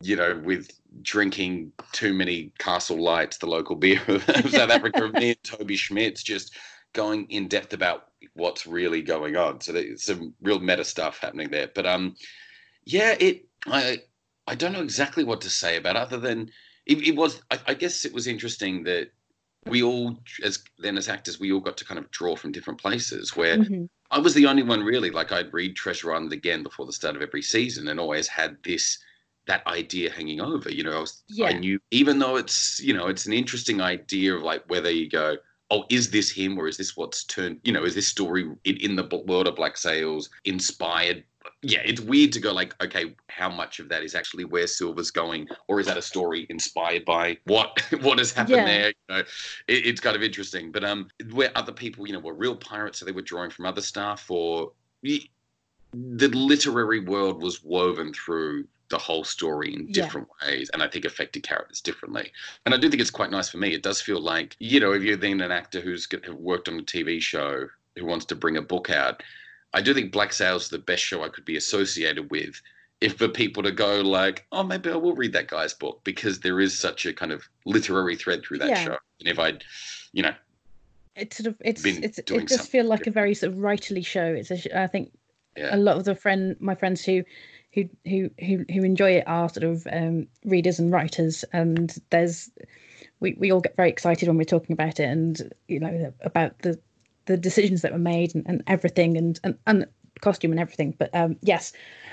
you 0.00 0.14
know, 0.16 0.40
with 0.44 0.70
drinking 1.02 1.72
too 1.92 2.14
many 2.14 2.52
Castle 2.58 3.02
Lites, 3.02 3.38
the 3.38 3.46
local 3.46 3.74
beer 3.76 4.00
of 4.06 4.22
South 4.50 4.70
Africa, 4.70 5.08
me 5.08 5.30
and 5.30 5.38
Toby 5.42 5.76
Schmitz 5.76 6.22
just 6.22 6.54
going 6.92 7.26
in 7.30 7.48
depth 7.48 7.72
about 7.72 8.08
what's 8.34 8.66
really 8.66 9.02
going 9.02 9.36
on. 9.36 9.60
So 9.60 9.72
there's 9.72 10.04
some 10.04 10.34
real 10.40 10.58
meta 10.58 10.84
stuff 10.84 11.18
happening 11.18 11.50
there. 11.50 11.68
But 11.74 11.86
um, 11.86 12.16
yeah, 12.84 13.16
it 13.18 13.46
I 13.66 13.98
I 14.46 14.54
don't 14.54 14.72
know 14.72 14.82
exactly 14.82 15.24
what 15.24 15.40
to 15.42 15.50
say 15.50 15.76
about 15.76 15.96
it 15.96 16.02
other 16.02 16.18
than 16.18 16.50
it, 16.86 17.06
it 17.06 17.16
was. 17.16 17.42
I, 17.50 17.58
I 17.68 17.74
guess 17.74 18.04
it 18.04 18.12
was 18.12 18.26
interesting 18.26 18.84
that 18.84 19.10
we 19.66 19.82
all, 19.82 20.18
as 20.42 20.62
then 20.78 20.96
as 20.96 21.08
actors, 21.08 21.38
we 21.38 21.52
all 21.52 21.60
got 21.60 21.76
to 21.76 21.84
kind 21.84 21.98
of 21.98 22.10
draw 22.10 22.34
from 22.34 22.52
different 22.52 22.80
places. 22.80 23.36
Where 23.36 23.58
Mhm. 23.58 23.88
I 24.10 24.18
was 24.18 24.34
the 24.34 24.46
only 24.46 24.62
one 24.62 24.82
really. 24.82 25.10
Like 25.10 25.30
I'd 25.32 25.52
read 25.52 25.76
Treasure 25.76 26.12
Island 26.12 26.32
again 26.32 26.62
before 26.62 26.86
the 26.86 26.92
start 26.92 27.16
of 27.16 27.22
every 27.22 27.42
season, 27.42 27.88
and 27.88 28.00
always 28.00 28.26
had 28.26 28.56
this 28.64 28.98
that 29.46 29.66
idea 29.66 30.10
hanging 30.10 30.40
over. 30.40 30.70
You 30.70 30.84
know, 30.84 30.96
I, 30.96 31.00
was, 31.00 31.22
I 31.44 31.52
knew 31.52 31.80
even 31.90 32.18
though 32.18 32.36
it's 32.36 32.80
you 32.80 32.94
know 32.94 33.06
it's 33.06 33.26
an 33.26 33.32
interesting 33.32 33.80
idea 33.80 34.34
of 34.34 34.42
like 34.42 34.64
whether 34.68 34.90
you 34.90 35.08
go, 35.08 35.36
oh, 35.70 35.84
is 35.88 36.10
this 36.10 36.30
him 36.30 36.58
or 36.58 36.68
is 36.68 36.76
this 36.76 36.96
what's 36.96 37.24
turned? 37.24 37.60
You 37.62 37.72
know, 37.72 37.84
is 37.84 37.94
this 37.94 38.08
story 38.08 38.50
in, 38.64 38.76
in 38.78 38.96
the 38.96 39.04
world 39.26 39.46
of 39.46 39.56
Black 39.56 39.76
Sails 39.76 40.28
inspired? 40.44 41.24
Yeah, 41.62 41.80
it's 41.84 42.00
weird 42.00 42.32
to 42.32 42.40
go 42.40 42.52
like, 42.52 42.74
okay, 42.82 43.14
how 43.28 43.48
much 43.48 43.80
of 43.80 43.88
that 43.88 44.02
is 44.02 44.14
actually 44.14 44.44
where 44.44 44.66
Silver's 44.66 45.10
going, 45.10 45.48
or 45.68 45.80
is 45.80 45.86
that 45.86 45.96
a 45.96 46.02
story 46.02 46.46
inspired 46.50 47.04
by 47.04 47.38
what 47.44 47.80
what 48.02 48.18
has 48.18 48.32
happened 48.32 48.56
Yeah. 48.58 48.64
there? 48.64 48.88
You 48.88 48.94
know, 49.08 49.18
it, 49.68 49.86
it's 49.86 50.00
kind 50.00 50.16
of 50.16 50.22
interesting. 50.22 50.70
But 50.72 50.84
um, 50.84 51.08
where 51.32 51.50
other 51.54 51.72
people, 51.72 52.06
you 52.06 52.12
know, 52.12 52.18
were 52.20 52.34
real 52.34 52.56
pirates, 52.56 52.98
so 52.98 53.04
they 53.06 53.12
were 53.12 53.22
drawing 53.22 53.50
from 53.50 53.66
other 53.66 53.80
stuff, 53.82 54.30
or 54.30 54.72
the 55.02 56.28
literary 56.28 57.00
world 57.00 57.42
was 57.42 57.62
woven 57.64 58.12
through 58.12 58.66
the 58.90 58.98
whole 58.98 59.24
story 59.24 59.72
in 59.72 59.86
Yeah. 59.86 60.02
different 60.02 60.28
ways, 60.42 60.68
and 60.72 60.82
I 60.82 60.88
think 60.88 61.04
affected 61.04 61.42
characters 61.42 61.80
differently. 61.80 62.30
And 62.66 62.74
I 62.74 62.76
do 62.76 62.88
think 62.90 63.00
it's 63.00 63.10
quite 63.10 63.30
nice 63.30 63.48
for 63.48 63.58
me. 63.58 63.72
It 63.72 63.82
does 63.82 64.00
feel 64.00 64.20
like, 64.20 64.56
you 64.58 64.80
know, 64.80 64.92
if 64.92 65.02
you're 65.02 65.16
then 65.16 65.40
an 65.40 65.50
actor 65.52 65.80
who's 65.80 66.06
worked 66.28 66.68
on 66.68 66.78
a 66.78 66.82
TV 66.82 67.20
show 67.20 67.68
who 67.96 68.04
wants 68.04 68.26
to 68.26 68.34
bring 68.36 68.56
a 68.56 68.62
book 68.62 68.90
out, 68.90 69.22
I 69.72 69.80
do 69.80 69.94
think 69.94 70.12
Black 70.12 70.32
Sails 70.32 70.64
is 70.64 70.68
the 70.68 70.78
best 70.78 71.02
show 71.02 71.22
I 71.24 71.28
could 71.28 71.44
be 71.44 71.56
associated 71.56 72.30
with. 72.30 72.60
If 73.00 73.16
for 73.16 73.28
people 73.28 73.62
to 73.62 73.72
go 73.72 74.02
like, 74.02 74.46
oh, 74.52 74.62
maybe 74.62 74.90
I 74.90 74.96
will 74.96 75.14
read 75.14 75.32
that 75.32 75.48
guy's 75.48 75.72
book 75.72 76.00
because 76.04 76.40
there 76.40 76.60
is 76.60 76.78
such 76.78 77.06
a 77.06 77.14
kind 77.14 77.32
of 77.32 77.42
literary 77.64 78.14
thread 78.16 78.42
through 78.42 78.58
that 78.58 78.68
Yeah. 78.68 78.84
show. 78.84 78.96
And 79.20 79.28
if 79.28 79.38
I'd, 79.38 79.64
you 80.12 80.22
know, 80.22 80.34
It's 81.16 81.36
sort 81.38 81.46
of 81.46 81.56
it's 81.64 81.82
Been 81.82 82.04
it's 82.04 82.18
it 82.18 82.26
does 82.26 82.48
something 82.48 82.66
feel 82.66 82.84
like 82.86 83.06
a 83.06 83.10
very 83.10 83.34
sort 83.34 83.52
of 83.52 83.58
writerly 83.58 84.04
show. 84.04 84.24
It's 84.26 84.50
a 84.50 84.56
sh- 84.58 84.66
I 84.74 84.86
think 84.86 85.12
Yeah. 85.56 85.74
a 85.74 85.78
lot 85.78 85.96
of 85.96 86.04
the 86.04 86.14
friend 86.14 86.56
my 86.60 86.74
friends 86.74 87.04
who 87.04 87.24
who 87.72 87.88
who 88.04 88.30
who 88.40 88.64
who 88.72 88.82
enjoy 88.82 89.12
it 89.12 89.24
are 89.26 89.48
sort 89.48 89.64
of 89.64 89.86
um, 89.92 90.26
readers 90.44 90.78
and 90.78 90.92
writers, 90.92 91.44
and 91.52 91.96
there's 92.10 92.50
we 93.20 93.34
we 93.38 93.52
all 93.52 93.60
get 93.60 93.76
very 93.76 93.88
excited 93.88 94.28
when 94.28 94.36
we're 94.36 94.44
talking 94.44 94.72
about 94.72 95.00
it, 95.00 95.04
and 95.04 95.52
you 95.68 95.80
know 95.80 96.12
about 96.22 96.58
the 96.60 96.78
the 97.26 97.36
decisions 97.36 97.82
that 97.82 97.92
were 97.92 97.98
made 97.98 98.34
and, 98.34 98.44
and 98.46 98.62
everything, 98.66 99.16
and, 99.16 99.38
and 99.44 99.56
and 99.66 99.86
costume 100.20 100.50
and 100.50 100.60
everything. 100.60 100.94
But 100.98 101.14
um, 101.14 101.36
yes, 101.42 101.72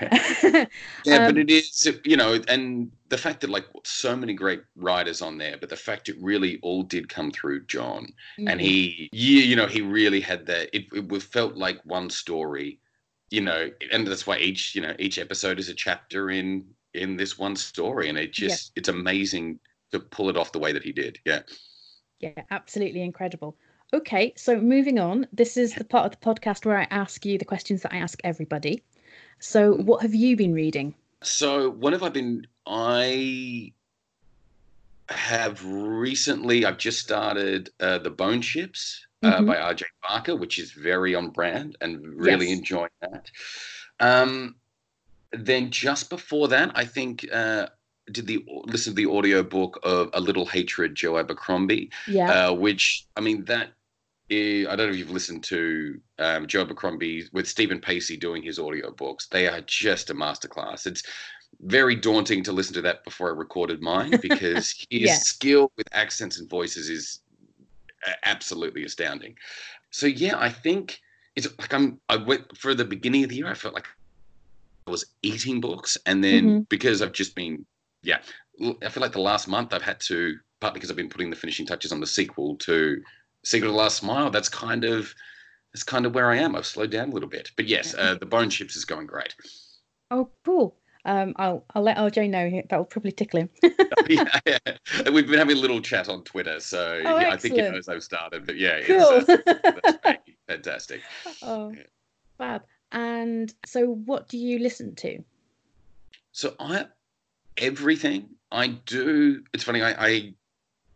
Yeah, 1.04 1.26
Um, 1.26 1.26
but 1.26 1.38
it 1.38 1.50
is, 1.50 1.90
you 2.04 2.16
know, 2.16 2.40
and 2.48 2.90
the 3.08 3.18
fact 3.18 3.40
that 3.40 3.50
like 3.50 3.66
so 3.84 4.16
many 4.16 4.34
great 4.34 4.62
writers 4.76 5.22
on 5.22 5.38
there, 5.38 5.56
but 5.58 5.70
the 5.70 5.76
fact 5.76 6.08
it 6.08 6.16
really 6.20 6.58
all 6.62 6.82
did 6.82 7.08
come 7.08 7.30
through 7.30 7.64
John, 7.66 8.12
and 8.38 8.60
he, 8.60 9.08
you, 9.12 9.38
you 9.40 9.56
know, 9.56 9.66
he 9.66 9.80
really 9.80 10.20
had 10.20 10.46
that. 10.46 10.68
It, 10.76 10.86
it 10.92 11.22
felt 11.22 11.56
like 11.56 11.80
one 11.84 12.10
story, 12.10 12.78
you 13.30 13.40
know, 13.40 13.70
and 13.92 14.06
that's 14.06 14.26
why 14.26 14.38
each, 14.38 14.74
you 14.74 14.80
know, 14.80 14.94
each 14.98 15.18
episode 15.18 15.58
is 15.58 15.68
a 15.68 15.74
chapter 15.74 16.30
in 16.30 16.64
in 16.94 17.16
this 17.16 17.38
one 17.38 17.56
story, 17.56 18.08
and 18.08 18.18
it 18.18 18.38
Yeah. 18.38 18.48
just, 18.48 18.72
it's 18.74 18.88
amazing 18.88 19.60
to 19.92 20.00
pull 20.00 20.30
it 20.30 20.36
off 20.36 20.52
the 20.52 20.58
way 20.58 20.72
that 20.72 20.82
he 20.82 20.92
did. 20.92 21.18
Yeah. 21.24 21.42
Yeah, 22.20 22.42
absolutely 22.50 23.02
incredible. 23.02 23.56
Okay, 23.92 24.32
so 24.36 24.60
moving 24.60 24.98
on. 24.98 25.26
This 25.32 25.56
is 25.56 25.74
the 25.74 25.84
part 25.84 26.06
of 26.06 26.18
the 26.18 26.24
podcast 26.26 26.66
where 26.66 26.78
I 26.78 26.86
ask 26.90 27.24
you 27.24 27.38
the 27.38 27.44
questions 27.44 27.82
that 27.82 27.92
I 27.92 27.98
ask 27.98 28.20
everybody. 28.24 28.82
So, 29.38 29.74
what 29.74 30.02
have 30.02 30.14
you 30.14 30.36
been 30.36 30.52
reading? 30.52 30.94
So 31.22 31.70
what 31.70 31.92
have 31.92 32.02
I 32.02 32.08
been? 32.08 32.46
I 32.66 33.72
have 35.08 35.64
recently. 35.64 36.64
I've 36.64 36.78
just 36.78 37.00
started 37.00 37.70
uh, 37.80 37.98
the 37.98 38.10
Bone 38.10 38.42
Ships 38.42 39.06
uh, 39.22 39.40
Mhm. 39.40 39.46
by 39.46 39.56
R.J. 39.58 39.86
Barker, 40.02 40.36
which 40.36 40.58
is 40.58 40.72
very 40.72 41.14
on 41.14 41.30
brand 41.30 41.76
and 41.80 42.04
really 42.16 42.48
Yes. 42.48 42.58
enjoying 42.58 42.90
that. 43.00 43.30
Um, 44.00 44.56
then 45.32 45.70
just 45.70 46.08
before 46.08 46.48
that, 46.48 46.70
I 46.74 46.84
think 46.84 47.26
uh, 47.32 47.68
did 48.10 48.26
the 48.26 48.44
listen 48.64 48.94
to 48.94 48.96
the 49.04 49.10
audio 49.10 49.42
book 49.42 49.78
of 49.82 50.10
A 50.14 50.20
Little 50.20 50.46
Hatred, 50.46 50.94
Joe 50.94 51.18
Abercrombie, 51.18 51.90
Yeah, 52.06 52.48
uh, 52.48 52.52
which 52.54 53.06
I 53.16 53.20
mean 53.20 53.44
that. 53.46 53.72
i- 54.30 54.66
I 54.68 54.76
don't 54.76 54.86
know 54.88 54.92
if 54.92 54.98
you've 54.98 55.10
listened 55.10 55.42
to 55.44 56.00
um, 56.18 56.46
Joe 56.46 56.60
Abercrombie 56.62 57.28
with 57.32 57.48
Steven 57.48 57.80
Pacey 57.80 58.16
doing 58.16 58.42
his 58.42 58.58
audio 58.58 58.90
books. 58.90 59.26
They 59.26 59.46
are 59.48 59.62
just 59.62 60.10
a 60.10 60.14
masterclass. 60.14 60.86
It's 60.86 61.02
very 61.60 61.94
daunting 61.96 62.42
to 62.44 62.52
listen 62.52 62.74
to 62.74 62.82
that 62.82 63.04
before 63.04 63.30
I 63.30 63.34
recorded 63.34 63.80
mine 63.80 64.18
because 64.22 64.72
his 64.90 65.00
Yeah. 65.02 65.14
skill 65.14 65.72
with 65.76 65.86
accents 65.92 66.38
and 66.38 66.48
voices 66.48 66.88
is 66.90 67.20
absolutely 68.24 68.84
astounding. 68.84 69.36
So 69.90 70.06
yeah, 70.06 70.38
I 70.38 70.50
think 70.50 71.00
it's 71.36 71.48
like 71.58 71.72
I'm. 71.72 72.00
I 72.08 72.16
went 72.16 72.56
for 72.56 72.74
the 72.74 72.84
beginning 72.84 73.24
of 73.24 73.30
the 73.30 73.36
year. 73.36 73.48
I 73.48 73.54
felt 73.54 73.74
like 73.74 73.86
I 74.86 74.90
was 74.90 75.04
eating 75.22 75.60
books, 75.60 75.96
and 76.06 76.22
then 76.22 76.44
Mhm. 76.44 76.68
because 76.68 77.02
I've 77.02 77.12
just 77.12 77.34
been, 77.34 77.66
yeah, 78.02 78.20
I 78.82 78.88
feel 78.88 79.02
like 79.02 79.12
the 79.12 79.20
last 79.20 79.46
month 79.48 79.72
I've 79.72 79.82
had 79.82 80.00
to 80.00 80.38
partly 80.60 80.78
because 80.78 80.90
I've 80.90 80.96
been 80.96 81.08
putting 81.10 81.30
the 81.30 81.36
finishing 81.36 81.66
touches 81.66 81.92
on 81.92 82.00
the 82.00 82.06
sequel 82.06 82.56
to 82.56 83.00
Secret 83.44 83.68
of 83.68 83.74
the 83.74 83.78
Last 83.78 83.98
Smile. 83.98 84.30
That's 84.30 84.48
kind 84.48 84.84
of 84.84 85.14
that's 85.72 85.84
kind 85.84 86.06
of 86.06 86.14
where 86.14 86.30
I 86.30 86.36
am. 86.36 86.56
I've 86.56 86.66
slowed 86.66 86.90
down 86.90 87.10
a 87.10 87.12
little 87.12 87.28
bit, 87.28 87.50
but 87.56 87.66
yes, 87.68 87.94
uh, 87.94 88.14
the 88.14 88.26
Bone 88.26 88.50
Ships 88.50 88.74
is 88.76 88.84
going 88.86 89.06
great. 89.06 89.34
Oh, 90.10 90.30
cool. 90.44 90.77
Um, 91.08 91.32
I'll 91.36 91.64
I'll 91.74 91.82
let 91.82 91.96
RJ 91.96 92.28
know. 92.28 92.62
That 92.68 92.76
will 92.76 92.84
probably 92.84 93.12
tickle 93.12 93.40
him. 93.40 93.48
yeah, 94.10 94.38
yeah. 94.46 94.58
We've 95.10 95.26
been 95.26 95.38
having 95.38 95.56
a 95.56 95.60
little 95.60 95.80
chat 95.80 96.10
on 96.10 96.22
Twitter, 96.22 96.60
so 96.60 97.00
Oh, 97.02 97.18
yeah, 97.18 97.30
I 97.30 97.36
think 97.38 97.54
he 97.54 97.62
knows 97.62 97.88
I've 97.88 98.02
started. 98.02 98.44
But 98.44 98.58
yeah, 98.58 98.78
cool. 98.82 99.24
it's, 99.26 99.28
uh, 100.04 100.14
fantastic. 100.46 101.00
oh, 101.42 101.70
Yeah. 101.70 101.82
fab. 102.36 102.62
And 102.92 103.52
so, 103.64 103.86
what 103.86 104.28
do 104.28 104.36
you 104.36 104.58
listen 104.58 104.94
to? 104.96 105.24
So 106.32 106.54
I 106.60 106.84
everything 107.56 108.28
I 108.52 108.66
do. 108.68 109.42
It's 109.54 109.64
funny. 109.64 109.80
I, 109.82 109.92
I 110.06 110.34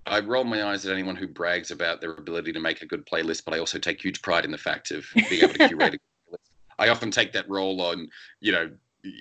I 0.04 0.20
roll 0.20 0.44
my 0.44 0.62
eyes 0.64 0.84
at 0.84 0.92
anyone 0.92 1.16
who 1.16 1.26
brags 1.26 1.70
about 1.70 2.02
their 2.02 2.12
ability 2.12 2.52
to 2.52 2.60
make 2.60 2.82
a 2.82 2.86
good 2.86 3.06
playlist, 3.06 3.46
but 3.46 3.54
I 3.54 3.60
also 3.60 3.78
take 3.78 4.02
huge 4.04 4.20
pride 4.20 4.44
in 4.44 4.50
the 4.50 4.58
fact 4.58 4.90
of 4.90 5.06
being 5.30 5.42
able 5.44 5.54
to 5.54 5.68
curate 5.68 5.94
a 5.94 5.98
good 5.98 6.00
playlist. 6.28 6.50
I 6.78 6.88
often 6.90 7.10
take 7.10 7.32
that 7.32 7.48
role 7.48 7.80
on, 7.80 8.08
you 8.40 8.52
know, 8.52 8.70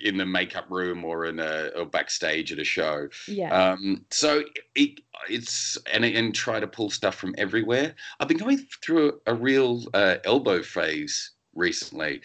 in 0.04 0.16
the 0.16 0.26
makeup 0.26 0.66
room 0.70 1.04
or 1.04 1.26
in 1.26 1.38
a 1.38 1.70
or 1.76 1.84
backstage 1.84 2.52
at 2.52 2.58
a 2.58 2.64
show. 2.64 3.08
Yeah. 3.26 3.72
Um, 3.72 4.04
so 4.10 4.44
it, 4.74 5.00
it's 5.28 5.76
and 5.92 6.04
and 6.04 6.34
try 6.34 6.60
to 6.60 6.66
pull 6.66 6.90
stuff 6.90 7.14
from 7.14 7.34
everywhere. 7.38 7.94
I've 8.20 8.28
been 8.28 8.38
going 8.38 8.66
through 8.84 9.20
a, 9.26 9.32
a 9.32 9.34
real 9.34 9.84
uh, 9.94 10.16
elbow 10.24 10.62
phase 10.62 11.32
recently. 11.54 12.22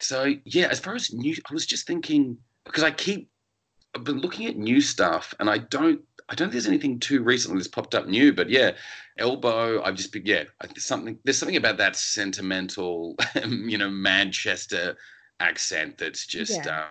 So 0.00 0.34
yeah, 0.44 0.68
as 0.70 0.80
far 0.80 0.94
as 0.94 1.12
new, 1.12 1.34
I 1.48 1.54
was 1.54 1.66
just 1.66 1.86
thinking 1.86 2.38
because 2.64 2.84
I 2.84 2.90
keep 2.90 3.28
I've 3.94 4.04
been 4.04 4.20
looking 4.20 4.46
at 4.46 4.56
new 4.56 4.80
stuff 4.80 5.34
and 5.40 5.50
I 5.50 5.58
don't 5.58 6.00
I 6.28 6.34
don't 6.34 6.46
think 6.46 6.52
there's 6.52 6.66
anything 6.66 6.98
too 6.98 7.22
recently 7.22 7.58
that's 7.58 7.68
popped 7.68 7.94
up 7.94 8.06
new. 8.06 8.32
But 8.32 8.48
yeah, 8.48 8.72
elbow. 9.18 9.82
I've 9.82 9.96
just 9.96 10.12
been 10.12 10.24
yeah. 10.24 10.44
There's 10.62 10.84
something 10.84 11.18
there's 11.24 11.38
something 11.38 11.56
about 11.56 11.78
that 11.78 11.96
sentimental, 11.96 13.16
you 13.44 13.76
know, 13.76 13.90
Manchester 13.90 14.96
accent 15.42 15.98
that's 15.98 16.26
just. 16.26 16.64
Yeah. 16.64 16.80
Uh, 16.80 16.84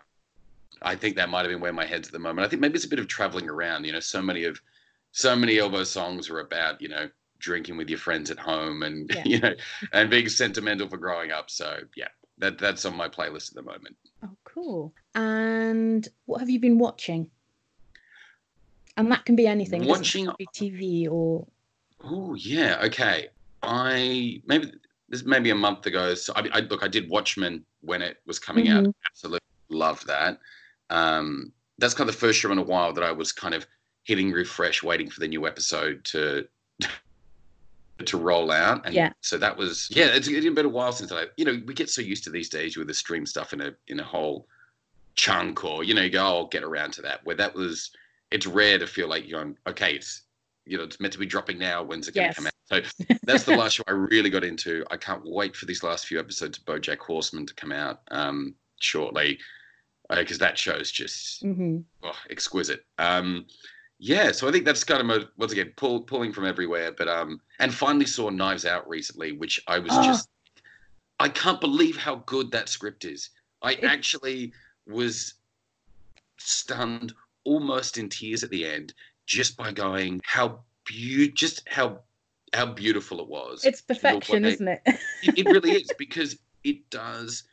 I 0.83 0.95
think 0.95 1.15
that 1.15 1.29
might 1.29 1.41
have 1.41 1.49
been 1.49 1.59
where 1.59 1.73
my 1.73 1.85
head's 1.85 2.07
at 2.07 2.11
the 2.11 2.19
moment. 2.19 2.45
I 2.45 2.49
think 2.49 2.61
maybe 2.61 2.75
it's 2.75 2.85
a 2.85 2.89
bit 2.89 2.99
of 2.99 3.07
traveling 3.07 3.47
around. 3.47 3.85
You 3.85 3.93
know, 3.93 3.99
so 3.99 4.21
many 4.21 4.45
of 4.45 4.59
so 5.11 5.35
many 5.35 5.59
elbow 5.59 5.83
songs 5.83 6.29
are 6.29 6.39
about 6.39 6.81
you 6.81 6.89
know 6.89 7.09
drinking 7.39 7.77
with 7.77 7.89
your 7.89 7.99
friends 7.99 8.29
at 8.31 8.39
home 8.39 8.83
and 8.83 9.09
Yeah. 9.15 9.23
you 9.25 9.39
know 9.39 9.53
and 9.93 10.09
being 10.09 10.29
sentimental 10.29 10.87
for 10.87 10.97
growing 10.97 11.31
up. 11.31 11.49
So 11.49 11.77
yeah, 11.95 12.07
that 12.39 12.57
that's 12.57 12.85
on 12.85 12.95
my 12.95 13.07
playlist 13.07 13.49
at 13.49 13.55
the 13.55 13.61
moment. 13.63 13.95
Oh, 14.23 14.35
cool. 14.43 14.93
And 15.15 16.07
what 16.25 16.39
have 16.39 16.49
you 16.49 16.59
been 16.59 16.79
watching? 16.79 17.29
And 18.97 19.11
that 19.11 19.25
can 19.25 19.35
be 19.35 19.47
anything. 19.47 19.85
Watching 19.85 20.29
be 20.37 20.47
TV 20.47 21.09
or 21.09 21.45
Oh 22.03 22.33
yeah, 22.35 22.79
okay. 22.85 23.29
I 23.63 24.41
maybe 24.47 24.73
this 25.11 25.23
maybe 25.25 25.49
a 25.51 25.55
month 25.55 25.85
ago. 25.85 26.15
So 26.15 26.33
I, 26.35 26.47
I 26.53 26.59
look, 26.61 26.83
I 26.83 26.87
did 26.87 27.09
Watchmen 27.09 27.63
when 27.81 28.01
it 28.01 28.17
was 28.25 28.39
coming 28.39 28.69
out. 28.69 28.85
Mhm. 28.85 28.93
Absolutely 29.05 29.39
loved 29.69 30.07
that. 30.07 30.39
Um, 30.89 31.51
that's 31.77 31.93
kind 31.93 32.09
of 32.09 32.15
the 32.15 32.19
first 32.19 32.39
show 32.39 32.51
in 32.51 32.57
a 32.57 32.63
while 32.63 32.93
that 32.93 33.03
I 33.03 33.11
was 33.11 33.31
kind 33.31 33.53
of 33.53 33.67
hitting 34.03 34.31
refresh, 34.31 34.81
waiting 34.81 35.09
for 35.09 35.19
the 35.19 35.27
new 35.27 35.45
episode 35.47 36.03
to 36.05 36.47
to 38.05 38.17
roll 38.17 38.51
out. 38.51 38.85
And 38.85 38.95
Yeah. 38.95 39.11
so 39.21 39.37
that 39.37 39.55
was 39.55 39.87
yeah. 39.91 40.07
It's, 40.07 40.27
it's 40.27 40.55
been 40.55 40.65
a 40.65 40.69
while 40.69 40.91
since 40.91 41.11
I 41.11 41.25
you 41.37 41.45
know 41.45 41.61
we 41.65 41.73
get 41.73 41.89
so 41.89 42.01
used 42.01 42.23
to 42.23 42.29
these 42.31 42.49
days 42.49 42.77
with 42.77 42.87
the 42.87 42.93
stream 42.93 43.25
stuff 43.25 43.53
in 43.53 43.61
a 43.61 43.71
in 43.87 43.99
a 43.99 44.03
whole 44.03 44.47
chunk 45.15 45.65
or 45.65 45.83
you 45.83 45.93
know 45.93 46.01
you 46.01 46.09
go 46.09 46.21
oh, 46.23 46.37
I'll 46.39 46.47
get 46.47 46.63
around 46.63 46.93
to 46.93 47.01
that. 47.03 47.23
Where 47.25 47.35
that 47.35 47.53
was 47.53 47.91
it's 48.31 48.47
rare 48.47 48.79
to 48.79 48.87
feel 48.87 49.07
like 49.09 49.27
you're 49.27 49.41
on 49.41 49.57
okay 49.67 49.93
it's 49.95 50.23
you 50.65 50.77
know 50.77 50.83
it's 50.83 50.99
meant 50.99 51.13
to 51.13 51.19
be 51.19 51.25
dropping 51.25 51.57
now 51.57 51.81
when's 51.83 52.07
it 52.07 52.15
going 52.15 52.29
to 52.29 52.35
come 52.35 52.45
out 52.47 52.53
so 52.65 52.81
that's 53.23 53.43
the 53.43 53.55
last 53.55 53.73
show 53.73 53.83
i 53.87 53.91
really 53.91 54.29
got 54.29 54.43
into 54.43 54.85
i 54.91 54.97
can't 54.97 55.21
wait 55.25 55.55
for 55.55 55.65
these 55.65 55.83
last 55.83 56.05
few 56.05 56.19
episodes 56.19 56.57
of 56.57 56.65
bojack 56.65 56.99
horseman 56.99 57.45
to 57.45 57.53
come 57.55 57.71
out 57.71 58.01
um 58.11 58.53
shortly 58.79 59.39
because 60.09 60.37
that 60.37 60.57
show's 60.57 60.91
just 60.91 61.43
Mhm. 61.43 61.83
oh, 62.03 62.17
exquisite 62.29 62.85
um 62.97 63.45
yeah, 64.03 64.31
so 64.31 64.47
I 64.47 64.51
think 64.51 64.65
that's 64.65 64.83
kind 64.83 65.11
of 65.11 65.27
once 65.37 65.51
again 65.51 65.73
pull, 65.77 66.01
pulling 66.01 66.33
from 66.33 66.47
everywhere. 66.47 66.91
But 66.91 67.07
um, 67.07 67.39
and 67.59 67.71
finally 67.71 68.07
saw 68.07 68.29
Knives 68.31 68.65
Out 68.65 68.89
recently, 68.89 69.33
which 69.33 69.59
I 69.67 69.77
was 69.77 69.91
Oh. 69.93 70.01
just, 70.01 70.27
I 71.19 71.29
can't 71.29 71.61
believe 71.61 71.97
how 71.97 72.15
good 72.25 72.49
that 72.49 72.67
script 72.67 73.05
is. 73.05 73.29
I 73.61 73.73
It- 73.73 73.83
actually 73.83 74.53
was 74.87 75.35
stunned, 76.39 77.13
almost 77.43 77.99
in 77.99 78.09
tears 78.09 78.43
at 78.43 78.49
the 78.49 78.65
end, 78.65 78.95
just 79.25 79.57
by 79.57 79.71
going 79.71 80.21
how 80.23 80.47
beau- 80.89 81.27
just 81.33 81.67
how 81.67 81.99
how 82.53 82.65
beautiful 82.65 83.21
it 83.21 83.27
was. 83.27 83.63
It's 83.63 83.81
perfection, 83.81 84.43
isn't 84.43 84.67
it? 84.67 84.81
it, 84.85 85.39
it 85.39 85.45
really 85.45 85.71
is 85.81 85.91
because 85.97 86.37
it 86.63 86.89
does 86.89 87.43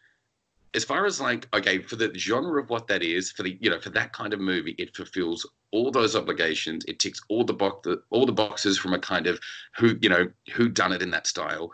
as 0.75 0.85
far 0.85 1.07
as 1.07 1.21
like 1.21 1.49
okay 1.55 1.79
for 1.79 1.97
the 1.97 2.13
genre 2.17 2.61
of 2.61 2.69
what 2.69 2.87
that 2.89 3.03
is 3.03 3.33
for 3.33 3.43
the 3.43 3.57
you 3.61 3.71
know 3.71 3.81
for 3.81 3.91
that 3.91 4.13
kind 4.13 4.35
of 4.35 4.41
movie 4.41 4.75
it 4.79 4.95
fulfills 4.95 5.47
all 5.71 5.91
those 5.91 6.17
obligations. 6.17 6.85
It 6.87 6.99
ticks 6.99 7.21
all 7.29 7.45
the 7.45 7.53
box 7.53 7.81
the, 7.85 8.03
all 8.11 8.27
the 8.27 8.33
boxes 8.33 8.79
from 8.79 8.95
a 8.95 8.99
kind 8.99 9.27
of 9.27 9.39
who 9.77 9.97
you 10.01 10.09
know 10.09 10.29
who 10.53 10.69
done 10.69 10.93
it 10.93 11.03
in 11.03 11.11
that 11.11 11.27
style. 11.27 11.73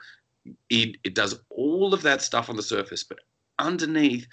It 0.69 0.97
it 1.05 1.15
does 1.15 1.41
all 1.51 1.95
of 1.95 2.03
that 2.03 2.23
stuff 2.23 2.51
on 2.51 2.57
the 2.57 2.63
surface 2.63 3.03
but 3.03 3.19
underneath 3.59 4.27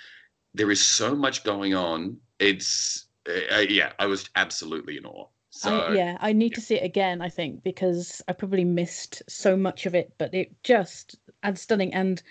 there 0.53 0.71
is 0.71 0.85
so 0.85 1.15
much 1.15 1.43
going 1.43 1.73
on. 1.73 2.17
It's 2.39 3.05
uh, 3.29 3.59
yeah 3.69 3.91
i 3.99 4.07
was 4.07 4.27
absolutely 4.35 4.97
in 4.97 5.05
awe 5.05 5.27
so 5.51 5.69
I, 5.69 5.93
yeah, 5.95 6.17
I 6.19 6.33
need 6.33 6.55
to 6.55 6.61
see 6.61 6.75
it 6.75 6.83
again. 6.83 7.21
I 7.21 7.29
think 7.29 7.63
because 7.63 8.21
I 8.27 8.33
probably 8.33 8.65
missed 8.65 9.21
so 9.27 9.55
much 9.55 9.85
of 9.85 9.93
it, 9.95 10.13
but 10.17 10.33
it 10.33 10.51
just 10.63 11.17
and 11.43 11.57
stunning. 11.59 11.93
And 11.93 12.21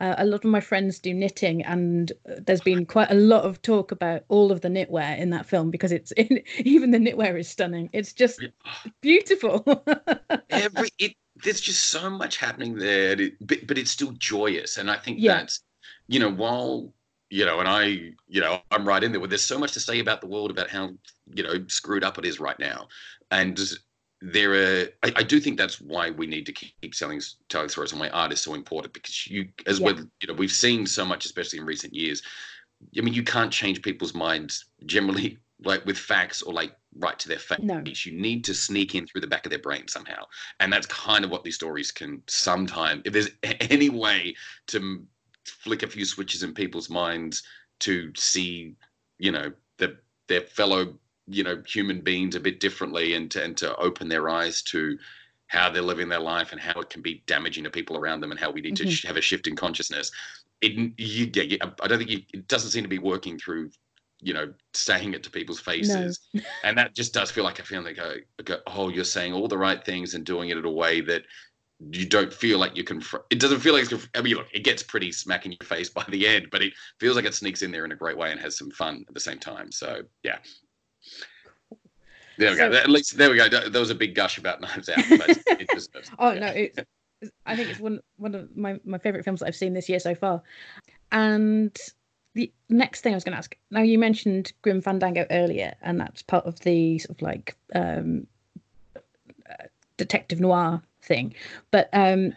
uh, 0.00 0.14
a 0.18 0.24
lot 0.24 0.44
of 0.44 0.50
my 0.50 0.60
friends 0.60 0.98
do 1.00 1.12
knitting, 1.12 1.64
and 1.64 2.12
uh, 2.30 2.36
there's 2.46 2.60
been 2.60 2.86
quite 2.96 3.10
a 3.10 3.14
lot 3.14 3.44
of 3.44 3.60
talk 3.62 3.90
about 3.92 4.22
all 4.28 4.52
of 4.52 4.60
the 4.60 4.68
knitwear 4.68 5.18
in 5.18 5.30
that 5.30 5.46
film 5.46 5.70
because 5.70 5.92
it's 5.92 6.12
even 6.58 6.90
the 6.92 6.98
knitwear 6.98 7.38
is 7.38 7.48
stunning. 7.48 7.90
It's 7.92 8.12
just 8.12 8.40
beautiful. 9.00 9.84
every 10.50 10.88
it 10.98 11.14
there's 11.44 11.60
just 11.60 11.86
so 11.86 12.10
much 12.10 12.36
happening 12.36 12.74
there 12.76 13.16
but, 13.40 13.66
but 13.66 13.78
it's 13.78 13.90
still 13.90 14.12
joyous 14.18 14.76
and 14.76 14.90
i 14.90 14.96
think 14.96 15.18
Yeah. 15.20 15.38
that's 15.38 15.60
you 16.08 16.18
know 16.18 16.30
while 16.30 16.92
you 17.30 17.44
know 17.44 17.60
and 17.60 17.68
i 17.68 17.84
you 18.28 18.40
know 18.40 18.60
i'm 18.70 18.86
right 18.86 19.04
in 19.04 19.12
there. 19.12 19.20
Where 19.20 19.28
there's 19.28 19.42
so 19.44 19.58
much 19.58 19.72
to 19.72 19.80
say 19.80 20.00
about 20.00 20.20
the 20.20 20.26
world 20.26 20.50
about 20.50 20.70
how 20.70 20.90
you 21.34 21.42
know 21.42 21.64
screwed 21.68 22.04
up 22.04 22.18
it 22.18 22.24
is 22.24 22.40
right 22.40 22.58
now. 22.58 22.88
And 23.30 23.58
there 24.20 24.52
are 24.54 24.86
I, 25.04 25.12
I 25.16 25.22
do 25.22 25.38
think 25.38 25.58
that's 25.58 25.80
why 25.80 26.10
we 26.10 26.26
need 26.26 26.46
to 26.46 26.52
keep 26.52 26.94
selling 26.94 27.20
telling 27.48 27.68
stories 27.68 27.92
and 27.92 28.00
why 28.00 28.08
art 28.08 28.32
is 28.32 28.40
so 28.40 28.54
important 28.54 28.92
because 28.94 29.26
you 29.26 29.48
as 29.66 29.78
Yeah. 29.78 29.86
well 29.86 29.96
you 30.20 30.28
know 30.28 30.34
we've 30.34 30.50
seen 30.52 30.86
so 30.86 31.04
much 31.04 31.24
especially 31.26 31.58
in 31.58 31.66
recent 31.66 31.94
years. 31.94 32.22
I 32.96 33.00
mean 33.02 33.14
you 33.14 33.22
can't 33.22 33.52
change 33.52 33.82
people's 33.82 34.14
minds 34.14 34.66
generally 34.86 35.38
like 35.64 35.84
with 35.86 35.98
facts 35.98 36.42
or 36.42 36.52
like 36.52 36.76
right 36.96 37.18
to 37.18 37.28
their 37.28 37.38
face. 37.38 37.58
No. 37.60 37.82
you 37.84 38.12
need 38.12 38.44
to 38.44 38.54
sneak 38.54 38.94
in 38.94 39.06
through 39.06 39.20
the 39.20 39.26
back 39.26 39.44
of 39.44 39.50
their 39.50 39.58
brain 39.58 39.86
somehow. 39.88 40.24
And 40.60 40.72
that's 40.72 40.86
kind 40.86 41.24
of 41.24 41.30
what 41.30 41.44
these 41.44 41.56
stories 41.56 41.90
can 41.90 42.22
sometimes 42.28 43.02
if 43.04 43.12
there's 43.12 43.30
any 43.42 43.90
way 43.90 44.34
to 44.68 45.04
flick 45.50 45.82
a 45.82 45.88
few 45.88 46.04
switches 46.04 46.42
in 46.42 46.54
people's 46.54 46.90
minds 46.90 47.42
to 47.80 48.12
see 48.16 48.74
you 49.18 49.32
know 49.32 49.52
the, 49.78 49.96
their 50.28 50.42
fellow 50.42 50.98
you 51.26 51.44
know 51.44 51.62
human 51.66 52.00
beings 52.00 52.34
a 52.36 52.40
bit 52.40 52.60
differently 52.60 53.14
and 53.14 53.30
to, 53.30 53.42
and 53.42 53.56
to 53.56 53.74
open 53.76 54.08
their 54.08 54.28
eyes 54.28 54.62
to 54.62 54.98
how 55.48 55.70
they're 55.70 55.82
living 55.82 56.08
their 56.08 56.20
life 56.20 56.52
and 56.52 56.60
how 56.60 56.78
it 56.80 56.90
can 56.90 57.00
be 57.02 57.22
damaging 57.26 57.64
to 57.64 57.70
people 57.70 57.96
around 57.96 58.20
them 58.20 58.30
and 58.30 58.40
how 58.40 58.50
we 58.50 58.60
need 58.60 58.76
to 58.76 58.84
Mhm. 58.84 58.90
sh- 58.90 59.04
have 59.06 59.16
a 59.16 59.20
shift 59.22 59.46
in 59.46 59.56
consciousness. 59.56 60.10
It 60.60 60.72
you, 60.98 61.30
yeah, 61.32 61.42
you- 61.44 61.58
i 61.62 61.86
don't 61.88 61.98
think 61.98 62.10
you, 62.10 62.22
it 62.34 62.48
doesn't 62.48 62.70
seem 62.70 62.82
to 62.82 62.88
be 62.88 62.98
working 62.98 63.38
through 63.38 63.70
you 64.20 64.34
know 64.34 64.52
saying 64.74 65.14
it 65.14 65.22
to 65.22 65.30
people's 65.30 65.60
faces. 65.60 66.20
And 66.64 66.76
that 66.76 66.94
just 66.94 67.14
does 67.14 67.30
feel 67.30 67.44
like 67.44 67.60
a 67.60 67.62
feeling 67.64 67.94
like 67.96 68.50
oh 68.66 68.88
you're 68.88 69.04
saying 69.04 69.32
all 69.32 69.48
the 69.48 69.56
right 69.58 69.84
things 69.84 70.14
and 70.14 70.24
doing 70.26 70.50
it 70.50 70.56
in 70.58 70.64
a 70.64 70.70
way 70.70 71.00
that 71.02 71.22
you 71.90 72.06
don't 72.06 72.32
feel 72.32 72.58
like 72.58 72.76
you 72.76 72.82
can 72.82 73.00
it 73.30 73.38
doesn't 73.38 73.60
feel 73.60 73.72
like 73.72 73.82
it's, 73.82 73.90
conf- 73.90 74.08
i 74.16 74.20
mean 74.20 74.34
look 74.36 74.48
it 74.52 74.64
gets 74.64 74.82
pretty 74.82 75.12
smack 75.12 75.46
in 75.46 75.52
your 75.52 75.64
face 75.66 75.88
by 75.88 76.04
the 76.08 76.26
end 76.26 76.48
but 76.50 76.60
it 76.60 76.72
feels 76.98 77.14
like 77.14 77.24
it 77.24 77.34
sneaks 77.34 77.62
in 77.62 77.70
there 77.70 77.84
in 77.84 77.92
a 77.92 77.96
great 77.96 78.16
way 78.18 78.32
and 78.32 78.40
has 78.40 78.58
some 78.58 78.70
fun 78.70 79.04
at 79.08 79.14
the 79.14 79.20
same 79.20 79.38
time 79.38 79.70
so 79.70 80.00
yeah 80.24 80.38
there 82.36 82.50
we 82.50 82.56
So- 82.56 82.70
go 82.70 82.76
at 82.76 82.90
least 82.90 83.16
there 83.16 83.30
we 83.30 83.36
go 83.36 83.48
there 83.48 83.80
was 83.80 83.90
a 83.90 83.94
big 83.94 84.14
gush 84.14 84.38
about 84.38 84.60
knives 84.62 84.88
out 84.88 85.04
just 85.72 85.90
Oh 86.18 86.32
yeah. 86.32 86.40
no, 86.40 86.46
it's, 86.48 86.78
I 87.46 87.56
think 87.56 87.68
it's 87.70 87.80
one 87.80 88.00
one 88.16 88.34
of 88.34 88.56
my 88.56 88.78
my 88.84 88.98
favorite 88.98 89.24
films 89.24 89.40
that 89.40 89.46
I've 89.46 89.56
seen 89.56 89.74
this 89.74 89.88
year 89.88 89.98
so 89.98 90.14
far. 90.14 90.42
And 91.10 91.76
the 92.34 92.52
next 92.68 93.00
thing 93.00 93.12
I 93.12 93.16
was 93.16 93.24
going 93.24 93.32
to 93.32 93.38
ask. 93.38 93.56
Now 93.72 93.82
you 93.82 93.98
mentioned 93.98 94.52
Grim 94.62 94.80
Fandango 94.80 95.26
earlier, 95.30 95.74
and 95.82 95.98
that's 96.00 96.22
part 96.22 96.46
of 96.46 96.60
the 96.60 96.98
sort 97.00 97.18
of 97.18 97.22
like 97.22 97.56
um, 97.74 98.26
detective 99.98 100.40
noir 100.40 100.80
thing. 101.02 101.34
But 101.70 101.90
um, 101.92 102.32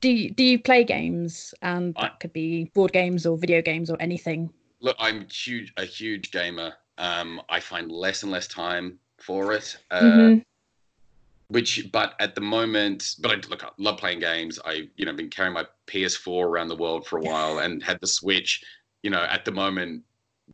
do 0.00 0.08
you, 0.10 0.30
do 0.30 0.42
you 0.42 0.58
play 0.58 0.82
games? 0.82 1.54
And 1.62 1.94
I- 1.96 2.02
that 2.02 2.18
could 2.20 2.32
be 2.32 2.64
board 2.74 2.92
games 2.92 3.24
or 3.26 3.38
video 3.38 3.62
games 3.62 3.88
or 3.90 3.96
anything. 4.00 4.50
look 4.80 4.96
i'm 4.98 5.26
huge 5.30 5.72
a 5.76 5.84
huge 5.84 6.30
gamer 6.32 6.70
um 6.98 7.40
i 7.48 7.58
find 7.60 7.90
less 7.90 8.22
and 8.24 8.32
less 8.32 8.46
time 8.48 8.98
for 9.18 9.52
it 9.52 9.76
uh 9.90 10.02
Mhm. 10.02 10.42
which 11.48 11.88
but 11.92 12.14
at 12.20 12.34
the 12.34 12.40
moment 12.40 13.14
but 13.20 13.30
i 13.30 13.34
look 13.48 13.62
i 13.64 13.68
love 13.78 13.96
playing 13.98 14.18
games 14.20 14.58
i 14.64 14.88
you 14.96 15.04
know 15.06 15.12
been 15.12 15.30
carrying 15.30 15.54
my 15.54 15.64
ps4 15.86 16.44
around 16.44 16.68
the 16.68 16.76
world 16.76 17.06
for 17.06 17.18
a 17.18 17.22
while 17.22 17.58
and 17.60 17.82
had 17.82 17.98
the 18.00 18.06
switch 18.06 18.62
you 19.02 19.10
know 19.10 19.22
at 19.36 19.44
the 19.44 19.52
moment 19.52 20.02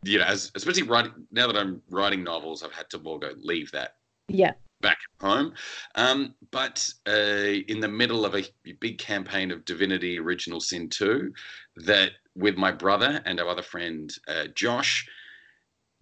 you 0.03 0.17
know 0.19 0.25
as 0.25 0.51
especially 0.55 0.83
writing 0.83 1.11
now 1.31 1.47
that 1.47 1.57
i'm 1.57 1.81
writing 1.89 2.23
novels 2.23 2.63
i've 2.63 2.71
had 2.73 2.89
to 2.89 2.99
more 2.99 3.19
go 3.19 3.31
leave 3.37 3.69
that 3.71 3.95
Yeah. 4.29 4.53
Back 4.81 4.97
home 5.21 5.53
um 5.95 6.33
but 6.51 6.87
uh 7.07 7.53
in 7.67 7.79
the 7.79 7.87
middle 7.87 8.25
of 8.25 8.35
a 8.35 8.43
big 8.79 8.97
campaign 8.97 9.51
of 9.51 9.63
divinity 9.65 10.19
original 10.19 10.59
sin 10.59 10.89
2 10.89 11.31
that 11.77 12.11
with 12.35 12.55
my 12.57 12.71
brother 12.71 13.21
and 13.25 13.39
our 13.39 13.47
other 13.49 13.61
friend 13.61 14.15
uh, 14.27 14.45
josh 14.55 15.07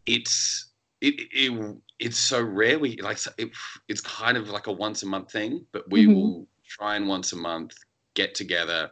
it's 0.06 0.72
it, 1.02 1.16
it 1.32 1.78
it's 2.00 2.18
so 2.20 2.42
rare. 2.42 2.80
We 2.80 2.98
like 2.98 3.20
it, 3.38 3.52
it's 3.88 4.02
kind 4.02 4.38
of 4.38 4.50
like 4.50 4.68
a 4.68 4.72
once 4.72 5.04
a 5.04 5.06
month 5.06 5.32
thing, 5.32 5.66
but 5.72 5.90
we 5.90 6.08
Mhm. 6.08 6.14
will 6.16 6.48
try 6.68 6.96
and 6.96 7.08
once 7.08 7.34
a 7.34 7.38
month 7.38 7.76
get 8.16 8.36
together, 8.36 8.92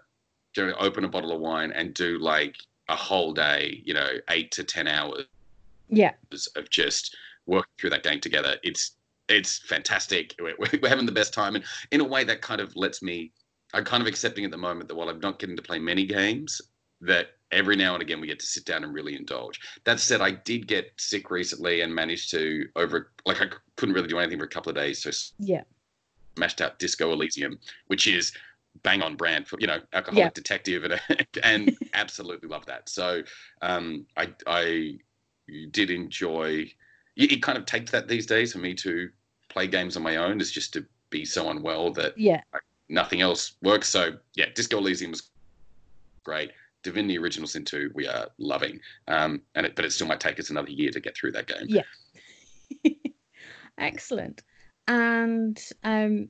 do 0.53 0.73
open 0.75 1.03
a 1.03 1.09
bottle 1.09 1.31
of 1.31 1.39
wine 1.41 1.71
and 1.71 1.93
do 1.93 2.19
like 2.19 2.55
a 2.89 2.95
whole 2.95 3.33
day, 3.33 3.81
you 3.85 3.93
know, 3.93 4.19
eight 4.29 4.51
to 4.51 4.63
ten 4.63 4.87
hours 4.87 5.25
Yeah. 5.89 6.13
of 6.55 6.69
just 6.69 7.15
working 7.45 7.71
through 7.79 7.91
that 7.91 8.03
game 8.03 8.19
together. 8.19 8.57
It's 8.63 8.96
it's 9.29 9.59
fantastic. 9.59 10.33
We're, 10.39 10.55
we're 10.81 10.89
having 10.89 11.05
the 11.05 11.11
best 11.11 11.33
time, 11.33 11.55
and 11.55 11.63
in 11.91 12.01
a 12.01 12.05
way 12.05 12.23
that 12.23 12.41
kind 12.41 12.61
of 12.61 12.75
lets 12.75 13.01
me. 13.01 13.31
I'm 13.73 13.83
kind 13.83 13.99
of 14.01 14.07
accepting 14.07 14.45
at 14.45 14.51
the 14.51 14.57
moment 14.57 14.87
that 14.87 14.95
while 14.95 15.09
I'm 15.09 15.19
not 15.19 15.39
getting 15.39 15.57
to 15.57 15.61
play 15.61 15.77
many 15.77 16.05
games, 16.05 16.61
that 17.01 17.31
every 17.51 17.75
now 17.75 17.93
and 17.95 18.01
again 18.01 18.21
we 18.21 18.27
get 18.27 18.39
to 18.39 18.45
sit 18.45 18.63
down 18.63 18.85
and 18.85 18.93
really 18.93 19.13
indulge. 19.13 19.59
That 19.83 19.99
said, 19.99 20.21
I 20.21 20.31
did 20.31 20.67
get 20.67 20.91
sick 20.97 21.29
recently 21.29 21.81
and 21.81 21.93
managed 21.93 22.31
to 22.31 22.65
over 22.77 23.11
like 23.25 23.41
I 23.41 23.47
couldn't 23.75 23.93
really 23.93 24.07
do 24.07 24.19
anything 24.19 24.39
for 24.39 24.45
a 24.45 24.49
couple 24.49 24.69
of 24.69 24.77
days, 24.77 25.03
so 25.03 25.11
Yeah. 25.39 25.63
Mashed 26.37 26.61
out 26.61 26.79
Disco 26.79 27.11
Elysium, 27.11 27.59
which 27.87 28.07
is 28.07 28.31
bang 28.83 29.01
on 29.01 29.15
brand 29.17 29.47
for 29.49 29.57
you 29.59 29.67
know 29.67 29.79
alcoholic 29.91 30.27
Yeah. 30.27 30.29
detective 30.33 30.83
and 30.85 31.27
and 31.43 31.77
absolutely 31.93 32.47
love 32.47 32.65
that. 32.67 32.87
So 32.87 33.21
um, 33.61 34.05
I 34.15 34.29
I 34.47 34.97
did 35.71 35.91
enjoy. 35.91 36.71
It 37.17 37.31
it 37.33 37.43
kind 37.43 37.57
of 37.57 37.65
takes 37.65 37.91
that 37.91 38.07
these 38.07 38.25
days 38.25 38.53
for 38.53 38.59
me 38.59 38.73
to 38.75 39.09
play 39.57 39.67
games 39.67 39.97
on 39.97 40.03
my 40.03 40.17
own. 40.17 40.39
Is 40.39 40.51
just 40.51 40.71
to 40.73 40.85
be 41.09 41.25
so 41.25 41.49
unwell 41.49 41.91
that 41.93 42.17
Yeah. 42.17 42.41
nothing 42.89 43.21
else 43.21 43.53
works. 43.63 43.89
So 43.89 44.17
yeah, 44.35 44.45
Disco 44.53 44.77
Elysium 44.77 45.11
was 45.11 45.31
great. 46.23 46.51
Divinity 46.83 47.17
Original 47.17 47.47
Sin 47.47 47.65
2, 47.65 47.91
we 47.95 48.07
are 48.07 48.27
loving. 48.37 48.79
Um, 49.07 49.41
and 49.55 49.65
it, 49.65 49.75
but 49.75 49.83
it 49.83 49.91
still 49.91 50.07
might 50.07 50.19
take 50.19 50.39
us 50.39 50.51
another 50.51 50.69
year 50.69 50.91
to 50.91 50.99
get 50.99 51.17
through 51.17 51.31
that 51.31 51.47
game. 51.47 51.65
Yeah. 51.67 51.81
Excellent. 53.79 54.43
And 54.87 55.59
um, 55.83 56.29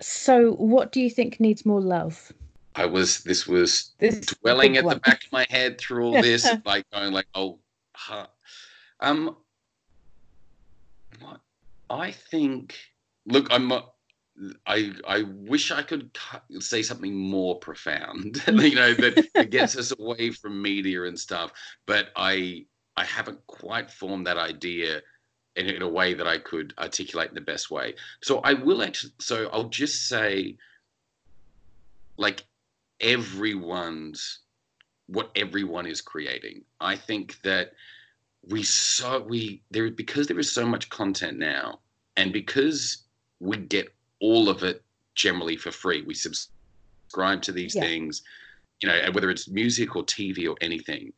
so, 0.00 0.52
what 0.52 0.92
do 0.92 1.00
you 1.00 1.10
think 1.10 1.40
needs 1.40 1.64
more 1.64 1.80
love? 1.80 2.32
I 2.74 2.86
was 2.86 3.24
this 3.24 3.46
was 3.46 3.92
This 3.98 4.18
is 4.18 4.26
dwelling 4.26 4.76
at 4.76 4.88
the 4.88 4.96
back 4.96 5.24
of 5.24 5.32
my 5.32 5.46
head 5.50 5.78
through 5.78 6.04
all 6.04 6.22
this, 6.22 6.48
like 6.64 6.88
going 6.90 7.12
like, 7.12 7.26
oh, 7.34 7.58
huh. 7.94 8.26
um, 9.00 9.36
I 11.92 12.10
think. 12.10 12.76
Look, 13.26 13.48
I'm. 13.50 13.72
I 14.66 14.92
I 15.06 15.22
wish 15.28 15.70
I 15.70 15.82
could 15.82 16.16
say 16.58 16.82
something 16.82 17.14
more 17.14 17.58
profound, 17.58 18.42
you 18.46 18.74
know, 18.74 18.94
that, 18.94 19.28
that 19.34 19.50
gets 19.50 19.76
us 19.76 19.92
away 19.96 20.30
from 20.30 20.62
media 20.62 21.04
and 21.04 21.18
stuff. 21.18 21.52
But 21.86 22.08
I 22.16 22.64
I 22.96 23.04
haven't 23.04 23.46
quite 23.46 23.90
formed 23.90 24.26
that 24.26 24.38
idea 24.38 25.02
in, 25.54 25.66
in 25.66 25.82
a 25.82 25.88
way 25.88 26.14
that 26.14 26.26
I 26.26 26.38
could 26.38 26.72
articulate 26.78 27.28
in 27.28 27.34
the 27.34 27.42
best 27.42 27.70
way. 27.70 27.94
So 28.22 28.38
I 28.38 28.54
will 28.54 28.82
actually. 28.82 29.12
So 29.20 29.50
I'll 29.52 29.68
just 29.68 30.08
say, 30.08 30.56
like 32.16 32.44
everyone's 33.00 34.40
what 35.08 35.30
everyone 35.36 35.86
is 35.86 36.00
creating. 36.00 36.62
I 36.80 36.96
think 36.96 37.40
that 37.42 37.72
we 38.48 38.62
so 38.62 39.20
we 39.20 39.62
there 39.70 39.90
because 39.90 40.26
there 40.26 40.38
is 40.38 40.50
so 40.50 40.66
much 40.66 40.88
content 40.88 41.38
now 41.38 41.78
and 42.16 42.32
because 42.32 43.04
we 43.40 43.56
get 43.56 43.92
all 44.20 44.48
of 44.48 44.62
it 44.62 44.82
generally 45.14 45.56
for 45.56 45.70
free, 45.70 46.02
we 46.02 46.14
subscribe 46.14 47.42
to 47.42 47.52
these 47.52 47.74
Yeah. 47.74 47.82
things, 47.82 48.22
you 48.80 48.88
know, 48.88 49.10
whether 49.12 49.30
it's 49.30 49.48
music 49.48 49.94
or 49.96 50.04
TV 50.04 50.48
or 50.48 50.56
anything. 50.60 51.12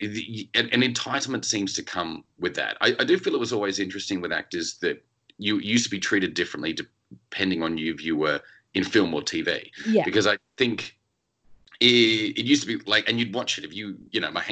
the- 0.00 0.48
An 0.54 0.68
an 0.70 0.82
entitlement 0.82 1.44
seems 1.44 1.72
to 1.74 1.82
come 1.82 2.22
with 2.38 2.54
that. 2.54 2.76
I, 2.80 2.94
I 3.00 3.04
do 3.04 3.18
feel 3.18 3.34
it 3.34 3.40
was 3.40 3.52
always 3.52 3.80
interesting 3.80 4.20
with 4.20 4.30
actors 4.32 4.78
that 4.78 5.04
you 5.38 5.58
used 5.58 5.84
to 5.84 5.90
be 5.90 5.98
treated 5.98 6.34
differently 6.34 6.72
depending 6.72 7.62
on 7.64 7.76
you 7.78 7.92
if 7.94 8.04
you 8.04 8.16
were 8.16 8.40
in 8.74 8.84
film 8.84 9.12
or 9.14 9.22
TV 9.22 9.70
Yeah. 9.86 10.04
because 10.04 10.26
I 10.28 10.36
think 10.56 10.96
it, 11.80 11.86
it 12.38 12.44
used 12.44 12.62
to 12.62 12.78
be 12.78 12.84
like, 12.90 13.08
and 13.08 13.18
you'd 13.18 13.34
watch 13.34 13.58
it 13.58 13.64
if 13.64 13.74
you, 13.74 13.96
you 14.10 14.20
know, 14.20 14.30
my 14.30 14.42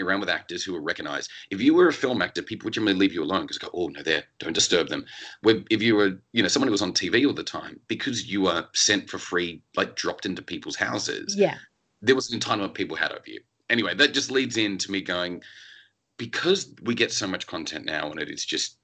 around 0.00 0.20
with 0.20 0.28
actors 0.30 0.62
who 0.64 0.72
were 0.72 0.80
recognized. 0.80 1.30
If 1.50 1.60
you 1.60 1.74
were 1.74 1.88
a 1.88 1.92
film 1.92 2.22
actor, 2.22 2.42
people 2.42 2.66
would 2.66 2.74
generally 2.74 2.94
leave 2.98 3.12
you 3.12 3.22
alone 3.22 3.42
because 3.42 3.58
go, 3.58 3.70
oh 3.74 3.88
no, 3.88 4.02
there, 4.02 4.24
don't 4.38 4.52
disturb 4.54 4.88
them. 4.88 5.04
Where 5.42 5.62
if 5.70 5.82
you 5.82 5.96
were, 5.96 6.18
you 6.32 6.42
know, 6.42 6.48
someone 6.48 6.68
who 6.68 6.72
was 6.72 6.82
on 6.82 6.92
TV 6.92 7.26
all 7.26 7.34
the 7.34 7.44
time, 7.44 7.78
because 7.88 8.26
you 8.26 8.42
were 8.42 8.66
sent 8.72 9.10
for 9.10 9.18
free, 9.18 9.62
like 9.76 9.96
dropped 9.96 10.24
into 10.26 10.42
people's 10.42 10.76
houses, 10.76 11.36
Yeah. 11.36 11.58
there 12.00 12.14
was 12.14 12.32
an 12.32 12.40
entitlement 12.40 12.74
people 12.74 12.96
had 12.96 13.12
over 13.12 13.22
you. 13.26 13.40
Anyway, 13.68 13.94
that 13.94 14.14
just 14.14 14.30
leads 14.30 14.56
into 14.56 14.90
me 14.90 15.00
going, 15.02 15.42
because 16.16 16.72
we 16.82 16.94
get 16.94 17.12
so 17.12 17.26
much 17.26 17.46
content 17.46 17.84
now 17.84 18.10
and 18.10 18.20
it 18.20 18.30
is 18.30 18.44
just 18.44 18.76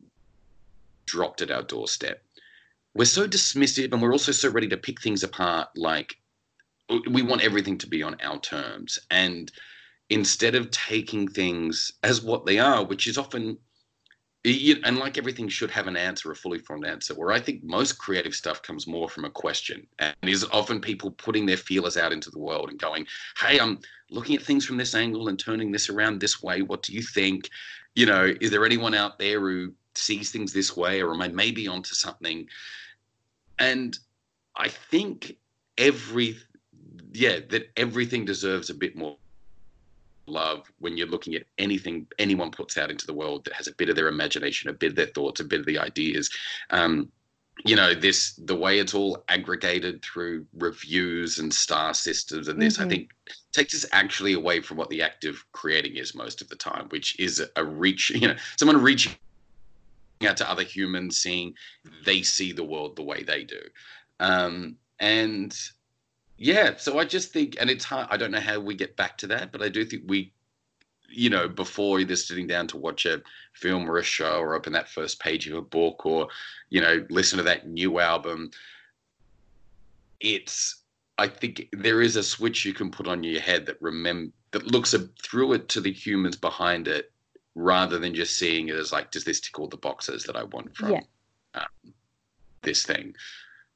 dropped 1.07 1.41
at 1.41 1.51
our 1.51 1.63
doorstep, 1.63 2.23
we're 2.95 3.05
so 3.05 3.27
dismissive 3.29 3.93
and 3.93 4.03
we're 4.03 4.13
also 4.13 4.33
so 4.33 4.51
ready 4.51 4.69
to 4.69 4.77
pick 4.77 5.01
things 5.01 5.23
apart. 5.23 5.69
Like, 5.77 6.17
we 7.11 7.23
want 7.23 7.43
everything 7.43 7.77
to 7.79 7.87
be 7.87 8.03
on 8.03 8.17
our 8.23 8.41
terms. 8.41 8.99
And 9.11 9.53
instead 10.11 10.55
of 10.55 10.71
taking 10.71 11.29
things 11.29 11.93
as 12.03 12.23
what 12.23 12.47
they 12.47 12.59
are, 12.59 12.85
which 12.85 13.07
is 13.07 13.19
often, 13.19 13.59
and 14.45 14.99
like 14.99 15.19
everything 15.19 15.49
should 15.49 15.71
have 15.71 15.87
an 15.87 15.97
answer, 15.97 16.31
a 16.31 16.37
fully 16.37 16.59
formed 16.59 16.87
answer, 16.87 17.15
where 17.15 17.33
I 17.33 17.41
think 17.41 17.63
most 17.63 17.99
creative 17.99 18.35
stuff 18.35 18.63
comes 18.63 18.87
more 18.87 19.09
from 19.09 19.25
a 19.25 19.31
question 19.31 19.87
and 19.99 20.15
is 20.23 20.45
often 20.53 20.81
people 20.81 21.11
putting 21.11 21.45
their 21.45 21.57
feelers 21.57 21.97
out 21.97 22.13
into 22.13 22.31
the 22.31 22.39
world 22.39 22.71
and 22.71 22.79
going, 22.79 23.07
hey, 23.39 23.59
I'm 23.59 23.81
looking 24.11 24.37
at 24.37 24.43
things 24.43 24.65
from 24.65 24.79
this 24.79 24.95
angle 24.95 25.29
and 25.29 25.39
turning 25.39 25.71
this 25.71 25.91
around 25.91 26.21
this 26.21 26.43
way. 26.43 26.63
What 26.63 26.83
do 26.83 26.95
you 26.95 27.03
think? 27.03 27.51
You 27.95 28.07
know, 28.07 28.33
is 28.41 28.51
there 28.51 28.65
anyone 28.65 28.95
out 28.95 29.19
there 29.19 29.41
who 29.41 29.75
sees 29.95 30.31
things 30.31 30.53
this 30.53 30.77
way 30.77 31.03
or 31.03 31.13
am 31.13 31.21
I 31.21 31.29
maybe 31.29 31.69
onto 31.69 31.95
something? 31.95 32.47
And 33.59 33.99
I 34.57 34.69
think 34.69 35.37
every, 35.77 36.39
yeah, 37.13 37.41
that 37.51 37.71
everything 37.77 38.25
deserves 38.25 38.71
a 38.71 38.75
bit 38.75 38.97
more 38.97 39.19
love 40.29 40.71
when 40.79 40.97
you're 40.97 41.07
looking 41.09 41.35
at 41.35 41.45
anything 41.59 42.07
anyone 42.19 42.51
puts 42.51 42.77
out 42.79 42.91
into 42.91 43.07
the 43.07 43.15
world 43.15 43.45
that 43.45 43.55
has 43.55 43.67
a 43.67 43.75
bit 43.75 43.89
of 43.89 43.97
their 43.97 44.09
imagination, 44.09 44.71
a 44.71 44.73
bit 44.73 44.91
of 44.91 44.97
their 44.97 45.07
thoughts, 45.07 45.41
a 45.41 45.45
bit 45.45 45.61
of 45.61 45.67
the 45.67 45.79
ideas. 45.79 46.31
Um, 46.71 47.11
you 47.65 47.75
know, 47.75 47.93
this 47.93 48.35
the 48.45 48.55
way 48.55 48.79
it's 48.79 48.95
all 48.95 49.25
aggregated 49.29 50.03
through 50.03 50.47
reviews 50.55 51.39
and 51.39 51.53
star 51.53 51.93
systems 51.93 52.49
and 52.49 52.61
this, 52.63 52.79
I 52.79 52.85
Mhm. 52.85 52.89
think 52.89 53.11
takes 53.53 53.75
us 53.75 53.85
actually 53.93 54.35
away 54.35 54.61
from 54.61 54.77
what 54.77 54.91
the 54.91 55.03
act 55.03 55.25
of 55.25 55.45
creating 55.53 55.97
is 55.97 56.15
most 56.15 56.41
of 56.41 56.49
the 56.49 56.57
time, 56.57 56.89
which 56.91 57.19
is 57.19 57.43
a 57.57 57.65
reach, 57.65 58.11
you 58.23 58.29
know, 58.29 58.37
someone 58.57 58.81
reaching 58.81 59.13
out 60.25 60.37
to 60.37 60.51
other 60.51 60.63
humans, 60.63 61.19
seeing 61.19 61.55
they 62.05 62.23
see 62.23 62.53
the 62.53 62.65
world 62.65 62.97
the 62.97 63.03
way 63.03 63.23
they 63.23 63.45
do. 63.45 63.61
Um, 64.21 64.77
and 65.01 65.57
yeah, 66.39 66.77
so 66.77 66.99
I 66.99 67.05
just 67.05 67.33
think, 67.33 67.57
and 67.61 67.69
it's 67.69 67.85
hard. 67.85 68.09
I 68.11 68.17
don't 68.17 68.31
know 68.31 68.41
how 68.41 68.61
we 68.61 68.75
get 68.75 68.97
back 68.97 69.19
to 69.19 69.27
that, 69.29 69.53
but 69.53 69.61
I 69.61 69.69
do 69.69 69.85
think 69.85 70.05
we, 70.07 70.33
you 71.11 71.31
know, 71.31 71.49
before 71.49 72.01
either 72.01 72.17
sitting 72.17 72.47
down 72.47 72.67
to 72.69 72.77
watch 72.77 73.05
a 73.07 73.23
film 73.55 73.91
or 73.91 73.99
a 73.99 74.03
show 74.03 74.39
or 74.39 74.55
open 74.55 74.73
that 74.75 74.89
first 74.89 75.21
page 75.21 75.49
of 75.49 75.57
a 75.57 75.63
book 75.63 76.07
or, 76.07 76.29
you 76.71 76.81
know, 76.81 77.05
listen 77.11 77.39
to 77.39 77.43
that 77.45 77.67
new 77.67 77.99
album, 77.99 78.51
it's, 80.21 80.83
I 81.19 81.29
think 81.29 81.69
there 81.73 82.01
is 82.01 82.17
a 82.17 82.23
switch 82.23 82.65
you 82.65 82.73
can 82.73 82.91
put 82.91 83.09
on 83.09 83.25
your 83.25 83.41
head 83.41 83.67
that 83.67 83.81
remember 83.81 84.33
that 84.53 84.67
looks 84.67 84.95
a, 84.95 85.01
through 85.23 85.55
it 85.55 85.69
to 85.71 85.81
the 85.81 85.93
humans 85.93 86.37
behind 86.37 86.89
it, 86.89 87.13
rather 87.55 87.99
than 87.99 88.15
just 88.15 88.37
seeing 88.39 88.69
it 88.69 88.77
as 88.77 88.93
like, 88.93 89.11
does 89.11 89.25
this 89.25 89.41
tick 89.41 89.59
all 89.59 89.67
the 89.67 89.77
boxes 89.77 90.23
that 90.25 90.37
I 90.37 90.45
want 90.45 90.77
from 90.77 90.93
Yeah. 90.93 91.01
um, 91.55 91.93
this 92.63 92.85
thing 92.85 93.15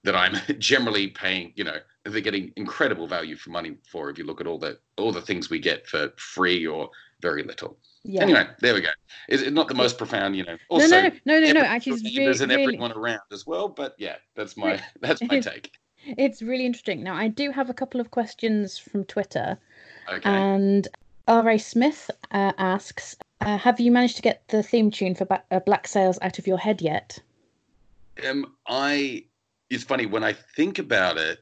that 0.04 0.16
I'm 0.16 0.34
generally 0.58 1.08
paying, 1.08 1.52
you 1.56 1.64
know, 1.64 1.76
they're 2.04 2.20
getting 2.20 2.52
incredible 2.56 3.06
value 3.06 3.36
for 3.36 3.50
money 3.50 3.76
for 3.88 4.10
if 4.10 4.18
you 4.18 4.24
look 4.24 4.40
at 4.40 4.46
all 4.46 4.58
the 4.58 4.78
all 4.96 5.12
the 5.12 5.22
things 5.22 5.50
we 5.50 5.58
get 5.60 5.86
for 5.86 6.12
free 6.16 6.66
or 6.66 6.90
very 7.20 7.42
little. 7.42 7.78
Yeah. 8.04 8.22
Anyway, 8.22 8.48
there 8.60 8.74
we 8.74 8.80
go. 8.80 8.88
It's 9.28 9.48
not 9.50 9.68
the 9.68 9.74
most 9.74 9.96
profound, 9.96 10.34
you 10.36 10.42
know. 10.44 10.54
no, 10.54 10.58
Also, 10.70 11.02
no, 11.02 11.08
no, 11.24 11.38
no, 11.38 11.46
no, 11.46 11.52
no. 11.52 11.60
Actually, 11.60 11.92
it's 12.00 12.16
really, 12.18 12.26
and 12.32 12.40
really, 12.50 12.62
everyone 12.64 12.92
around 12.92 13.20
as 13.30 13.46
well. 13.46 13.68
But 13.68 13.94
yeah, 13.98 14.16
that's 14.34 14.56
my 14.56 14.80
that's 15.00 15.22
my 15.22 15.38
take. 15.38 15.70
it's 16.04 16.42
really 16.42 16.66
interesting. 16.66 17.04
Now, 17.04 17.14
I 17.14 17.28
do 17.28 17.52
have 17.52 17.70
a 17.70 17.74
couple 17.74 18.00
of 18.00 18.10
questions 18.10 18.76
from 18.76 19.04
Twitter, 19.04 19.56
Okay. 20.12 20.28
and 20.28 20.88
R.A. 21.28 21.58
Smith 21.58 22.10
uh, 22.32 22.52
asks, 22.58 23.14
uh, 23.40 23.56
"Have 23.58 23.78
you 23.78 23.92
managed 23.92 24.16
to 24.16 24.22
get 24.22 24.42
the 24.48 24.64
theme 24.64 24.90
tune 24.90 25.14
for 25.14 25.24
ba- 25.26 25.44
uh, 25.52 25.60
Black 25.60 25.86
Sails 25.86 26.18
out 26.22 26.40
of 26.40 26.48
your 26.48 26.58
head 26.58 26.82
yet?" 26.82 27.20
Um, 28.28 28.56
I 28.66 29.26
it's 29.72 29.84
funny 29.84 30.06
when 30.06 30.22
I 30.22 30.32
think 30.32 30.78
about 30.78 31.16
it, 31.16 31.38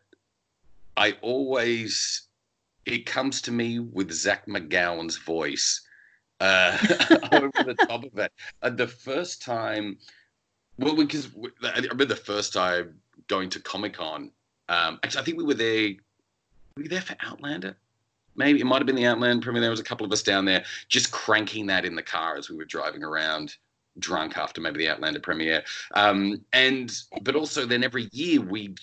I 0.96 1.16
always 1.20 2.28
it 2.86 3.06
comes 3.06 3.42
to 3.42 3.52
me 3.52 3.78
with 3.78 4.10
Zach 4.10 4.46
McGowan's 4.46 5.16
voice 5.16 5.82
uh, 6.40 6.76
over 7.32 7.50
the 7.64 7.74
top 7.86 8.04
of 8.04 8.18
it. 8.18 8.32
And 8.62 8.76
the 8.76 8.86
first 8.86 9.42
time, 9.42 9.98
well, 10.78 10.96
because 10.96 11.28
I 11.62 11.78
remember 11.80 12.06
the 12.06 12.16
first 12.16 12.52
time 12.52 12.94
going 13.28 13.50
to 13.50 13.60
Comic 13.60 13.94
Con. 13.94 14.30
Um, 14.68 14.98
actually, 15.02 15.20
I 15.20 15.24
think 15.24 15.38
we 15.38 15.44
were 15.44 15.54
there. 15.54 15.90
Were 16.76 16.82
we 16.84 16.88
there 16.88 17.02
for 17.02 17.16
Outlander? 17.20 17.76
Maybe 18.36 18.60
it 18.60 18.64
might 18.64 18.78
have 18.78 18.86
been 18.86 18.96
the 18.96 19.06
Outlander 19.06 19.42
premiere. 19.42 19.60
There 19.60 19.70
was 19.70 19.80
a 19.80 19.84
couple 19.84 20.06
of 20.06 20.12
us 20.12 20.22
down 20.22 20.44
there 20.44 20.64
just 20.88 21.10
cranking 21.10 21.66
that 21.66 21.84
in 21.84 21.94
the 21.94 22.02
car 22.02 22.36
as 22.36 22.48
we 22.48 22.56
were 22.56 22.64
driving 22.64 23.02
around 23.02 23.56
drunk 24.00 24.36
after 24.36 24.60
maybe 24.60 24.78
the 24.78 24.88
Outlander 24.88 25.20
premiere. 25.20 25.62
Um, 25.94 26.44
and 26.52 26.92
but 27.22 27.36
also 27.36 27.66
then 27.66 27.84
every 27.84 28.08
year 28.12 28.40
we 28.40 28.74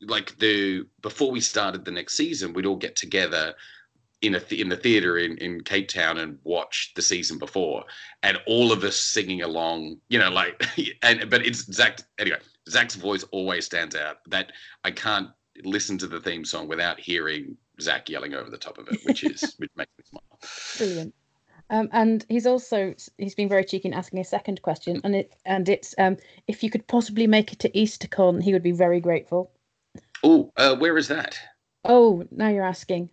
like 0.00 0.36
the 0.38 0.86
before 1.02 1.30
we 1.30 1.40
started 1.40 1.84
the 1.84 1.90
next 1.90 2.16
season, 2.16 2.52
we'd 2.52 2.66
all 2.66 2.76
get 2.76 2.96
together 2.96 3.54
in 4.22 4.34
a 4.34 4.40
th- 4.40 4.60
in 4.60 4.68
the 4.68 4.76
theater 4.76 5.18
in, 5.18 5.36
in 5.38 5.62
Cape 5.62 5.88
Town 5.88 6.18
and 6.18 6.38
watch 6.44 6.92
the 6.94 7.02
season 7.02 7.38
before, 7.38 7.84
and 8.22 8.38
all 8.46 8.72
of 8.72 8.82
us 8.84 8.96
singing 8.96 9.42
along. 9.42 9.98
You 10.08 10.18
know, 10.18 10.30
like 10.30 10.62
and 11.02 11.28
but 11.30 11.46
it's 11.46 11.72
Zach 11.72 12.00
anyway. 12.18 12.38
Zach's 12.68 12.94
voice 12.94 13.24
always 13.30 13.64
stands 13.64 13.94
out. 13.94 14.18
That 14.26 14.52
I 14.84 14.90
can't 14.90 15.28
listen 15.64 15.98
to 15.98 16.06
the 16.06 16.20
theme 16.20 16.44
song 16.44 16.68
without 16.68 17.00
hearing 17.00 17.56
Zach 17.80 18.08
yelling 18.08 18.34
over 18.34 18.50
the 18.50 18.58
top 18.58 18.78
of 18.78 18.88
it, 18.88 18.98
which 19.04 19.24
is 19.24 19.54
which 19.58 19.70
makes 19.76 19.92
me 19.98 20.04
smile. 20.04 20.38
Brilliant. 20.78 21.14
Um, 21.70 21.88
and 21.92 22.24
he's 22.28 22.46
also 22.46 22.94
he's 23.18 23.34
been 23.34 23.48
very 23.48 23.64
cheeky 23.64 23.88
in 23.88 23.94
asking 23.94 24.20
a 24.20 24.24
second 24.24 24.62
question, 24.62 25.00
and 25.04 25.14
it 25.14 25.34
and 25.44 25.68
it's 25.68 25.94
um, 25.98 26.16
if 26.46 26.62
you 26.62 26.70
could 26.70 26.86
possibly 26.86 27.26
make 27.26 27.52
it 27.52 27.58
to 27.60 27.70
EasterCon, 27.70 28.42
he 28.42 28.52
would 28.52 28.62
be 28.62 28.72
very 28.72 29.00
grateful. 29.00 29.50
Oh, 30.22 30.50
uh, 30.56 30.76
where 30.76 30.96
is 30.96 31.08
that? 31.08 31.38
Oh, 31.84 32.24
now 32.30 32.48
you're 32.48 32.64
asking. 32.64 33.10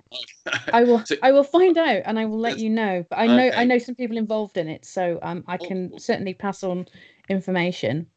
I 0.72 0.84
will 0.84 1.00
So- 1.06 1.16
I 1.22 1.32
will 1.34 1.44
find 1.44 1.78
out 1.78 2.02
and 2.06 2.18
I 2.18 2.26
will 2.26 2.40
let 2.40 2.58
you 2.60 2.70
know. 2.70 3.06
But 3.10 3.20
I 3.20 3.28
know 3.28 3.52
I 3.56 3.64
know 3.66 3.78
some 3.78 3.96
people 3.96 4.18
involved 4.18 4.58
in 4.58 4.70
it, 4.70 4.86
so 4.86 5.20
um, 5.22 5.44
I 5.48 5.58
can 5.58 5.92
Oh. 5.94 5.98
certainly 5.98 6.34
pass 6.34 6.64
on 6.64 6.88
information. 7.30 8.08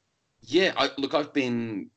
Yeah, 0.42 0.72
I, 0.76 0.90
look, 0.98 1.14
I've 1.14 1.32
been, 1.32 1.90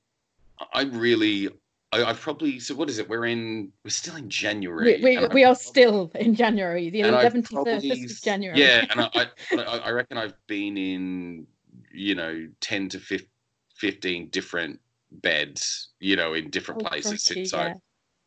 I 0.74 0.82
really, 0.84 1.50
I, 1.94 2.04
I've 2.04 2.20
probably. 2.20 2.60
So 2.60 2.76
what 2.76 2.90
is 2.90 3.00
it? 3.00 3.10
We're 3.10 3.26
in, 3.26 3.72
we're 3.84 3.90
still 3.92 4.16
in 4.16 4.30
January. 4.30 5.02
We, 5.02 5.18
we, 5.18 5.28
we 5.28 5.44
are 5.44 5.56
still 5.56 6.12
in 6.16 6.36
January, 6.36 6.90
the 6.90 7.02
11th 7.02 7.48
to 7.48 7.54
probably 7.54 7.74
31st 7.74 8.12
of 8.12 8.22
January. 8.22 8.60
Yeah, 8.60 8.86
and 8.90 9.02
I, 9.02 9.28
I, 9.52 9.78
I 9.78 9.90
reckon 9.92 10.18
I've 10.18 10.36
been 10.48 10.78
in, 10.78 11.48
you 11.94 12.16
know, 12.16 12.48
ten 12.62 12.90
to 12.90 13.00
fif- 13.00 13.28
fifteen 13.76 14.30
different 14.30 14.80
beds, 15.12 15.90
you 16.00 16.16
know, 16.16 16.34
in 16.34 16.50
different 16.50 16.82
Oh, 16.86 16.90
places 16.90 17.24
since 17.24 17.54
I, 17.54 17.76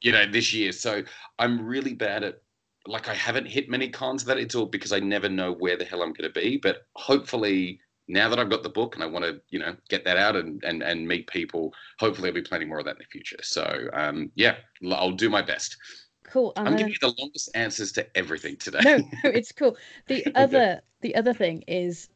you 0.03 0.13
know, 0.13 0.27
this 0.31 0.53
year. 0.53 0.73
So 0.73 1.03
I'm 1.39 1.65
really 1.65 1.95
bad 1.95 2.25
at. 2.25 2.41
Like 2.87 3.09
I 3.09 3.15
haven't 3.15 3.47
hit 3.47 3.71
many 3.71 3.89
cons 3.89 4.27
that 4.27 4.37
it's 4.37 4.55
all 4.55 4.67
because 4.67 4.93
I 4.93 5.01
never 5.01 5.27
know 5.31 5.53
where 5.53 5.79
the 5.79 5.87
hell 5.87 6.03
I'm 6.03 6.13
going 6.13 6.31
to 6.31 6.39
be. 6.39 6.59
But 6.59 6.87
hopefully, 6.97 7.81
now 8.09 8.29
that 8.29 8.39
I've 8.39 8.51
got 8.51 8.63
the 8.63 8.69
book 8.69 8.95
and 8.95 9.03
I 9.03 9.07
want 9.07 9.25
to, 9.25 9.41
you 9.51 9.59
know, 9.59 9.77
get 9.89 10.05
that 10.05 10.17
out 10.17 10.37
and 10.37 10.63
and 10.65 10.83
and 10.83 11.09
meet 11.09 11.27
people, 11.27 11.73
hopefully 11.99 12.29
I'll 12.29 12.35
be 12.35 12.43
planning 12.43 12.69
more 12.69 12.79
of 12.79 12.85
that 12.85 12.97
in 12.97 12.99
the 12.99 13.05
future. 13.11 13.39
So 13.43 13.89
um, 13.93 14.31
yeah, 14.35 14.57
I'll 14.91 15.13
do 15.13 15.31
my 15.31 15.43
best. 15.43 15.77
Cool. 16.25 16.53
And 16.57 16.67
I'm 16.69 16.73
then- 16.73 16.79
giving 16.89 16.93
you 16.95 17.09
the 17.09 17.15
longest 17.19 17.51
answers 17.55 17.93
to 17.93 18.07
everything 18.17 18.57
today. 18.57 18.81
no, 18.83 18.97
no, 18.99 19.31
it's 19.31 19.53
cool. 19.53 19.77
The 20.07 20.27
other 20.35 20.81
the 21.01 21.15
other 21.15 21.35
thing 21.35 21.63
is 21.69 22.09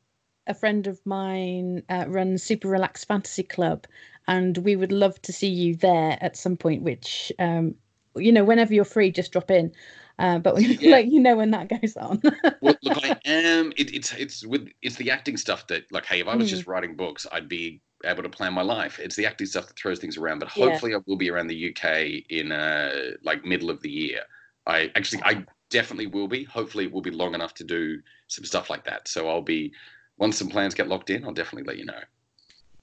a 0.47 0.55
friend 0.55 0.87
of 0.87 0.99
mine 1.05 1.83
uh, 1.91 2.05
runs 2.09 2.43
Super 2.43 2.69
Relaxed 2.69 3.07
Fantasy 3.07 3.43
Club, 3.43 3.87
and 4.27 4.59
we 4.59 4.77
would 4.77 4.93
love 4.93 5.21
to 5.23 5.33
see 5.33 5.49
you 5.49 5.77
there 5.77 6.19
at 6.21 6.37
some 6.37 6.57
point. 6.57 6.83
Which 6.83 7.33
um, 7.39 7.75
you 8.17 8.33
know, 8.33 8.45
whenever 8.45 8.75
you're 8.75 8.85
free, 8.85 9.11
just 9.11 9.33
drop 9.33 9.51
in. 9.51 9.73
Uh, 10.19 10.39
but 10.39 10.57
we 10.57 10.67
Yeah. 10.81 10.91
let 10.93 11.07
you 11.07 11.21
know 11.21 11.37
when 11.37 11.51
that 11.53 11.69
goes 11.69 11.97
on. 11.97 12.21
well, 12.61 12.77
look, 12.83 12.99
I 13.05 13.17
am. 13.25 13.73
It, 13.77 13.95
it's 13.95 14.13
it's 14.15 14.45
with 14.47 14.69
it's 14.83 14.97
the 14.97 15.11
acting 15.11 15.37
stuff 15.37 15.67
that 15.69 15.91
like, 15.93 16.07
hey, 16.07 16.21
if 16.21 16.27
I 16.29 16.35
was 16.37 16.47
Mm. 16.47 16.51
just 16.51 16.67
writing 16.67 16.97
books, 16.97 17.27
I'd 17.31 17.49
be 17.49 17.81
able 18.05 18.23
to 18.23 18.29
plan 18.29 18.53
my 18.53 18.63
life. 18.63 18.99
It's 18.99 19.17
the 19.17 19.27
acting 19.27 19.47
stuff 19.47 19.67
that 19.69 19.79
throws 19.79 19.99
things 19.99 20.17
around. 20.17 20.39
But 20.41 20.51
Yeah. 20.57 20.71
hopefully, 20.71 20.95
I 20.95 20.99
will 21.07 21.17
be 21.17 21.31
around 21.31 21.47
the 21.49 21.71
UK 21.71 22.25
in 22.31 22.53
uh 22.53 23.13
like 23.23 23.45
middle 23.45 23.71
of 23.71 23.81
the 23.83 23.91
year. 23.91 24.23
I 24.67 24.91
actually, 24.97 25.23
I 25.25 25.45
definitely 25.71 26.09
will 26.09 26.29
be. 26.29 26.45
Hopefully, 26.45 26.85
it 26.85 26.93
will 26.93 27.01
be 27.01 27.11
long 27.11 27.35
enough 27.35 27.55
to 27.55 27.65
do 27.65 28.01
some 28.27 28.45
stuff 28.45 28.71
like 28.71 28.85
that. 28.85 29.09
So 29.09 29.29
I'll 29.29 29.41
be 29.43 29.73
once 30.19 30.37
some 30.37 30.49
plans 30.49 30.75
get 30.75 30.89
locked 30.89 31.11
in, 31.11 31.25
I'll 31.25 31.33
definitely 31.33 31.67
let 31.67 31.79
you 31.79 31.85
know. 31.85 32.01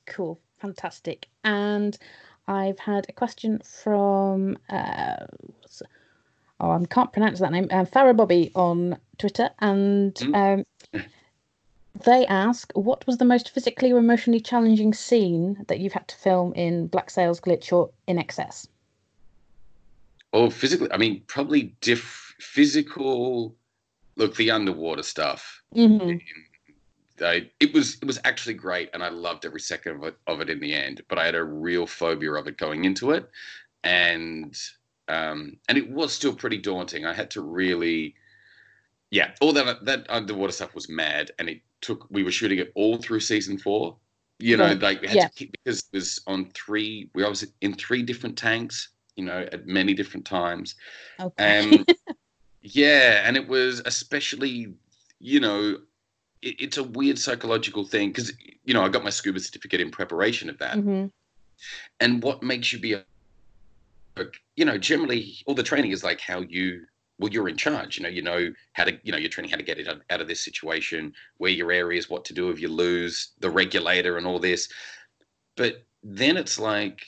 Cool, 0.07 0.39
fantastic. 0.57 1.27
And 1.43 1.97
I've 2.47 2.79
had 2.79 3.05
a 3.09 3.13
question 3.13 3.59
from 3.63 4.57
uh, 4.69 5.25
what's- 5.59 5.81
oh, 6.59 6.71
I 6.71 6.85
can't 6.85 7.11
pronounce 7.13 7.39
that 7.39 7.51
name. 7.51 7.67
Um, 7.71 7.85
Farah 7.85 8.15
Bobby 8.15 8.51
on 8.55 8.97
Twitter, 9.17 9.49
and 9.59 10.17
um, 10.33 10.65
they 12.05 12.25
ask, 12.27 12.71
"What 12.73 13.05
was 13.07 13.17
the 13.17 13.25
most 13.25 13.49
physically 13.49 13.91
or 13.91 13.99
emotionally 13.99 14.39
challenging 14.39 14.93
scene 14.93 15.65
that 15.67 15.79
you've 15.79 15.93
had 15.93 16.07
to 16.09 16.15
film 16.15 16.53
in 16.53 16.87
Black 16.87 17.09
Sails 17.09 17.39
Glitch 17.39 17.71
or 17.71 17.91
INXS?" 18.07 18.67
Oh, 20.33 20.49
physically, 20.49 20.91
I 20.91 20.97
mean, 20.97 21.23
probably 21.27 21.75
diff 21.81 22.35
physical. 22.39 23.55
Look, 24.17 24.35
the 24.35 24.51
underwater 24.51 25.03
stuff. 25.03 25.61
hmm 25.73 26.17
I, 27.21 27.49
it 27.61 27.73
was 27.73 27.95
it 28.01 28.05
was 28.05 28.19
actually 28.25 28.55
great, 28.55 28.89
and 28.93 29.01
I 29.01 29.09
loved 29.09 29.45
every 29.45 29.61
second 29.61 29.95
of 29.95 30.03
it, 30.03 30.17
of 30.27 30.41
it 30.41 30.49
in 30.49 30.59
the 30.59 30.73
end. 30.73 31.01
But 31.07 31.17
I 31.17 31.25
had 31.25 31.35
a 31.35 31.43
real 31.43 31.87
phobia 31.87 32.33
of 32.33 32.47
it 32.47 32.57
going 32.57 32.83
into 32.83 33.11
it, 33.11 33.29
and 33.83 34.53
um, 35.07 35.57
and 35.69 35.77
it 35.77 35.89
was 35.89 36.13
still 36.13 36.35
pretty 36.35 36.57
daunting. 36.57 37.05
I 37.05 37.13
had 37.13 37.31
to 37.31 37.41
really, 37.41 38.15
yeah, 39.11 39.31
all 39.41 39.53
that 39.53 39.85
that 39.85 40.05
underwater 40.09 40.51
stuff 40.53 40.75
was 40.75 40.89
mad, 40.89 41.31
and 41.39 41.49
it 41.49 41.61
took. 41.81 42.07
We 42.09 42.23
were 42.23 42.31
shooting 42.31 42.59
it 42.59 42.71
all 42.75 42.97
through 42.97 43.21
season 43.21 43.57
four. 43.57 43.97
You 44.39 44.57
know, 44.57 44.69
Right. 44.69 44.81
like 44.81 45.01
we 45.01 45.07
had 45.07 45.15
Yeah. 45.15 45.27
to 45.27 45.29
keep 45.29 45.53
because 45.63 45.79
it 45.93 45.97
was 45.97 46.21
on 46.27 46.51
three. 46.53 47.09
We 47.15 47.23
was 47.23 47.45
in 47.61 47.73
three 47.75 48.03
different 48.03 48.37
tanks. 48.37 48.89
You 49.15 49.25
know, 49.25 49.47
at 49.51 49.67
many 49.67 49.93
different 49.93 50.25
times. 50.25 50.75
Okay. 51.19 51.55
Um, 51.59 51.87
yeah, 52.61 53.23
and 53.25 53.37
it 53.37 53.47
was 53.47 53.81
especially, 53.85 54.73
you 55.19 55.39
know, 55.41 55.77
it, 56.41 56.61
it's 56.61 56.77
a 56.77 56.83
weird 56.83 57.19
psychological 57.19 57.85
thing 57.85 58.09
because 58.09 58.33
you 58.65 58.73
know 58.73 58.83
I 58.83 58.89
got 58.89 59.03
my 59.03 59.11
scuba 59.11 59.39
certificate 59.39 59.81
in 59.81 59.91
preparation 59.91 60.49
of 60.49 60.59
that, 60.59 60.81
hmm 60.81 61.05
and 61.99 62.23
what 62.23 62.43
makes 62.43 62.71
you 62.73 62.79
be 62.79 62.93
a, 62.93 63.05
you 64.55 64.65
know, 64.65 64.77
generally 64.77 65.37
all 65.45 65.55
the 65.55 65.63
training 65.63 65.91
is 65.91 66.03
like 66.03 66.19
how 66.21 66.41
you. 66.41 66.85
Well, 67.17 67.31
you're 67.31 67.47
in 67.47 67.55
charge. 67.55 67.97
You 67.97 68.03
know, 68.03 68.09
you 68.09 68.21
know 68.21 68.51
how 68.73 68.83
to. 68.83 68.99
You 69.03 69.11
know, 69.13 69.17
you're 69.17 69.29
training 69.29 69.51
how 69.51 69.57
to 69.57 69.63
get 69.63 69.79
it 69.79 69.87
out 69.87 70.21
of 70.21 70.27
this 70.27 70.43
situation, 70.43 71.13
where 71.37 71.51
your 71.51 71.71
areas, 71.71 72.09
what 72.09 72.25
to 72.25 72.33
do 72.33 72.49
if 72.49 72.59
you 72.59 72.67
lose 72.67 73.31
the 73.39 73.49
regulator, 73.49 74.17
and 74.17 74.27
all 74.27 74.39
this. 74.39 74.67
But 75.55 75.85
then 76.03 76.35
it's 76.35 76.59
like, 76.59 77.01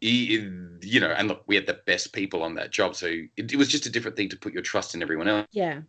you 0.00 1.00
know, 1.00 1.10
and 1.10 1.28
look, 1.28 1.44
we 1.46 1.54
had 1.54 1.66
the 1.66 1.80
best 1.86 2.12
people 2.14 2.42
on 2.42 2.54
that 2.54 2.70
job, 2.70 2.96
so 2.96 3.06
it, 3.06 3.52
it 3.52 3.56
was 3.56 3.68
just 3.68 3.84
a 3.86 3.90
different 3.90 4.16
thing 4.16 4.30
to 4.30 4.36
put 4.38 4.54
your 4.54 4.62
trust 4.62 4.94
in 4.94 5.02
everyone 5.02 5.28
else 5.28 5.46
Yeah. 5.52 5.82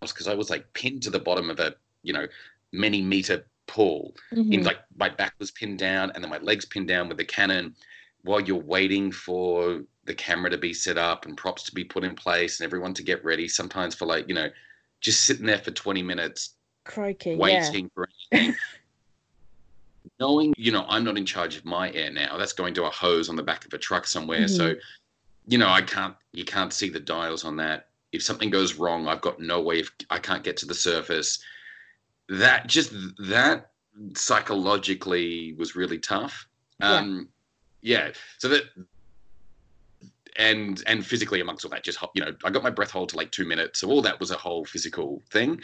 because 0.00 0.28
I 0.28 0.34
was 0.34 0.50
like 0.50 0.70
pinned 0.74 1.02
to 1.04 1.10
the 1.10 1.18
bottom 1.18 1.48
of 1.50 1.58
a 1.58 1.74
you 2.02 2.12
know 2.12 2.26
many 2.72 3.00
meter 3.02 3.44
pool. 3.66 4.14
Mhm. 4.32 4.52
In 4.52 4.64
like 4.64 4.78
my 4.96 5.08
back 5.08 5.34
was 5.38 5.50
pinned 5.50 5.78
down 5.78 6.10
and 6.14 6.22
then 6.22 6.30
my 6.30 6.38
legs 6.38 6.64
pinned 6.66 6.88
down 6.88 7.08
with 7.08 7.16
the 7.16 7.24
cannon 7.24 7.74
while 8.22 8.40
you're 8.40 8.56
waiting 8.56 9.10
for 9.12 9.82
the 10.04 10.14
camera 10.14 10.50
to 10.50 10.58
be 10.58 10.74
set 10.74 10.98
up 10.98 11.26
and 11.26 11.36
props 11.36 11.62
to 11.64 11.74
be 11.74 11.84
put 11.84 12.04
in 12.04 12.14
place 12.14 12.60
and 12.60 12.64
everyone 12.64 12.94
to 12.94 13.02
get 13.02 13.24
ready. 13.24 13.48
Sometimes 13.48 13.94
for 13.94 14.06
like 14.06 14.28
you 14.28 14.34
know 14.34 14.48
just 15.00 15.24
sitting 15.24 15.46
there 15.46 15.58
for 15.58 15.70
20 15.70 16.02
minutes 16.02 16.56
Crikey. 16.84 17.30
Yeah. 17.30 17.36
waiting 17.36 17.90
for 17.94 18.08
anything. 18.32 18.56
Knowing, 20.18 20.54
you 20.56 20.72
know, 20.72 20.84
I'm 20.88 21.04
not 21.04 21.16
in 21.16 21.24
charge 21.24 21.56
of 21.56 21.64
my 21.64 21.90
air 21.92 22.10
now. 22.10 22.36
That's 22.36 22.52
going 22.52 22.74
to 22.74 22.84
a 22.84 22.90
hose 22.90 23.28
on 23.28 23.36
the 23.36 23.42
back 23.42 23.64
of 23.64 23.72
a 23.72 23.78
truck 23.78 24.06
somewhere. 24.06 24.48
So, 24.48 24.74
you 25.46 25.58
know, 25.58 25.68
I 25.68 25.82
can't, 25.82 26.14
you 26.32 26.44
can't 26.44 26.72
see 26.72 26.88
the 26.88 27.00
dials 27.00 27.44
on 27.44 27.56
that. 27.56 27.88
If 28.12 28.22
something 28.22 28.50
goes 28.50 28.74
wrong, 28.74 29.08
I've 29.08 29.20
got 29.20 29.40
no 29.40 29.60
way 29.60 29.80
of, 29.80 29.90
I 30.10 30.18
can't 30.18 30.42
get 30.42 30.56
to 30.58 30.66
the 30.66 30.74
surface. 30.74 31.42
That 32.28 32.66
just, 32.66 32.92
that 33.28 33.70
psychologically 34.14 35.54
was 35.54 35.76
really 35.76 35.98
tough. 35.98 36.46
Yeah. 36.80 36.96
Um, 36.96 37.16
yeah. 37.18 37.24
Yeah, 37.82 38.10
so 38.38 38.48
that, 38.48 38.64
and 40.36 40.82
and 40.86 41.04
physically 41.04 41.40
amongst 41.40 41.64
all 41.64 41.70
that, 41.70 41.82
just 41.84 41.98
you 42.14 42.22
know, 42.22 42.32
I 42.44 42.50
got 42.50 42.62
my 42.62 42.70
breath 42.70 42.90
hold 42.90 43.08
to 43.10 43.16
like 43.16 43.30
two 43.30 43.46
minutes. 43.46 43.80
So 43.80 43.88
all 43.88 44.02
that 44.02 44.20
was 44.20 44.30
a 44.30 44.36
whole 44.36 44.64
physical 44.64 45.22
thing, 45.30 45.60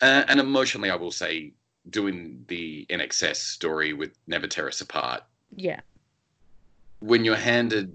uh, 0.00 0.24
and 0.28 0.40
emotionally, 0.40 0.90
I 0.90 0.96
will 0.96 1.10
say, 1.12 1.52
doing 1.90 2.44
the 2.48 2.86
INXS 2.90 3.36
story 3.36 3.92
with 3.92 4.12
Never 4.26 4.46
Tear 4.46 4.68
Us 4.68 4.80
Apart, 4.80 5.22
Yeah. 5.54 5.80
when 7.00 7.24
you're 7.24 7.36
handed, 7.36 7.92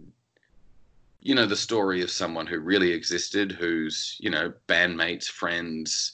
you 1.19 1.35
know, 1.35 1.45
the 1.45 1.55
story 1.55 2.01
of 2.01 2.11
someone 2.11 2.47
who 2.47 2.59
really 2.59 2.91
existed, 2.91 3.51
whose 3.51 4.17
you 4.19 4.29
know 4.29 4.53
bandmates, 4.67 5.25
friends 5.27 6.13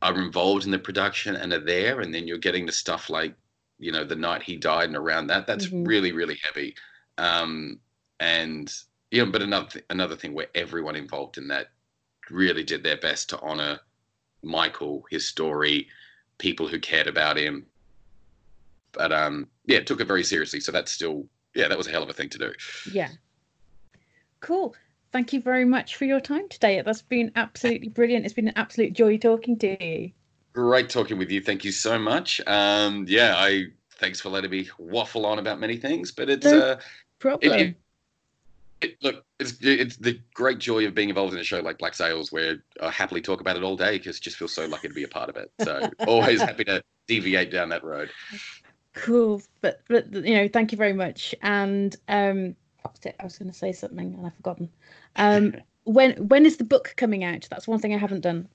are 0.00 0.18
involved 0.20 0.64
in 0.64 0.70
the 0.72 0.78
production 0.78 1.36
and 1.36 1.52
are 1.52 1.64
there, 1.64 2.00
and 2.00 2.12
then 2.14 2.26
you're 2.26 2.38
getting 2.38 2.66
the 2.66 2.72
stuff 2.72 3.08
like, 3.08 3.34
you 3.82 3.90
know, 3.90 4.04
the 4.04 4.14
night 4.14 4.42
he 4.42 4.56
died 4.56 4.88
and 4.88 4.96
around 4.96 5.26
that. 5.26 5.46
That's 5.46 5.66
Mhm. 5.66 5.86
really 5.86 6.12
really 6.12 6.38
heavy, 6.42 6.76
um, 7.18 7.80
and 8.20 8.72
yeah, 9.10 9.24
but 9.24 9.42
another 9.42 9.68
th- 9.68 9.84
another 9.90 10.16
thing 10.16 10.32
where 10.32 10.48
everyone 10.54 10.96
involved 10.96 11.36
in 11.36 11.48
that 11.48 11.72
really 12.30 12.62
did 12.62 12.82
their 12.84 12.96
best 12.96 13.28
to 13.30 13.40
honor 13.40 13.80
Michael, 14.42 15.04
his 15.10 15.28
story, 15.28 15.88
people 16.38 16.68
who 16.68 16.78
cared 16.78 17.08
about 17.08 17.36
him. 17.36 17.66
But 18.92 19.12
um, 19.12 19.48
yeah, 19.66 19.80
took 19.80 20.00
it 20.00 20.06
very 20.06 20.24
seriously. 20.24 20.60
So 20.60 20.70
that's 20.72 20.92
still 20.92 21.28
yeah, 21.54 21.68
that 21.68 21.76
was 21.76 21.88
a 21.88 21.90
hell 21.90 22.02
of 22.02 22.08
a 22.08 22.14
thing 22.14 22.30
to 22.30 22.38
do. 22.38 22.52
Yeah. 22.92 23.10
Cool. 24.40 24.74
Thank 25.10 25.32
you 25.32 25.40
very 25.42 25.64
much 25.64 25.96
for 25.96 26.04
your 26.06 26.20
time 26.20 26.48
today. 26.48 26.80
That's 26.80 27.02
been 27.02 27.32
absolutely 27.36 27.88
brilliant. 27.88 28.24
It's 28.24 28.34
been 28.34 28.48
an 28.48 28.56
absolute 28.56 28.94
joy 28.94 29.18
talking 29.18 29.58
to 29.58 29.84
you. 29.84 30.12
Great 30.52 30.90
talking 30.90 31.18
with 31.18 31.30
you. 31.30 31.40
Thank 31.40 31.64
you 31.64 31.72
so 31.72 31.98
much. 31.98 32.40
Um, 32.46 33.06
yeah, 33.08 33.34
I 33.36 33.66
thanks 33.98 34.20
for 34.20 34.28
letting 34.28 34.50
me 34.50 34.68
waffle 34.78 35.24
on 35.24 35.38
about 35.38 35.60
many 35.60 35.76
things, 35.76 36.10
but 36.12 36.28
it's 36.28 36.46
No 36.46 36.58
uh, 36.58 36.80
Problem. 37.18 37.52
it, 37.52 37.60
it, 37.60 37.76
it, 38.82 38.96
look, 39.02 39.24
it's 39.38 39.54
it's 39.62 39.96
the 39.96 40.20
great 40.34 40.58
joy 40.58 40.86
of 40.86 40.94
being 40.94 41.08
involved 41.08 41.32
in 41.32 41.40
a 41.40 41.44
show 41.44 41.60
like 41.60 41.78
Black 41.78 41.94
Sails, 41.94 42.32
where 42.32 42.62
I 42.82 42.90
happily 42.90 43.20
talk 43.20 43.40
about 43.40 43.56
it 43.56 43.62
all 43.62 43.76
day 43.76 43.98
because 43.98 44.20
just 44.20 44.36
feel 44.36 44.48
so 44.48 44.66
lucky 44.66 44.88
to 44.88 44.94
be 44.94 45.04
a 45.04 45.08
part 45.08 45.30
of 45.30 45.36
it. 45.36 45.50
So 45.58 45.88
always 46.06 46.42
happy 46.42 46.64
to 46.64 46.82
deviate 47.06 47.50
down 47.50 47.68
that 47.70 47.84
road. 47.84 48.10
cool. 48.94 49.40
But 49.60 49.80
but 49.88 50.12
you 50.12 50.34
know, 50.34 50.48
thank 50.48 50.72
you 50.72 50.78
very 50.78 50.92
much. 50.92 51.34
And 51.42 51.94
um 52.08 52.56
was 52.84 53.00
it? 53.04 53.16
I 53.20 53.24
was 53.24 53.38
gonna 53.38 53.52
say 53.52 53.72
something 53.72 54.14
and 54.14 54.26
I've 54.26 54.34
forgotten. 54.34 54.68
Um 55.16 55.54
when 55.84 56.28
when 56.28 56.44
is 56.44 56.56
the 56.56 56.64
book 56.64 56.94
coming 56.96 57.24
out? 57.24 57.46
That's 57.50 57.68
one 57.68 57.78
thing 57.78 57.94
I 57.94 57.98
haven't 57.98 58.20
done. 58.20 58.48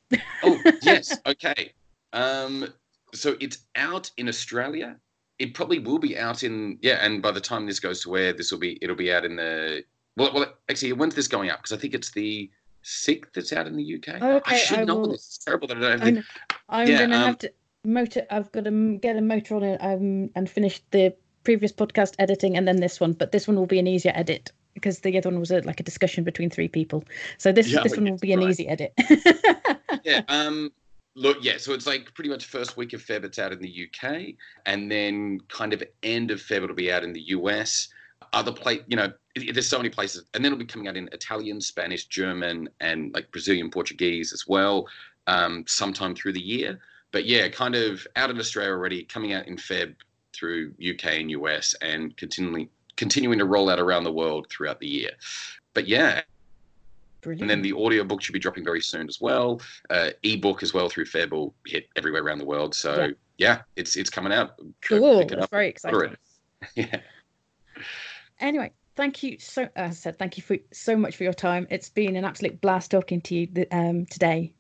Oh 0.44 0.62
yes, 0.82 1.20
okay. 1.26 1.74
Um, 2.14 2.68
so 3.14 3.36
it's 3.40 3.60
out 3.76 4.10
in 4.18 4.28
Australia. 4.28 4.98
It 5.40 5.54
probably 5.54 5.80
will 5.80 6.00
be 6.00 6.18
out 6.18 6.44
in 6.44 6.78
yeah, 6.82 7.04
and 7.06 7.22
by 7.22 7.32
the 7.32 7.42
time 7.42 7.66
this 7.66 7.80
goes 7.80 8.02
to 8.04 8.18
air, 8.18 8.34
this 8.34 8.52
will 8.52 8.60
be 8.60 8.80
it'll 8.82 8.96
be 8.96 9.14
out 9.14 9.24
in 9.26 9.36
the 9.36 9.84
well. 10.16 10.34
Well, 10.34 10.54
actually, 10.70 10.94
when's 10.94 11.16
this 11.16 11.28
going 11.28 11.50
out? 11.50 11.60
Because 11.60 11.78
I 11.78 11.80
think 11.80 11.94
it's 11.94 12.12
the 12.12 12.50
sixth 12.82 13.32
that's 13.34 13.54
out 13.54 13.68
in 13.68 13.76
the 13.76 13.96
UK. 13.96 14.22
I 14.22 14.32
Okay, 14.38 14.58
should 14.58 14.80
I 14.80 14.84
know 14.86 14.96
will- 14.96 15.12
this. 15.12 15.28
It's 15.28 15.38
terrible 15.40 15.68
that 15.68 15.78
I 15.78 15.82
don't 15.82 16.04
I 16.04 16.10
know. 16.12 16.22
I'm 16.70 16.88
Yeah, 16.90 17.00
gonna 17.00 17.16
um, 17.18 17.22
have 17.24 17.38
to 17.40 17.52
motor 17.84 18.26
I've 18.32 18.52
got 18.52 18.66
to 18.66 18.98
get 19.02 19.16
a 19.16 19.22
motor 19.22 19.56
on 19.56 19.64
it 19.64 19.78
um 19.82 20.30
and 20.36 20.50
finish 20.50 20.82
the 20.92 21.16
previous 21.44 21.72
podcast 21.72 22.16
editing 22.20 22.58
and 22.58 22.68
then 22.68 22.78
this 22.78 23.00
one, 23.00 23.14
but 23.14 23.32
this 23.32 23.48
one 23.48 23.56
will 23.58 23.66
be 23.68 23.80
an 23.80 23.88
easier 23.88 24.12
edit 24.16 24.52
because 24.74 25.00
the 25.00 25.18
other 25.18 25.30
one 25.30 25.40
was 25.40 25.52
a, 25.52 25.62
like 25.62 25.80
a 25.80 25.84
discussion 25.84 26.24
between 26.24 26.50
three 26.50 26.68
people. 26.68 27.04
So 27.38 27.52
this 27.52 27.68
Yeah, 27.68 27.84
this 27.84 27.96
one 27.96 28.10
will 28.10 28.18
be 28.18 28.34
an 28.34 28.40
right. 28.40 28.50
easy 28.50 28.68
edit. 28.68 28.92
yeah. 30.04 30.22
Um, 30.28 30.72
look, 31.18 31.38
yeah. 31.42 31.58
So 31.58 31.74
it's 31.74 31.88
like 31.88 32.14
pretty 32.14 32.30
much 32.30 32.46
first 32.46 32.78
week 32.78 32.94
of 32.94 33.04
Feb. 33.04 33.26
It's 33.26 33.40
out 33.40 33.52
in 33.52 33.60
the 33.60 33.88
UK, 33.88 34.36
and 34.66 34.90
then 34.90 35.40
kind 35.50 35.74
of 35.74 35.84
end 36.04 36.32
of 36.32 36.40
Feb 36.40 36.64
it'll 36.64 36.76
be 36.76 36.92
out 36.92 37.04
in 37.04 37.12
the 37.12 37.28
US. 37.30 37.90
Other 38.34 38.52
place, 38.52 38.82
you 38.88 38.96
know, 38.96 39.12
there's 39.36 39.68
so 39.68 39.78
many 39.78 39.90
places, 39.90 40.26
and 40.34 40.44
then 40.44 40.54
it'll 40.54 40.60
be 40.60 40.66
coming 40.66 40.88
out 40.88 40.96
in 40.96 41.10
Italian, 41.12 41.60
Spanish, 41.60 42.06
German, 42.06 42.70
and 42.80 43.14
like 43.14 43.32
Brazilian 43.32 43.70
Portuguese 43.70 44.32
as 44.32 44.46
well. 44.48 44.88
Um, 45.28 45.66
sometime 45.68 46.16
through 46.16 46.34
the 46.34 46.42
year, 46.42 46.80
but 47.12 47.26
yeah, 47.26 47.50
kind 47.50 47.76
of 47.76 48.08
out 48.16 48.30
in 48.30 48.40
Australia 48.40 48.72
already, 48.72 49.04
coming 49.04 49.34
out 49.34 49.46
in 49.46 49.58
Feb 49.58 49.94
through 50.32 50.74
UK 50.80 51.20
and 51.20 51.32
US, 51.32 51.76
and 51.82 52.16
continually 52.16 52.70
continuing 52.96 53.38
to 53.40 53.46
roll 53.46 53.70
out 53.70 53.80
around 53.80 54.06
the 54.06 54.12
world 54.12 54.48
throughout 54.50 54.80
the 54.80 54.88
year. 54.88 55.12
But 55.74 55.88
yeah, 55.88 56.22
Brilliant. 57.28 57.42
and 57.42 57.50
then 57.50 57.62
the 57.62 57.74
audiobook 57.74 58.22
should 58.22 58.32
be 58.32 58.40
dropping 58.40 58.64
very 58.64 58.80
soon 58.80 59.10
as 59.10 59.20
well. 59.20 59.60
Uh, 59.90 60.12
ebook 60.24 60.64
as 60.64 60.74
well 60.74 60.88
through 60.88 61.04
Feb 61.04 61.52
hit 61.66 61.88
everywhere 61.98 62.24
around 62.24 62.38
the 62.38 62.46
world. 62.46 62.74
So 62.74 62.96
Yeah. 62.96 63.10
yeah, 63.38 63.62
it's 63.76 63.98
it's 63.98 64.10
coming 64.10 64.32
out. 64.32 64.52
Cool. 64.82 65.20
it 65.20 65.28
That's 65.30 65.48
very 65.52 65.68
exciting. 65.68 66.00
it. 66.14 66.20
Yeah. 66.76 67.02
Anyway, 68.40 68.72
thank 68.96 69.24
you 69.24 69.38
so. 69.40 69.68
As 69.76 69.92
I 69.92 69.94
said, 69.94 70.18
thank 70.20 70.38
you 70.38 70.44
for 70.44 70.58
so 70.72 70.96
much 70.96 71.18
for 71.18 71.24
your 71.24 71.34
time. 71.34 71.68
It's 71.70 71.90
been 71.90 72.16
an 72.16 72.24
absolute 72.24 72.62
blast 72.62 72.92
talking 72.92 73.20
to 73.22 73.36
you 73.36 73.66
um, 73.72 74.06
today. 74.06 74.54